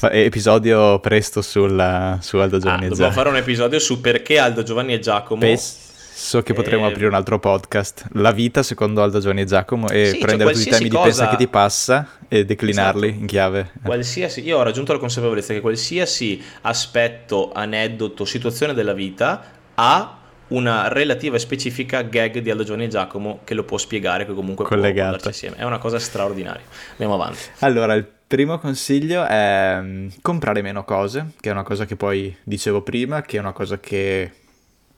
episodio 0.12 0.98
presto 1.00 1.42
sul, 1.42 2.18
su 2.20 2.36
Aldo, 2.38 2.58
Giovanni 2.58 2.84
ah, 2.84 2.86
e 2.86 2.88
Giacomo. 2.88 2.88
Dobbiamo 2.88 3.12
fare 3.12 3.28
un 3.28 3.36
episodio 3.36 3.78
su 3.78 4.00
perché 4.00 4.38
Aldo, 4.38 4.62
Giovanni 4.62 4.94
e 4.94 5.00
Giacomo... 5.00 5.40
Pes- 5.40 5.83
So 6.16 6.42
che 6.42 6.52
potremmo 6.54 6.86
eh... 6.86 6.90
aprire 6.90 7.08
un 7.08 7.14
altro 7.14 7.40
podcast, 7.40 8.06
La 8.12 8.30
vita 8.30 8.62
secondo 8.62 9.02
Aldo 9.02 9.18
Giovanni 9.18 9.40
e 9.40 9.44
Giacomo, 9.46 9.88
e 9.88 10.10
sì, 10.10 10.18
prendere 10.18 10.54
cioè 10.54 10.62
tutti 10.62 10.68
i 10.68 10.78
temi 10.78 10.88
cosa... 10.88 11.02
di 11.02 11.08
pensa 11.08 11.28
che 11.28 11.36
ti 11.36 11.48
passa 11.48 12.08
e 12.28 12.44
declinarli 12.44 13.06
esatto. 13.08 13.20
in 13.20 13.26
chiave. 13.26 13.70
Qualsiasi, 13.82 14.44
io 14.44 14.58
ho 14.58 14.62
raggiunto 14.62 14.92
la 14.92 15.00
consapevolezza 15.00 15.52
che 15.52 15.60
qualsiasi 15.60 16.40
aspetto, 16.60 17.50
aneddoto, 17.52 18.24
situazione 18.24 18.74
della 18.74 18.92
vita 18.92 19.44
ha 19.74 20.18
una 20.48 20.86
relativa 20.86 21.34
e 21.34 21.40
specifica 21.40 22.02
gag 22.02 22.38
di 22.38 22.48
Aldo 22.48 22.62
Giovanni 22.62 22.84
e 22.84 22.88
Giacomo 22.88 23.40
che 23.42 23.54
lo 23.54 23.64
può 23.64 23.76
spiegare, 23.76 24.24
che 24.24 24.34
comunque 24.34 24.64
Collegato. 24.64 25.16
può 25.16 25.26
insieme. 25.26 25.56
È 25.56 25.64
una 25.64 25.78
cosa 25.78 25.98
straordinaria. 25.98 26.62
Andiamo 26.92 27.14
avanti. 27.14 27.40
Allora, 27.58 27.92
il 27.94 28.06
primo 28.24 28.60
consiglio 28.60 29.26
è 29.26 29.78
mm, 29.80 30.08
comprare 30.22 30.62
meno 30.62 30.84
cose, 30.84 31.32
che 31.40 31.48
è 31.48 31.52
una 31.52 31.64
cosa 31.64 31.86
che 31.86 31.96
poi 31.96 32.36
dicevo 32.44 32.82
prima, 32.82 33.22
che 33.22 33.36
è 33.36 33.40
una 33.40 33.52
cosa 33.52 33.80
che 33.80 34.30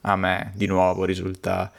a 0.07 0.17
me 0.17 0.53
di 0.55 0.67
nuovo 0.67 1.05
risulta 1.05 1.71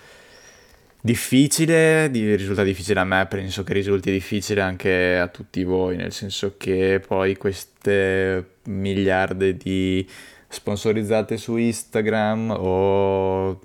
difficile, 0.99 2.07
risulta 2.07 2.63
difficile 2.63 2.99
a 2.99 3.05
me, 3.05 3.25
penso 3.28 3.63
che 3.63 3.73
risulti 3.73 4.11
difficile 4.11 4.61
anche 4.61 5.17
a 5.17 5.28
tutti 5.28 5.63
voi, 5.63 5.95
nel 5.95 6.11
senso 6.11 6.55
che 6.57 7.01
poi 7.05 7.38
queste 7.38 8.55
miliardi 8.63 9.55
di 9.55 10.07
sponsorizzate 10.49 11.38
su 11.38 11.55
Instagram 11.55 12.55
o 12.57 13.59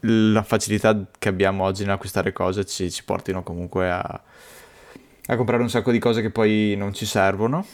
la 0.00 0.42
facilità 0.42 1.06
che 1.18 1.28
abbiamo 1.28 1.64
oggi 1.64 1.82
nell'acquistare 1.82 2.32
cose 2.32 2.64
ci, 2.64 2.90
ci 2.90 3.04
portino 3.04 3.42
comunque 3.42 3.90
a, 3.90 4.00
a 5.26 5.36
comprare 5.36 5.62
un 5.62 5.68
sacco 5.68 5.90
di 5.92 5.98
cose 5.98 6.22
che 6.22 6.30
poi 6.30 6.74
non 6.76 6.94
ci 6.94 7.04
servono. 7.04 7.66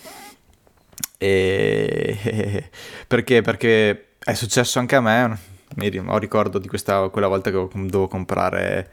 E 1.18 2.68
perché? 3.06 3.42
Perché 3.42 4.08
è 4.18 4.34
successo 4.34 4.80
anche 4.80 4.96
a 4.96 5.00
me 5.00 5.54
mi 5.74 5.98
ho 6.06 6.18
ricordo 6.18 6.58
di 6.58 6.68
questa, 6.68 7.08
quella 7.08 7.28
volta 7.28 7.50
che 7.50 7.56
dovevo 7.56 8.08
comprare 8.08 8.90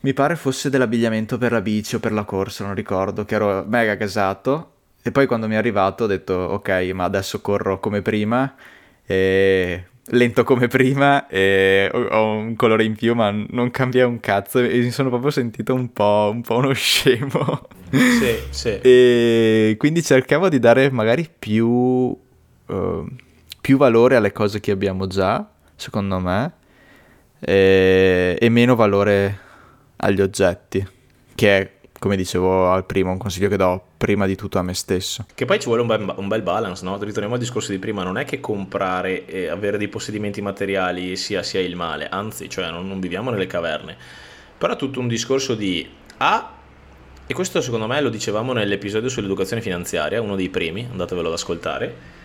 mi 0.00 0.12
pare 0.12 0.36
fosse 0.36 0.70
dell'abbigliamento 0.70 1.36
per 1.38 1.50
la 1.50 1.60
bici 1.60 1.96
o 1.96 1.98
per 1.98 2.12
la 2.12 2.24
corsa, 2.24 2.64
non 2.64 2.74
ricordo, 2.74 3.24
che 3.24 3.34
ero 3.34 3.64
mega 3.66 3.94
gasato 3.94 4.72
e 5.02 5.10
poi 5.10 5.26
quando 5.26 5.48
mi 5.48 5.54
è 5.54 5.56
arrivato 5.56 6.04
ho 6.04 6.06
detto 6.06 6.34
ok, 6.34 6.68
ma 6.94 7.04
adesso 7.04 7.40
corro 7.40 7.80
come 7.80 8.02
prima 8.02 8.54
e 9.04 9.84
lento 10.10 10.44
come 10.44 10.68
prima 10.68 11.26
e 11.26 11.90
ho 11.92 12.34
un 12.34 12.54
colore 12.54 12.84
in 12.84 12.94
più 12.94 13.14
ma 13.14 13.30
non 13.30 13.70
cambia 13.72 14.06
un 14.06 14.20
cazzo 14.20 14.60
e 14.60 14.78
mi 14.78 14.90
sono 14.92 15.08
proprio 15.08 15.30
sentito 15.30 15.74
un 15.74 15.92
po', 15.92 16.30
un 16.32 16.42
po 16.42 16.56
uno 16.56 16.72
scemo. 16.74 17.66
Sì, 17.90 18.36
sì. 18.50 18.78
E 18.80 19.74
quindi 19.78 20.02
cercavo 20.02 20.48
di 20.48 20.58
dare 20.58 20.90
magari 20.90 21.28
più... 21.36 21.66
Uh, 22.66 23.06
più 23.66 23.78
valore 23.78 24.14
alle 24.14 24.30
cose 24.30 24.60
che 24.60 24.70
abbiamo 24.70 25.08
già, 25.08 25.44
secondo 25.74 26.20
me, 26.20 26.52
e, 27.40 28.38
e 28.40 28.48
meno 28.48 28.76
valore 28.76 29.40
agli 29.96 30.20
oggetti, 30.20 30.86
che 31.34 31.58
è 31.58 31.70
come 31.98 32.14
dicevo 32.14 32.70
al 32.70 32.86
primo, 32.86 33.10
un 33.10 33.18
consiglio 33.18 33.48
che 33.48 33.56
do 33.56 33.82
prima 33.96 34.24
di 34.26 34.36
tutto 34.36 34.60
a 34.60 34.62
me 34.62 34.72
stesso. 34.72 35.26
Che 35.34 35.44
poi 35.46 35.58
ci 35.58 35.66
vuole 35.66 35.80
un 35.80 35.88
bel, 35.88 36.14
un 36.16 36.28
bel 36.28 36.42
balance, 36.42 36.84
no? 36.84 36.96
Ritorniamo 36.96 37.34
al 37.34 37.40
discorso 37.40 37.72
di 37.72 37.80
prima, 37.80 38.04
non 38.04 38.18
è 38.18 38.24
che 38.24 38.38
comprare 38.38 39.26
e 39.26 39.48
avere 39.48 39.78
dei 39.78 39.88
possedimenti 39.88 40.40
materiali 40.40 41.16
sia, 41.16 41.42
sia 41.42 41.58
il 41.58 41.74
male, 41.74 42.08
anzi, 42.08 42.48
cioè 42.48 42.70
non, 42.70 42.86
non, 42.86 43.00
viviamo 43.00 43.30
nelle 43.30 43.48
caverne. 43.48 43.96
Però 44.56 44.74
è 44.74 44.76
tutto 44.76 45.00
un 45.00 45.08
discorso 45.08 45.56
di 45.56 45.84
A, 46.18 46.52
e 47.26 47.34
questo 47.34 47.60
secondo 47.60 47.88
me 47.88 48.00
lo 48.00 48.10
dicevamo 48.10 48.52
nell'episodio 48.52 49.08
sull'educazione 49.08 49.60
finanziaria, 49.60 50.22
uno 50.22 50.36
dei 50.36 50.50
primi, 50.50 50.86
andatevelo 50.88 51.26
ad 51.26 51.34
ascoltare, 51.34 52.24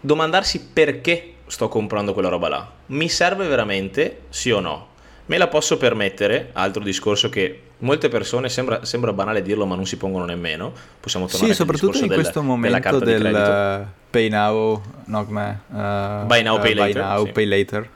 domandarsi 0.00 0.68
perché 0.72 1.34
sto 1.46 1.68
comprando 1.68 2.12
quella 2.12 2.28
roba 2.28 2.48
là. 2.48 2.70
Mi 2.86 3.08
serve 3.08 3.46
veramente, 3.46 4.22
sì 4.28 4.50
o 4.50 4.60
no? 4.60 4.88
Me 5.26 5.38
la 5.38 5.48
posso 5.48 5.76
permettere, 5.76 6.50
altro 6.52 6.82
discorso 6.82 7.28
che 7.28 7.62
molte 7.78 8.08
persone, 8.08 8.48
sembra, 8.48 8.84
sembra 8.84 9.12
banale 9.12 9.42
dirlo 9.42 9.66
ma 9.66 9.74
non 9.74 9.86
si 9.86 9.96
pongono 9.96 10.24
nemmeno, 10.24 10.72
possiamo 11.00 11.26
tornare 11.26 11.52
sì, 11.52 11.58
soprattutto 11.58 11.98
in 11.98 12.06
del, 12.06 12.16
questo 12.16 12.42
momento 12.42 12.98
del 12.98 13.86
uh, 13.86 13.86
pay 14.10 14.28
now, 14.28 14.82
no, 15.04 15.26
come, 15.26 15.60
uh, 15.68 16.24
buy 16.26 16.42
now, 16.42 16.58
pay 16.60 16.72
uh, 16.72 16.76
later. 16.76 17.02
Now, 17.02 17.24
sì. 17.24 17.32
pay 17.32 17.44
later. 17.44 17.90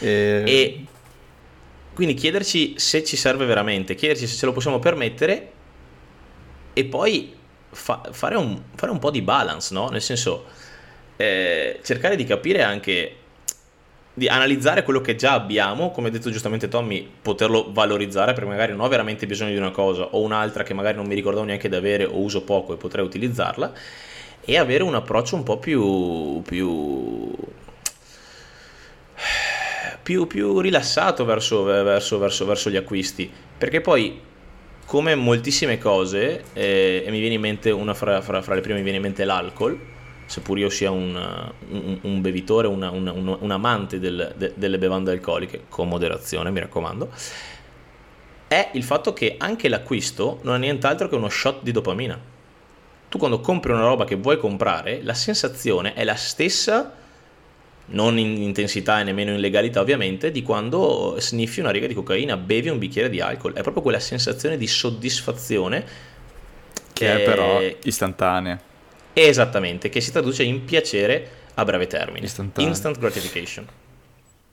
E... 0.00 0.42
e 0.44 0.84
quindi 1.94 2.14
chiederci 2.14 2.74
se 2.76 3.04
ci 3.04 3.16
serve 3.16 3.46
veramente, 3.46 3.94
chiederci 3.94 4.26
se 4.26 4.36
ce 4.36 4.46
lo 4.46 4.52
possiamo 4.52 4.78
permettere 4.78 5.52
e 6.72 6.84
poi 6.84 7.34
fa- 7.70 8.02
fare, 8.10 8.36
un, 8.36 8.60
fare 8.74 8.92
un 8.92 8.98
po' 8.98 9.10
di 9.10 9.22
balance, 9.22 9.72
no? 9.72 9.88
Nel 9.88 10.02
senso 10.02 10.44
eh, 11.16 11.80
cercare 11.82 12.16
di 12.16 12.24
capire 12.24 12.62
anche 12.62 13.16
di 14.16 14.28
analizzare 14.28 14.82
quello 14.82 15.02
che 15.02 15.14
già 15.14 15.32
abbiamo, 15.34 15.90
come 15.90 16.08
ha 16.08 16.10
detto 16.10 16.30
giustamente 16.30 16.68
Tommy, 16.68 17.06
poterlo 17.20 17.70
valorizzare 17.70 18.32
perché 18.32 18.48
magari 18.48 18.72
non 18.72 18.80
ho 18.80 18.88
veramente 18.88 19.26
bisogno 19.26 19.50
di 19.50 19.58
una 19.58 19.70
cosa 19.70 20.04
o 20.04 20.22
un'altra 20.22 20.62
che 20.62 20.72
magari 20.72 20.96
non 20.96 21.06
mi 21.06 21.14
ricordavo 21.14 21.44
neanche 21.44 21.68
di 21.68 21.76
avere 21.76 22.04
o 22.04 22.18
uso 22.18 22.42
poco 22.42 22.72
e 22.72 22.76
potrei 22.76 23.04
utilizzarla 23.04 23.72
e 24.40 24.56
avere 24.56 24.84
un 24.84 24.94
approccio 24.94 25.36
un 25.36 25.42
po' 25.42 25.58
più 25.58 26.40
più 26.46 27.30
più, 30.02 30.26
più 30.26 30.60
rilassato 30.60 31.24
verso, 31.24 31.64
verso, 31.64 32.18
verso, 32.18 32.46
verso, 32.46 32.70
gli 32.70 32.76
acquisti. 32.76 33.30
Perché 33.58 33.80
poi 33.80 34.20
come 34.86 35.14
moltissime 35.16 35.78
cose 35.78 36.44
eh, 36.52 37.02
e 37.04 37.10
mi 37.10 37.18
viene 37.18 37.34
in 37.34 37.40
mente 37.40 37.70
una 37.70 37.92
fra, 37.92 38.22
fra, 38.22 38.40
fra 38.40 38.54
le 38.54 38.60
prime 38.60 38.78
mi 38.78 38.84
viene 38.84 38.98
in 38.98 39.02
mente 39.02 39.24
l'alcol 39.24 39.94
seppur 40.26 40.58
io 40.58 40.68
sia 40.68 40.90
un, 40.90 41.14
un, 41.70 41.98
un 42.02 42.20
bevitore, 42.20 42.66
una, 42.66 42.90
una, 42.90 43.12
un, 43.12 43.36
un, 43.40 43.50
amante 43.50 43.98
del, 44.00 44.34
de, 44.36 44.52
delle 44.56 44.76
bevande 44.76 45.12
alcoliche, 45.12 45.64
con 45.68 45.88
moderazione 45.88 46.50
mi 46.50 46.60
raccomando, 46.60 47.10
è 48.48 48.70
il 48.74 48.82
fatto 48.82 49.12
che 49.12 49.36
anche 49.38 49.68
l'acquisto 49.68 50.40
non 50.42 50.56
è 50.56 50.58
nient'altro 50.58 51.08
che 51.08 51.14
uno 51.14 51.28
shot 51.28 51.62
di 51.62 51.72
dopamina. 51.72 52.34
Tu 53.08 53.18
quando 53.18 53.40
compri 53.40 53.72
una 53.72 53.82
roba 53.82 54.04
che 54.04 54.16
vuoi 54.16 54.36
comprare, 54.36 55.00
la 55.02 55.14
sensazione 55.14 55.94
è 55.94 56.02
la 56.02 56.16
stessa, 56.16 56.92
non 57.88 58.18
in 58.18 58.42
intensità 58.42 58.98
e 59.00 59.04
nemmeno 59.04 59.30
in 59.30 59.38
legalità 59.38 59.80
ovviamente, 59.80 60.32
di 60.32 60.42
quando 60.42 61.14
sniffi 61.18 61.60
una 61.60 61.70
riga 61.70 61.86
di 61.86 61.94
cocaina, 61.94 62.36
bevi 62.36 62.68
un 62.68 62.78
bicchiere 62.78 63.08
di 63.08 63.20
alcol. 63.20 63.52
È 63.52 63.62
proprio 63.62 63.82
quella 63.82 64.00
sensazione 64.00 64.56
di 64.56 64.66
soddisfazione 64.66 65.84
che, 66.92 67.04
che 67.04 67.22
è 67.22 67.24
però 67.24 67.60
istantanea 67.84 68.65
Esattamente, 69.18 69.88
che 69.88 70.02
si 70.02 70.12
traduce 70.12 70.42
in 70.42 70.66
piacere 70.66 71.26
a 71.54 71.64
breve 71.64 71.86
termine. 71.86 72.26
Instant 72.56 72.98
gratification. 72.98 73.66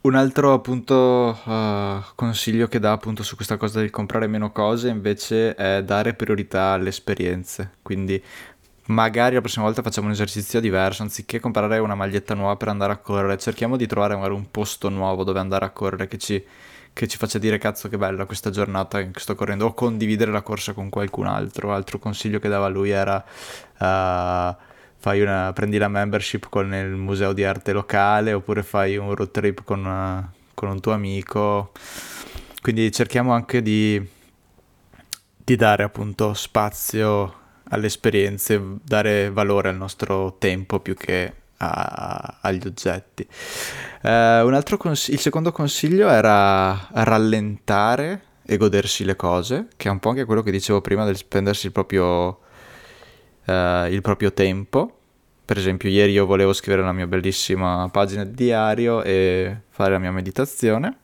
Un 0.02 0.16
altro 0.16 0.54
appunto 0.54 1.38
uh, 1.44 2.02
consiglio 2.16 2.68
che 2.68 2.80
dà 2.80 2.94
appunto 2.94 3.24
su 3.24 3.36
questa 3.36 3.58
cosa 3.58 3.80
del 3.80 3.90
comprare 3.90 4.28
meno 4.28 4.54
cose 4.54 4.88
invece 4.88 5.54
è 5.56 5.84
dare 5.84 6.14
priorità 6.14 6.72
alle 6.72 6.90
esperienze. 6.90 7.72
Quindi 7.82 8.24
magari 8.86 9.36
la 9.36 9.42
prossima 9.42 9.66
volta 9.66 9.82
facciamo 9.82 10.08
un 10.08 10.14
esercizio 10.14 10.62
diverso, 10.62 11.04
anziché 11.04 11.42
comprare 11.42 11.80
una 11.80 11.96
maglietta 11.96 12.34
nuova 12.34 12.56
per 12.56 12.70
andare 12.70 12.94
a 12.94 12.98
correre, 12.98 13.38
cerchiamo 13.38 13.76
di 13.76 13.86
trovare 13.86 14.16
magari 14.16 14.34
un 14.34 14.50
posto 14.50 14.88
nuovo 14.88 15.26
dove 15.26 15.40
andare 15.40 15.66
a 15.66 15.72
correre 15.72 16.08
che 16.08 16.18
ci, 16.18 16.42
che 16.94 17.08
ci 17.08 17.18
faccia 17.18 17.40
dire 17.40 17.58
cazzo 17.58 17.90
che 17.90 17.98
bella 17.98 18.26
questa 18.26 18.52
giornata 18.52 19.02
che 19.02 19.20
sto 19.20 19.36
correndo 19.36 19.66
o 19.66 19.74
condividere 19.74 20.32
la 20.32 20.44
corsa 20.44 20.74
con 20.74 20.90
qualcun 20.90 21.26
altro. 21.26 21.74
Altro 21.74 22.00
consiglio 22.00 22.40
che 22.40 22.50
dava 22.50 22.68
lui 22.68 22.92
era 22.92 23.24
Uh, 23.80 24.56
una, 25.20 25.52
prendi 25.54 25.78
la 25.78 25.90
membership 25.90 26.48
con 26.48 26.74
il 26.74 26.92
museo 26.92 27.34
di 27.34 27.44
arte 27.44 27.74
locale 27.74 28.32
oppure 28.32 28.64
fai 28.64 28.96
un 28.96 29.14
road 29.14 29.32
trip 29.32 29.64
con, 29.66 29.86
uh, 29.86 30.38
con 30.54 30.70
un 30.70 30.80
tuo 30.80 30.94
amico. 30.94 31.72
Quindi 32.62 32.90
cerchiamo 32.94 33.34
anche 33.34 33.62
di, 33.62 34.02
di 35.36 35.56
dare 35.58 35.84
appunto 35.84 36.34
spazio 36.34 37.42
alle 37.70 37.88
esperienze, 37.88 38.62
dare 38.82 39.30
valore 39.30 39.68
al 39.70 39.76
nostro 39.76 40.38
tempo 40.38 40.80
più 40.80 40.96
che 40.96 41.34
a, 41.72 42.40
agli 42.42 42.66
oggetti. 42.66 43.28
Altro 44.02 44.78
cons- 44.78 45.08
il 45.08 45.20
secondo 45.20 45.52
consiglio 45.52 46.10
era 46.10 46.88
rallentare 46.92 48.22
e 48.46 48.58
godersi 48.58 49.06
le 49.06 49.16
cose, 49.16 49.68
che 49.78 49.88
è 49.88 49.92
un 49.92 50.00
po' 50.00 50.10
anche 50.10 50.26
quello 50.26 50.42
che 50.42 50.52
dicevo 50.52 50.82
prima 50.82 51.06
del 51.06 51.16
spendersi 51.16 51.68
il 51.68 51.72
proprio 51.72 52.40
uh, 53.46 53.86
il 53.90 54.02
proprio 54.02 54.34
tempo 54.34 54.98
per 55.46 55.58
esempio 55.58 55.90
ieri 55.90 56.14
io 56.14 56.26
volevo 56.26 56.54
scrivere 56.54 56.84
la 56.84 56.94
mia 56.94 57.06
bellissima 57.06 57.90
pagina 57.92 58.24
di 58.24 58.34
diario 58.34 59.04
e 59.04 59.58
fare 59.70 59.92
la 59.92 60.00
mia 60.00 60.12
meditazione 60.12 61.00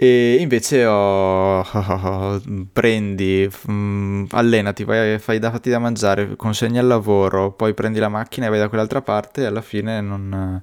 e 0.00 0.36
invece 0.38 0.86
ho... 0.86 1.60
prendi, 2.72 3.50
mm, 3.68 4.26
allenati, 4.30 4.84
vai, 4.84 5.18
fai 5.18 5.40
da, 5.40 5.50
fatti 5.50 5.70
da 5.70 5.80
mangiare, 5.80 6.36
consegni 6.36 6.78
al 6.78 6.86
lavoro, 6.86 7.50
poi 7.50 7.74
prendi 7.74 7.98
la 7.98 8.08
macchina 8.08 8.46
e 8.46 8.48
vai 8.48 8.60
da 8.60 8.68
quell'altra 8.68 9.02
parte 9.02 9.42
e 9.42 9.46
alla 9.46 9.60
fine 9.60 10.00
non, 10.00 10.62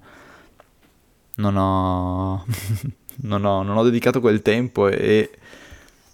non, 1.35 1.57
ho, 1.57 2.45
non, 3.27 3.43
ho, 3.43 3.61
non 3.61 3.75
ho 3.75 3.83
dedicato 3.83 4.21
quel 4.21 4.41
tempo 4.41 4.87
e 4.87 5.29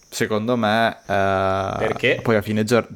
secondo 0.10 0.58
me... 0.58 0.90
Eh, 1.06 1.76
Perché? 1.78 2.22
Poi 2.24 2.36
a 2.38 2.42
fine 2.42 2.64
giornata... 2.64 2.96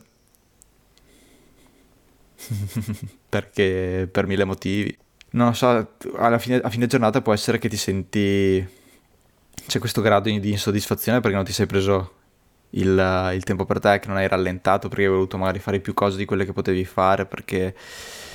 Perché 3.30 4.10
per 4.12 4.26
mille 4.26 4.44
motivi. 4.44 4.98
Non 5.34 5.50
lo 5.50 5.54
so, 5.54 5.88
alla 6.16 6.40
fine, 6.40 6.56
a 6.56 6.70
fine 6.72 6.88
giornata 6.88 7.22
può 7.22 7.32
essere 7.32 7.60
che 7.60 7.70
ti 7.70 7.78
senti 7.78 8.84
c'è 9.68 9.80
questo 9.80 10.02
grado 10.02 10.30
di 10.30 10.52
insoddisfazione 10.52 11.20
perché 11.20 11.36
non 11.36 11.46
ti 11.46 11.54
sei 11.54 11.66
preso 11.66 12.14
il, 12.72 13.32
il, 13.34 13.44
tempo 13.44 13.66
per 13.66 13.80
te, 13.80 14.00
che 14.00 14.08
non 14.08 14.18
hai 14.18 14.28
rallentato 14.28 14.88
perché 14.88 15.06
hai 15.06 15.10
voluto 15.10 15.38
magari 15.38 15.60
fare 15.60 15.80
più 15.80 15.94
cose 15.94 16.18
di 16.18 16.26
quelle 16.26 16.46
che 16.46 16.54
potevi 16.54 16.84
fare 16.86 17.26
perché 17.26 17.74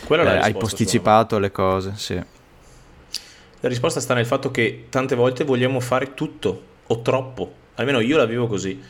eh, 0.09 0.16
hai 0.16 0.53
posticipato 0.53 1.39
le 1.39 1.51
cose. 1.51 1.93
Sì. 1.97 2.14
La 2.14 3.68
risposta 3.68 4.01
sta 4.01 4.14
nel 4.14 4.26
fatto 4.26 4.51
che 4.51 4.87
tante 4.89 5.14
volte 5.14 5.45
vogliamo 5.45 5.81
fare 5.81 6.14
tutto 6.14 6.62
o 6.87 7.03
troppo, 7.03 7.53
almeno 7.74 8.01
io 8.01 8.16
la 8.16 8.24
vivo 8.24 8.47
così. 8.47 8.81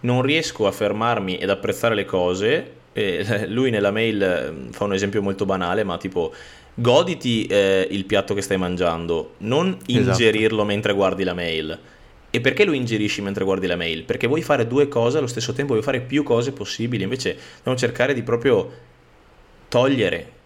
Non 0.00 0.22
riesco 0.22 0.66
a 0.66 0.72
fermarmi 0.72 1.38
ed 1.38 1.48
apprezzare 1.48 1.94
le 1.94 2.04
cose. 2.04 2.72
E 2.92 3.46
lui 3.48 3.70
nella 3.70 3.92
mail 3.92 4.50
mm, 4.52 4.70
fa 4.70 4.84
un 4.84 4.94
esempio 4.94 5.22
molto 5.22 5.44
banale, 5.44 5.84
ma 5.84 5.96
tipo 5.98 6.32
goditi 6.74 7.46
eh, 7.46 7.86
il 7.90 8.04
piatto 8.04 8.34
che 8.34 8.42
stai 8.42 8.56
mangiando, 8.56 9.34
non 9.38 9.68
esatto. 9.68 9.90
ingerirlo 9.90 10.46
esatto. 10.46 10.64
mentre 10.64 10.92
guardi 10.92 11.24
la 11.24 11.34
mail. 11.34 11.78
E 12.30 12.40
perché 12.40 12.64
lo 12.64 12.72
ingerisci 12.72 13.20
mentre 13.20 13.44
guardi 13.44 13.66
la 13.66 13.76
mail? 13.76 14.04
Perché 14.04 14.26
vuoi 14.26 14.42
fare 14.42 14.66
due 14.66 14.88
cose 14.88 15.18
allo 15.18 15.26
stesso 15.26 15.52
tempo, 15.52 15.72
vuoi 15.72 15.84
fare 15.84 16.00
più 16.00 16.22
cose 16.22 16.52
possibili, 16.52 17.02
invece 17.02 17.36
dobbiamo 17.56 17.78
cercare 17.78 18.14
di 18.14 18.22
proprio 18.22 18.70
togliere. 19.68 20.40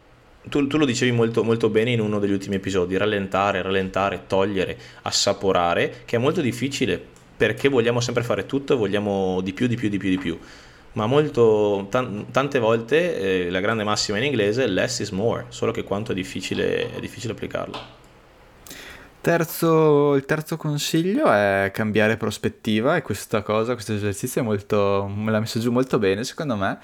Tu, 0.48 0.66
tu 0.66 0.78
lo 0.78 0.84
dicevi 0.84 1.12
molto, 1.12 1.44
molto 1.44 1.68
bene 1.68 1.92
in 1.92 2.00
uno 2.00 2.18
degli 2.18 2.32
ultimi 2.32 2.56
episodi, 2.56 2.96
rallentare, 2.96 3.62
rallentare, 3.62 4.24
togliere, 4.26 4.76
assaporare, 5.02 6.02
che 6.04 6.16
è 6.16 6.18
molto 6.18 6.40
difficile 6.40 7.14
perché 7.36 7.68
vogliamo 7.68 8.00
sempre 8.00 8.22
fare 8.22 8.46
tutto 8.46 8.72
e 8.72 8.76
vogliamo 8.76 9.40
di 9.42 9.52
più, 9.52 9.66
di 9.66 9.76
più, 9.76 9.88
di 9.88 9.98
più, 9.98 10.08
di 10.08 10.18
più 10.18 10.38
ma 10.96 11.06
molto, 11.06 11.86
t- 11.90 12.30
tante 12.30 12.58
volte 12.58 13.46
eh, 13.46 13.50
la 13.50 13.60
grande 13.60 13.84
massima 13.84 14.16
in 14.16 14.24
inglese 14.24 14.64
è 14.64 14.66
less 14.66 15.00
is 15.00 15.10
more, 15.10 15.44
solo 15.48 15.70
che 15.70 15.84
quanto 15.84 16.12
è 16.12 16.14
difficile, 16.14 16.94
è 16.94 17.00
difficile 17.00 17.34
applicarlo. 17.34 17.94
Terzo, 19.20 20.14
il 20.14 20.24
terzo 20.24 20.56
consiglio 20.56 21.30
è 21.30 21.70
cambiare 21.74 22.16
prospettiva 22.16 22.96
e 22.96 23.02
questa 23.02 23.42
cosa, 23.42 23.74
questo 23.74 23.92
esercizio 23.92 24.42
molto, 24.42 25.10
me 25.12 25.30
l'ha 25.32 25.40
messo 25.40 25.58
giù 25.58 25.72
molto 25.72 25.98
bene 25.98 26.22
secondo 26.22 26.54
me 26.54 26.78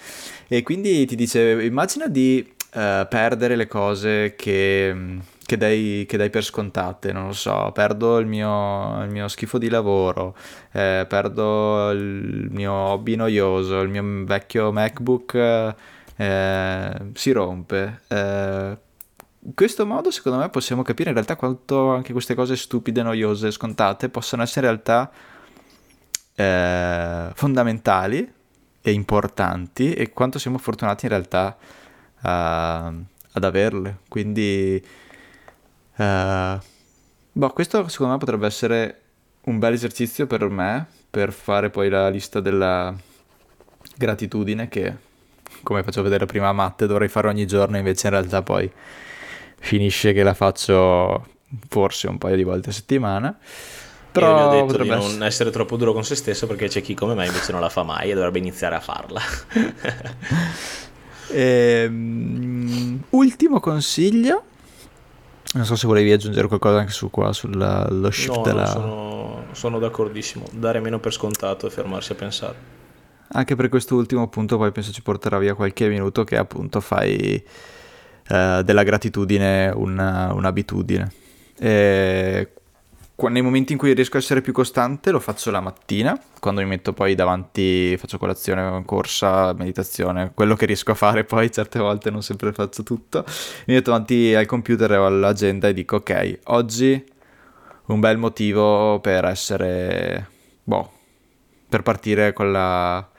e 0.49 0.63
quindi 0.65 1.07
ti 1.07 1.15
dice 1.15 1.63
immagina 1.63 2.09
di 2.09 2.45
uh, 2.45 3.07
perdere 3.09 3.55
le 3.55 3.69
cose 3.69 4.35
che 4.37 5.21
che 5.53 5.59
dai, 5.59 6.07
che 6.09 6.17
dai, 6.17 6.31
per 6.31 6.45
scontate, 6.45 7.13
non 7.13 7.27
lo 7.27 7.33
so, 7.35 7.71
perdo 7.75 8.19
il 8.19 8.27
mio, 8.27 9.03
il 9.03 9.11
mio 9.11 9.29
schifo 9.29 9.59
di 9.59 9.69
lavoro, 9.69 10.35
eh, 10.73 11.05
perdo 11.07 11.91
il 11.91 12.49
mio 12.51 12.73
hobby 12.73 13.17
noioso, 13.17 13.81
il 13.81 13.91
mio 13.91 14.25
vecchio 14.25 14.73
MacBook 14.73 15.75
eh, 16.17 16.93
si 17.13 17.33
rompe. 17.33 18.01
Eh, 18.09 18.79
in 19.45 19.55
questo 19.55 19.85
modo, 19.85 20.11
secondo 20.11 20.39
me, 20.39 20.49
possiamo 20.49 20.81
capire 20.81 21.11
in 21.11 21.17
realtà 21.17 21.37
quanto 21.37 21.91
anche 21.91 22.13
queste 22.13 22.35
cose 22.35 22.57
stupide, 22.57 23.03
noiose, 23.03 23.51
scontate 23.51 24.09
possono 24.09 24.43
essere 24.43 24.69
in 24.69 24.73
realtà 24.73 25.11
eh, 26.35 27.31
fondamentali 27.35 28.33
e 28.81 28.91
importanti 28.91 29.93
e 29.93 30.13
quanto 30.13 30.39
siamo 30.39 30.57
fortunati 30.57 31.05
in 31.05 31.11
realtà 31.11 31.57
uh, 32.23 32.29
ad 32.29 33.45
averle. 33.45 33.99
Quindi 34.09 34.83
Uh, 36.03 36.61
boh, 37.33 37.51
questo 37.51 37.87
secondo 37.89 38.15
me 38.15 38.19
potrebbe 38.19 38.47
essere 38.47 39.01
un 39.45 39.59
bel 39.59 39.73
esercizio 39.73 40.27
per 40.27 40.49
me 40.49 40.87
per 41.11 41.33
fare 41.33 41.71
poi 41.71 41.89
la 41.89 42.09
lista 42.09 42.41
della 42.41 42.95
gratitudine 43.97 44.69
che 44.69 44.95
come 45.63 45.83
faccio 45.83 46.03
vedere 46.03 46.27
prima 46.27 46.49
a 46.49 46.53
Matte 46.53 46.87
dovrei 46.87 47.09
fare 47.09 47.29
ogni 47.29 47.47
giorno 47.47 47.77
invece 47.77 48.09
in 48.09 48.13
realtà 48.15 48.43
poi 48.43 48.71
finisce 49.59 50.13
che 50.13 50.23
la 50.23 50.35
faccio 50.35 51.27
forse 51.69 52.09
un 52.09 52.19
paio 52.19 52.37
di 52.37 52.43
volte 52.43 52.71
a 52.71 52.73
settimana. 52.73 53.37
Però 54.11 54.29
Io 54.29 54.37
gli 54.37 54.41
ho 54.41 54.67
detto 54.67 54.83
di 54.83 54.89
non 54.89 54.99
essere... 54.99 55.27
essere 55.27 55.51
troppo 55.51 55.77
duro 55.77 55.93
con 55.93 56.05
se 56.05 56.15
stesso 56.17 56.47
perché 56.47 56.69
c'è 56.69 56.83
chi 56.83 56.95
come 56.95 57.15
me 57.15 57.27
invece 57.27 57.53
non 57.53 57.61
la 57.61 57.69
fa 57.69 57.83
mai 57.83 58.11
e 58.11 58.15
dovrebbe 58.15 58.39
iniziare 58.39 58.75
a 58.75 58.81
farla. 58.81 59.21
E, 61.35 61.87
um, 61.89 63.01
ultimo 63.11 63.59
consiglio 63.59 64.43
non 65.55 65.65
so 65.65 65.77
se 65.77 65.87
volevi 65.87 66.13
aggiungere 66.13 66.49
qualcosa 66.49 66.79
anche 66.79 66.93
su 66.93 67.11
qua, 67.11 67.33
sullo 67.33 68.11
shift 68.11 68.37
no, 68.37 68.43
della... 68.43 68.63
No, 68.63 68.71
sono, 68.71 69.45
sono 69.53 69.79
d'accordissimo. 69.79 70.47
Dare 70.53 70.81
meno 70.81 70.99
per 70.99 71.13
scontato 71.13 71.67
e 71.67 71.71
fermarsi 71.71 72.13
a 72.13 72.15
pensare. 72.15 72.55
Anche 73.35 73.55
per 73.55 73.69
questo 73.69 73.95
ultimo 73.95 74.29
punto 74.29 74.57
poi 74.57 74.73
penso 74.73 74.93
ci 74.93 75.03
porterà 75.03 75.39
via 75.39 75.55
qualche 75.55 75.89
minuto 75.89 76.25
che 76.25 76.37
appunto 76.37 76.81
fai 76.81 77.43
eh, 78.29 78.63
della 78.65 78.83
gratitudine 78.83 79.71
una, 79.75 80.33
un'abitudine. 80.33 81.13
E 81.59 82.49
nei 83.29 83.43
momenti 83.43 83.73
in 83.73 83.79
cui 83.79 83.93
riesco 83.93 84.17
a 84.17 84.21
essere 84.21 84.41
più 84.41 84.53
costante 84.53 85.11
lo 85.11 85.21
faccio 85.21 85.51
la 85.51 85.61
mattina, 85.61 86.19
quando 86.41 86.61
mi 86.61 86.67
metto 86.67 86.93
poi 86.93 87.15
davanti, 87.15 87.97
faccio 87.97 88.19
colazione, 88.19 88.83
corsa, 88.85 89.53
meditazione, 89.53 90.33
quello 90.35 90.55
che 90.55 90.67
riesco 90.67 90.91
a 90.93 90.95
fare 90.95 91.25
poi 91.25 91.51
certe 91.51 91.79
volte 91.79 92.11
non 92.11 92.23
sempre 92.23 92.53
faccio 92.53 92.83
tutto, 92.83 93.25
mi 93.67 93.75
metto 93.75 93.91
davanti 93.91 94.35
al 94.35 94.47
computer 94.47 94.91
o 94.99 95.07
all'agenda 95.07 95.69
e 95.69 95.73
dico 95.75 95.97
ok, 95.97 96.39
oggi 96.45 97.05
un 97.87 98.01
bel 98.01 98.19
motivo 98.19 99.01
per 99.01 99.25
essere, 99.25 100.29
boh, 100.63 100.91
per 101.69 101.83
partire 101.83 102.33
con 102.33 102.53
la 102.53 103.12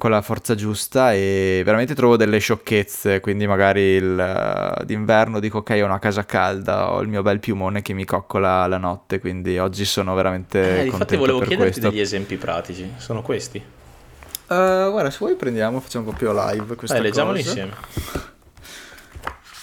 con 0.00 0.10
la 0.10 0.22
forza 0.22 0.54
giusta 0.54 1.12
e 1.12 1.60
veramente 1.62 1.94
trovo 1.94 2.16
delle 2.16 2.38
sciocchezze, 2.38 3.20
quindi 3.20 3.46
magari 3.46 3.80
il, 3.80 4.74
uh, 4.80 4.82
d'inverno 4.82 5.38
dico 5.40 5.58
ok 5.58 5.78
ho 5.82 5.84
una 5.84 5.98
casa 5.98 6.24
calda, 6.24 6.90
ho 6.90 7.02
il 7.02 7.08
mio 7.08 7.20
bel 7.20 7.38
piumone 7.38 7.82
che 7.82 7.92
mi 7.92 8.06
coccola 8.06 8.66
la 8.66 8.78
notte, 8.78 9.20
quindi 9.20 9.58
oggi 9.58 9.84
sono 9.84 10.14
veramente... 10.14 10.80
Eh, 10.80 10.86
infatti 10.86 11.16
volevo 11.16 11.40
chiederti 11.40 11.62
questo. 11.62 11.90
degli 11.90 12.00
esempi 12.00 12.36
pratici, 12.36 12.94
sono 12.96 13.20
questi? 13.20 13.58
Uh, 13.58 14.90
guarda, 14.90 15.10
se 15.10 15.18
vuoi 15.20 15.34
prendiamo, 15.34 15.78
facciamo 15.80 16.06
un 16.06 16.12
po' 16.12 16.16
più 16.16 16.32
live 16.32 16.74
questa 16.76 16.96
Dai, 16.96 17.04
leggiamolo 17.04 17.36
cosa. 17.36 17.48
insieme. 17.48 17.72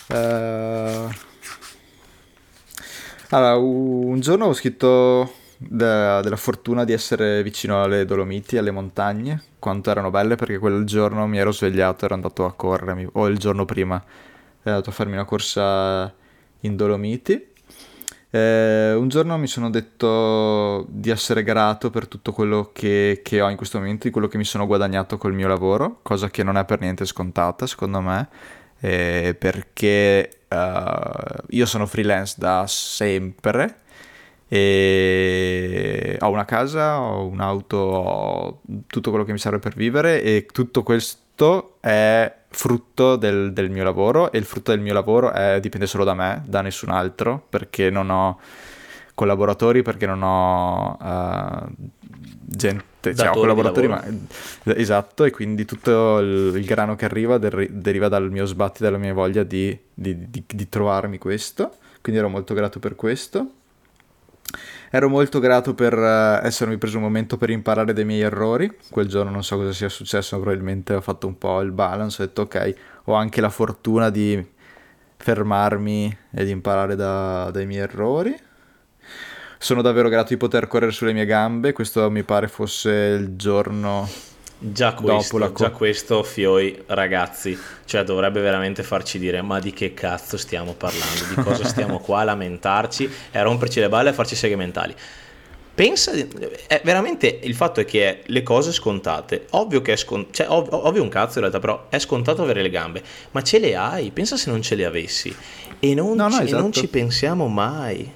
Uh, 0.10 1.10
allora, 3.30 3.56
un 3.56 4.20
giorno 4.20 4.46
ho 4.46 4.54
scritto 4.54 5.34
de- 5.58 6.22
della 6.22 6.36
fortuna 6.36 6.84
di 6.86 6.94
essere 6.94 7.42
vicino 7.44 7.82
alle 7.84 8.06
Dolomiti, 8.06 8.58
alle 8.58 8.72
montagne, 8.72 9.42
quanto 9.60 9.90
erano 9.90 10.10
belle 10.12 10.36
perché 10.36 10.58
quel 10.60 10.86
giorno 10.86 11.26
mi 11.28 11.38
ero 11.38 11.52
svegliato, 11.52 12.06
ero 12.06 12.14
andato 12.14 12.46
a 12.46 12.54
correre, 12.54 13.10
o 13.14 13.28
il 13.28 13.38
giorno 13.38 13.66
prima 13.66 13.96
ero 13.96 14.76
andato 14.76 14.90
a 14.90 14.94
farmi 14.94 15.14
una 15.14 15.26
corsa 15.26 16.14
in 16.62 16.76
Dolomiti. 16.76 17.56
Eh, 18.30 18.94
un 18.94 19.08
giorno 19.08 19.38
mi 19.38 19.48
sono 19.48 19.70
detto 19.70 20.86
di 20.90 21.10
essere 21.10 21.44
grato 21.44 21.90
per 21.90 22.08
tutto 22.08 22.34
quello 22.34 22.72
che, 22.74 23.22
che, 23.24 23.42
ho 23.42 23.50
in 23.50 23.58
questo 23.58 23.80
momento, 23.80 24.06
di 24.08 24.12
quello 24.12 24.28
che 24.28 24.38
mi 24.38 24.44
sono 24.44 24.68
guadagnato 24.68 25.18
col 25.18 25.34
mio 25.34 25.48
lavoro, 25.48 26.00
cosa 26.02 26.30
che 26.30 26.44
non 26.44 26.58
è 26.58 26.66
per 26.66 26.82
niente 26.82 27.06
scontata 27.06 27.66
secondo 27.66 28.02
me, 28.02 28.28
eh, 28.80 29.36
perché 29.38 30.40
uh, 30.50 31.46
io 31.50 31.66
sono 31.66 31.86
freelance 31.86 32.36
da 32.38 32.66
sempre 32.68 33.86
e 34.48 36.18
ho 36.20 36.30
una 36.30 36.46
casa, 36.46 37.02
ho 37.02 37.26
un'auto, 37.26 37.78
ho 37.78 38.62
tutto 38.88 39.10
quello 39.10 39.26
che 39.26 39.34
mi 39.34 39.40
serve 39.40 39.60
per 39.60 39.76
vivere 39.76 40.22
e 40.22 40.46
tutto 40.52 40.84
questo 40.84 41.78
è 41.82 42.34
frutto 42.50 43.18
del, 43.18 43.52
del 43.54 43.70
mio 43.70 43.84
lavoro 43.84 44.32
e 44.32 44.38
il 44.38 44.46
frutto 44.46 44.72
del 44.72 44.80
mio 44.80 44.94
lavoro 44.94 45.32
è, 45.32 45.60
dipende 45.60 45.86
solo 45.86 46.04
da 46.04 46.14
me, 46.14 46.44
da 46.46 46.62
nessun 46.62 46.90
altro, 46.90 47.46
perché 47.50 47.90
non 47.90 48.10
ho 48.10 48.40
collaboratori, 49.14 49.82
perché 49.82 50.06
non 50.06 50.22
ho 50.24 50.98
uh, 51.00 51.68
gente, 52.46 53.16
cioè 53.16 53.30
ho 53.30 53.34
collaboratori, 53.34 53.88
ma 53.88 54.04
esatto, 54.64 55.26
e 55.26 55.32
quindi 55.32 55.66
tutto 55.66 56.20
il, 56.20 56.54
il 56.56 56.66
grano 56.66 56.96
che 56.96 57.06
arriva 57.06 57.38
der, 57.38 57.70
deriva 57.70 58.08
dal 58.08 58.32
mio 58.32 58.46
sbatti, 58.46 58.82
dalla 58.82 58.98
mia 58.98 59.14
voglia 59.14 59.44
di, 59.44 59.78
di, 59.94 60.30
di, 60.30 60.44
di 60.48 60.70
trovarmi 60.70 61.18
questo, 61.18 61.78
quindi 62.02 62.22
ero 62.22 62.30
molto 62.30 62.54
grato 62.54 62.80
per 62.80 62.96
questo. 62.96 63.52
Ero 64.90 65.10
molto 65.10 65.40
grato 65.40 65.74
per 65.74 65.94
eh, 65.94 66.40
essermi 66.44 66.78
preso 66.78 66.98
un 66.98 67.04
momento 67.04 67.38
per 67.38 67.50
imparare 67.50 67.94
dai 67.94 68.06
miei 68.06 68.22
errori. 68.22 68.72
Quel 68.90 69.08
giorno 69.08 69.32
non 69.32 69.44
so 69.44 69.58
cosa 69.58 69.74
sia 69.74 69.90
successo, 69.90 70.40
probabilmente 70.40 70.94
ho 70.94 71.02
fatto 71.02 71.28
un 71.28 71.38
po' 71.38 71.62
il 71.62 71.72
balance, 71.72 72.22
ho 72.22 72.26
detto 72.26 72.44
ok, 72.44 72.76
ho 73.06 73.14
anche 73.14 73.42
la 73.42 73.50
fortuna 73.50 74.10
di 74.10 74.46
fermarmi 75.18 76.18
e 76.32 76.46
di 76.46 76.52
imparare 76.52 76.96
da, 76.96 77.50
dai 77.52 77.66
miei 77.66 77.82
errori. 77.82 78.36
Sono 79.60 79.82
davvero 79.82 80.08
grato 80.08 80.30
di 80.30 80.38
poter 80.38 80.68
correre 80.68 80.92
sulle 80.92 81.14
mie 81.14 81.26
gambe, 81.26 81.74
questo 81.74 82.10
mi 82.12 82.24
pare 82.24 82.48
fosse 82.48 82.92
il 82.92 83.36
giorno 83.36 84.08
Già 84.60 84.94
questo, 84.94 85.38
co- 85.38 85.54
già 85.54 85.70
questo, 85.70 86.24
Fioi, 86.24 86.84
ragazzi, 86.88 87.58
cioè 87.86 88.04
dovrebbe 88.04 88.42
veramente 88.42 88.82
farci 88.82 89.20
dire 89.20 89.44
ma 89.44 89.60
di 89.60 89.72
che 89.72 89.94
cazzo 89.94 90.36
stiamo 90.36 90.74
parlando, 90.74 91.26
di 91.30 91.36
cosa 91.44 91.64
stiamo 91.70 92.00
qua 92.00 92.22
a 92.22 92.24
lamentarci 92.24 93.10
e 93.32 93.38
a 93.38 93.44
romperci 93.44 93.80
le 93.80 93.90
balle 93.90 94.10
e 94.10 94.12
a 94.12 94.16
farci 94.16 94.36
seghe 94.36 94.56
mentali. 94.56 94.96
Pensa, 95.76 96.12
è 96.12 96.82
veramente 96.84 97.40
il 97.44 97.54
fatto 97.54 97.82
è 97.82 97.86
che 97.86 98.24
le 98.26 98.42
cose 98.42 98.72
scontate, 98.72 99.46
ovvio 99.52 99.84
che 99.84 99.94
è 99.94 99.96
scontato, 99.96 100.34
cioè 100.34 100.50
ov- 100.50 100.74
ovvio 100.74 101.04
un 101.04 101.10
cazzo 101.10 101.34
in 101.38 101.42
realtà, 101.42 101.60
però 101.60 101.86
è 101.90 102.00
scontato 102.00 102.42
avere 102.42 102.64
le 102.64 102.72
gambe, 102.72 103.04
ma 103.30 103.44
ce 103.44 103.60
le 103.60 103.76
hai, 103.76 104.10
pensa 104.10 104.38
se 104.38 104.50
non 104.50 104.64
ce 104.64 104.74
le 104.74 104.86
avessi 104.86 105.36
e 105.80 105.94
non, 105.94 106.16
no, 106.16 106.32
ci, 106.32 106.36
no, 106.36 106.44
esatto. 106.44 106.58
e 106.58 106.62
non 106.62 106.72
ci 106.72 106.88
pensiamo 106.88 107.48
mai. 107.48 108.12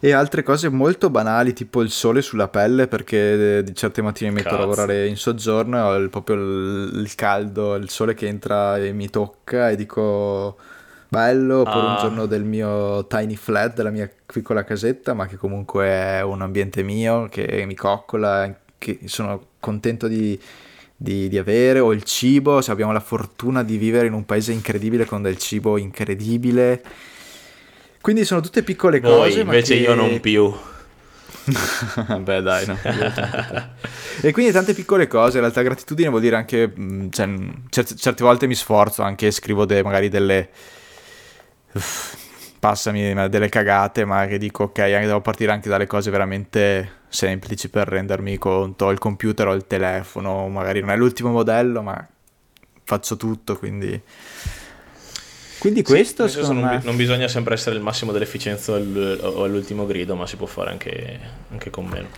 E 0.00 0.12
altre 0.12 0.44
cose 0.44 0.68
molto 0.68 1.10
banali, 1.10 1.52
tipo 1.52 1.82
il 1.82 1.90
sole 1.90 2.22
sulla 2.22 2.46
pelle, 2.46 2.86
perché 2.86 3.64
di 3.64 3.74
certe 3.74 4.00
mattine 4.00 4.30
mi 4.30 4.36
metto 4.36 4.50
Cazzo. 4.50 4.62
a 4.62 4.66
lavorare 4.66 5.08
in 5.08 5.16
soggiorno 5.16 5.76
e 5.76 6.04
ho 6.04 6.08
proprio 6.08 6.36
il, 6.36 6.92
il, 6.94 7.14
caldo, 7.16 7.74
il 7.74 7.90
sole 7.90 8.14
che 8.14 8.28
entra 8.28 8.78
e 8.78 8.92
mi 8.92 9.10
tocca 9.10 9.70
e 9.70 9.76
dico 9.76 10.56
bello, 11.08 11.60
oppure 11.60 11.80
ah. 11.80 11.90
un 11.90 11.96
giorno 11.98 12.26
del 12.26 12.44
mio 12.44 13.08
tiny 13.08 13.34
flat, 13.34 13.74
della 13.74 13.90
mia 13.90 14.08
piccola 14.24 14.62
casetta, 14.62 15.14
ma 15.14 15.26
che 15.26 15.36
comunque 15.36 15.86
è 15.86 16.22
un 16.22 16.42
ambiente 16.42 16.84
mio, 16.84 17.26
che 17.28 17.64
mi 17.66 17.74
coccola, 17.74 18.56
che 18.78 19.00
sono 19.06 19.46
contento 19.58 20.06
di, 20.06 20.38
di, 20.94 21.28
di 21.28 21.38
avere, 21.38 21.80
o 21.80 21.92
il 21.92 22.04
cibo, 22.04 22.60
se 22.60 22.70
abbiamo 22.70 22.92
la 22.92 23.00
fortuna 23.00 23.64
di 23.64 23.76
vivere 23.76 24.06
in 24.06 24.12
un 24.12 24.24
paese 24.24 24.52
incredibile 24.52 25.06
con 25.06 25.22
del 25.22 25.38
cibo 25.38 25.76
incredibile 25.76 26.82
quindi 28.00 28.24
sono 28.24 28.40
tutte 28.40 28.62
piccole 28.62 29.00
Voi, 29.00 29.30
cose. 29.30 29.40
invece 29.40 29.74
che... 29.74 29.80
io 29.80 29.94
non 29.94 30.20
più. 30.20 30.54
Beh, 32.20 32.42
dai, 32.42 32.66
no. 32.66 32.76
e 34.20 34.32
quindi 34.32 34.52
tante 34.52 34.74
piccole 34.74 35.06
cose. 35.06 35.36
In 35.36 35.42
realtà, 35.42 35.62
gratitudine 35.62 36.08
vuol 36.08 36.20
dire 36.20 36.36
anche. 36.36 36.72
Mm, 36.78 37.08
cioè, 37.10 37.28
certe, 37.70 37.96
certe, 37.96 38.24
volte 38.24 38.46
mi 38.46 38.54
sforzo 38.54 39.02
anche, 39.02 39.30
scrivo 39.30 39.64
de, 39.64 39.82
magari 39.82 40.08
delle. 40.08 40.48
Uff, 41.72 42.16
passami 42.58 43.14
delle 43.28 43.48
cagate, 43.48 44.04
ma 44.04 44.26
che 44.26 44.38
dico, 44.38 44.64
ok, 44.64 44.82
devo 44.82 45.20
partire 45.20 45.52
anche 45.52 45.68
dalle 45.68 45.86
cose 45.86 46.10
veramente 46.10 46.96
semplici 47.08 47.68
per 47.68 47.88
rendermi 47.88 48.36
conto. 48.38 48.90
Il 48.90 48.98
computer, 48.98 49.48
ho 49.48 49.54
il 49.54 49.66
telefono, 49.66 50.48
magari 50.48 50.80
non 50.80 50.90
è 50.90 50.96
l'ultimo 50.96 51.30
modello, 51.30 51.82
ma 51.82 52.06
faccio 52.84 53.16
tutto, 53.16 53.58
quindi 53.58 54.00
quindi 55.58 55.82
questo 55.82 56.28
sì, 56.28 56.40
secondo 56.40 56.60
non, 56.60 56.70
me... 56.70 56.80
non, 56.84 56.96
bisogna 56.96 57.28
sempre 57.28 57.54
essere 57.54 57.76
il 57.76 57.82
massimo 57.82 58.12
dell'efficienza 58.12 58.72
o 58.72 59.42
all'ultimo 59.44 59.86
grido, 59.86 60.14
ma 60.14 60.26
si 60.26 60.36
può 60.36 60.46
fare 60.46 60.70
anche, 60.70 61.20
anche, 61.50 61.70
con 61.70 61.86
meno. 61.86 62.08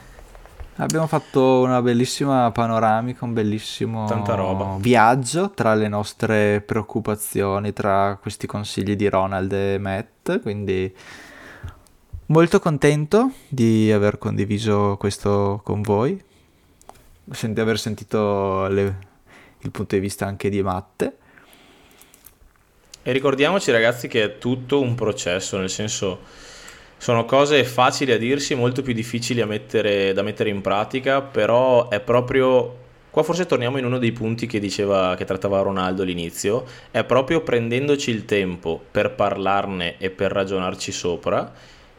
Abbiamo 0.76 1.06
fatto 1.06 1.60
una 1.60 1.82
bellissima 1.82 2.50
panoramica, 2.52 3.24
un 3.24 3.32
bellissimo 3.32 4.78
viaggio 4.78 5.50
tra 5.50 5.74
le 5.74 5.88
nostre 5.88 6.62
preoccupazioni, 6.62 7.72
tra 7.72 8.18
questi 8.20 8.46
consigli 8.46 8.96
di 8.96 9.08
Ronald 9.08 9.52
e 9.52 9.78
Matt, 9.78 10.40
quindi 10.40 10.94
molto 12.26 12.60
contento 12.60 13.32
di 13.48 13.90
aver 13.92 14.18
condiviso 14.18 14.96
questo 14.98 15.60
con 15.64 15.82
voi, 15.82 16.22
di 17.24 17.60
aver 17.60 17.78
sentito 17.78 18.66
le, 18.68 18.98
il 19.58 19.70
punto 19.70 19.94
di 19.94 20.00
vista 20.00 20.26
anche 20.26 20.48
di 20.48 20.62
Matte 20.62 21.16
e 23.02 23.12
ricordiamoci 23.12 23.70
ragazzi 23.70 24.08
che 24.08 24.22
è 24.22 24.38
tutto 24.38 24.80
un 24.80 24.94
processo, 24.94 25.58
nel 25.58 25.70
senso 25.70 26.20
sono 26.96 27.24
cose 27.24 27.64
facili 27.64 28.12
a 28.12 28.18
dirsi, 28.18 28.54
molto 28.54 28.82
più 28.82 28.92
difficili 28.92 29.44
mettere, 29.46 30.12
da 30.12 30.22
mettere 30.22 30.50
in 30.50 30.60
pratica, 30.60 31.22
però 31.22 31.88
è 31.88 32.00
proprio 32.00 32.76
Qua 33.10 33.24
forse 33.24 33.44
torniamo 33.44 33.76
in 33.76 33.84
uno 33.84 33.98
dei 33.98 34.12
punti 34.12 34.46
che 34.46 34.60
diceva 34.60 35.16
che 35.16 35.24
trattava 35.24 35.60
Ronaldo 35.62 36.02
all'inizio, 36.02 36.64
è 36.92 37.02
proprio 37.02 37.40
prendendoci 37.40 38.08
il 38.10 38.24
tempo 38.24 38.80
per 38.88 39.10
parlarne 39.16 39.96
e 39.98 40.10
per 40.10 40.30
ragionarci 40.30 40.92
sopra 40.92 41.52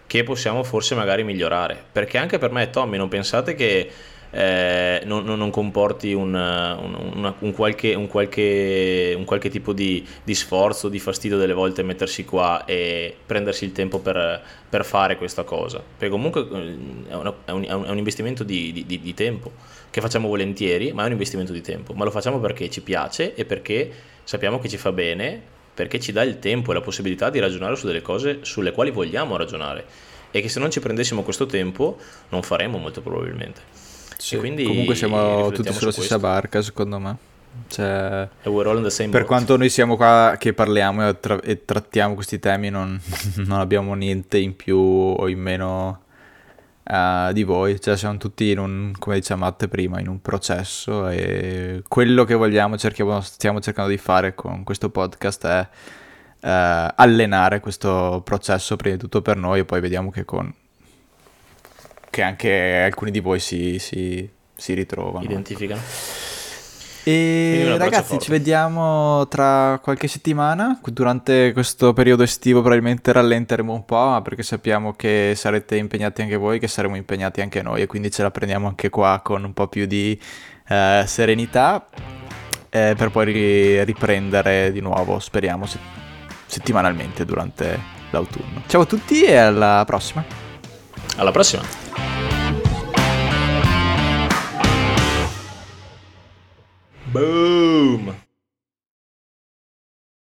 che 0.07 0.23
possiamo 0.23 0.63
forse 0.63 0.95
magari 0.95 1.25
migliorare. 1.25 1.83
Perché 1.91 2.17
anche 2.17 2.37
per 2.37 2.51
me, 2.51 2.69
Tommy, 2.69 2.95
non 2.95 3.09
pensate 3.09 3.55
che 3.55 3.89
eh, 4.31 5.01
non, 5.05 5.25
non, 5.25 5.49
comporti 5.49 6.13
un, 6.13 6.33
un, 6.33 7.33
un, 7.37 7.51
qualche, 7.53 7.93
qualche, 8.07 9.13
un, 9.15 9.25
qualche, 9.25 9.49
tipo 9.49 9.73
di, 9.73 10.05
di, 10.23 10.33
sforzo, 10.33 10.87
di 10.87 10.99
fastidio 10.99 11.37
delle 11.37 11.53
volte 11.53 11.83
mettersi 11.83 12.23
qua 12.23 12.63
e 12.65 13.13
prendersi 13.25 13.65
il 13.65 13.73
tempo 13.73 13.99
per, 13.99 14.41
per 14.69 14.85
fare 14.85 15.17
questa 15.17 15.43
cosa. 15.43 15.81
Perché 15.81 16.09
comunque 16.09 16.41
eh, 16.41 16.77
è, 17.09 17.13
una, 17.13 17.33
è, 17.43 17.51
un, 17.51 17.65
è 17.65 17.73
un, 17.73 17.97
investimento 17.97 18.43
di, 18.43 18.85
di, 18.85 19.01
di, 19.01 19.13
tempo 19.13 19.51
che 19.89 19.99
facciamo 19.99 20.29
volentieri, 20.29 20.93
ma 20.93 21.03
è 21.03 21.05
un 21.07 21.11
investimento 21.11 21.51
di 21.51 21.61
tempo. 21.61 21.93
Ma 21.93 22.05
lo 22.05 22.11
facciamo 22.11 22.39
perché 22.39 22.69
ci 22.69 22.81
piace 22.81 23.35
e 23.35 23.43
perché 23.43 23.91
sappiamo 24.23 24.59
che 24.59 24.69
ci 24.69 24.77
fa 24.77 24.93
bene, 24.93 25.41
perché 25.73 25.99
ci 25.99 26.13
dà 26.13 26.23
il 26.23 26.39
tempo 26.39 26.71
e 26.71 26.73
la 26.75 26.81
possibilità 26.81 27.29
di 27.29 27.39
ragionare 27.39 27.75
su 27.75 27.85
delle 27.85 28.01
cose 28.01 28.39
sulle 28.43 28.71
quali 28.71 28.91
vogliamo 28.91 29.35
ragionare. 29.35 29.85
E 30.31 30.39
che 30.39 30.47
se 30.47 30.61
non 30.61 30.71
ci 30.71 30.79
prendessimo 30.79 31.23
questo 31.23 31.45
tempo 31.45 31.97
non 32.29 32.41
faremo 32.41 32.77
molto 32.77 33.01
probabilmente. 33.01 33.80
Sì, 34.21 34.37
comunque 34.37 34.93
siamo 34.93 35.49
tutti 35.49 35.73
sulla 35.73 35.91
stessa 35.91 36.19
barca, 36.19 36.61
secondo 36.61 36.99
me. 36.99 37.17
Cioè, 37.67 38.29
per 39.09 39.25
quanto 39.25 39.57
noi 39.57 39.69
siamo 39.69 39.95
qua 39.95 40.35
che 40.37 40.53
parliamo 40.53 41.09
e, 41.09 41.19
tra- 41.19 41.41
e 41.41 41.65
trattiamo 41.65 42.13
questi 42.13 42.37
temi, 42.37 42.69
non, 42.69 43.01
non, 43.47 43.59
abbiamo 43.59 43.95
niente 43.95 44.37
in 44.37 44.55
più 44.55 44.77
o 44.77 45.27
in 45.27 45.39
meno 45.39 46.03
uh, 46.83 47.33
di 47.33 47.41
voi. 47.41 47.81
Cioè, 47.81 47.97
siamo 47.97 48.17
tutti 48.17 48.51
in 48.51 48.59
un, 48.59 48.93
come 48.99 49.15
diceva 49.15 49.39
Matte 49.39 49.67
prima, 49.67 49.99
in 49.99 50.07
un 50.07 50.21
processo 50.21 51.09
e 51.09 51.81
quello 51.87 52.23
che 52.23 52.35
vogliamo, 52.35 52.77
cerchiamo, 52.77 53.21
stiamo 53.21 53.59
cercando 53.59 53.89
di 53.89 53.97
fare 53.97 54.35
con 54.35 54.63
questo 54.63 54.91
podcast 54.91 55.47
è 55.47 55.67
uh, 56.41 56.93
allenare 56.95 57.59
questo 57.59 58.21
processo 58.23 58.75
prima 58.75 58.95
di 58.95 59.01
tutto 59.01 59.23
per 59.23 59.35
noi 59.35 59.61
e 59.61 59.65
poi 59.65 59.81
vediamo 59.81 60.11
che 60.11 60.25
con 60.25 60.53
che 62.11 62.21
anche 62.21 62.83
alcuni 62.83 63.09
di 63.09 63.21
voi 63.21 63.39
si, 63.39 63.79
si, 63.79 64.29
si 64.53 64.73
ritrovano. 64.75 65.23
Identificano. 65.23 65.81
E 67.03 67.73
ragazzi, 67.79 68.09
forte. 68.09 68.25
ci 68.25 68.29
vediamo 68.29 69.27
tra 69.27 69.79
qualche 69.81 70.07
settimana. 70.07 70.79
Durante 70.83 71.51
questo 71.51 71.93
periodo 71.93 72.21
estivo 72.21 72.59
probabilmente 72.59 73.11
rallenteremo 73.11 73.73
un 73.73 73.85
po', 73.85 74.21
perché 74.21 74.43
sappiamo 74.43 74.93
che 74.93 75.33
sarete 75.35 75.77
impegnati 75.77 76.21
anche 76.21 76.35
voi, 76.35 76.59
che 76.59 76.67
saremo 76.67 76.95
impegnati 76.95 77.41
anche 77.41 77.63
noi, 77.63 77.81
e 77.81 77.87
quindi 77.87 78.11
ce 78.11 78.21
la 78.21 78.29
prendiamo 78.29 78.67
anche 78.67 78.89
qua 78.89 79.19
con 79.23 79.43
un 79.43 79.53
po' 79.53 79.67
più 79.67 79.87
di 79.87 80.19
eh, 80.67 81.03
serenità, 81.07 81.87
eh, 82.69 82.93
per 82.95 83.09
poi 83.09 83.83
riprendere 83.83 84.71
di 84.71 84.79
nuovo, 84.79 85.17
speriamo, 85.17 85.65
se- 85.65 85.79
settimanalmente 86.45 87.25
durante 87.25 87.79
l'autunno. 88.11 88.61
Ciao 88.67 88.81
a 88.81 88.85
tutti 88.85 89.23
e 89.23 89.37
alla 89.37 89.83
prossima. 89.87 90.50
Alla 91.17 91.31
prossima! 91.31 91.63
Boom! 97.11 98.30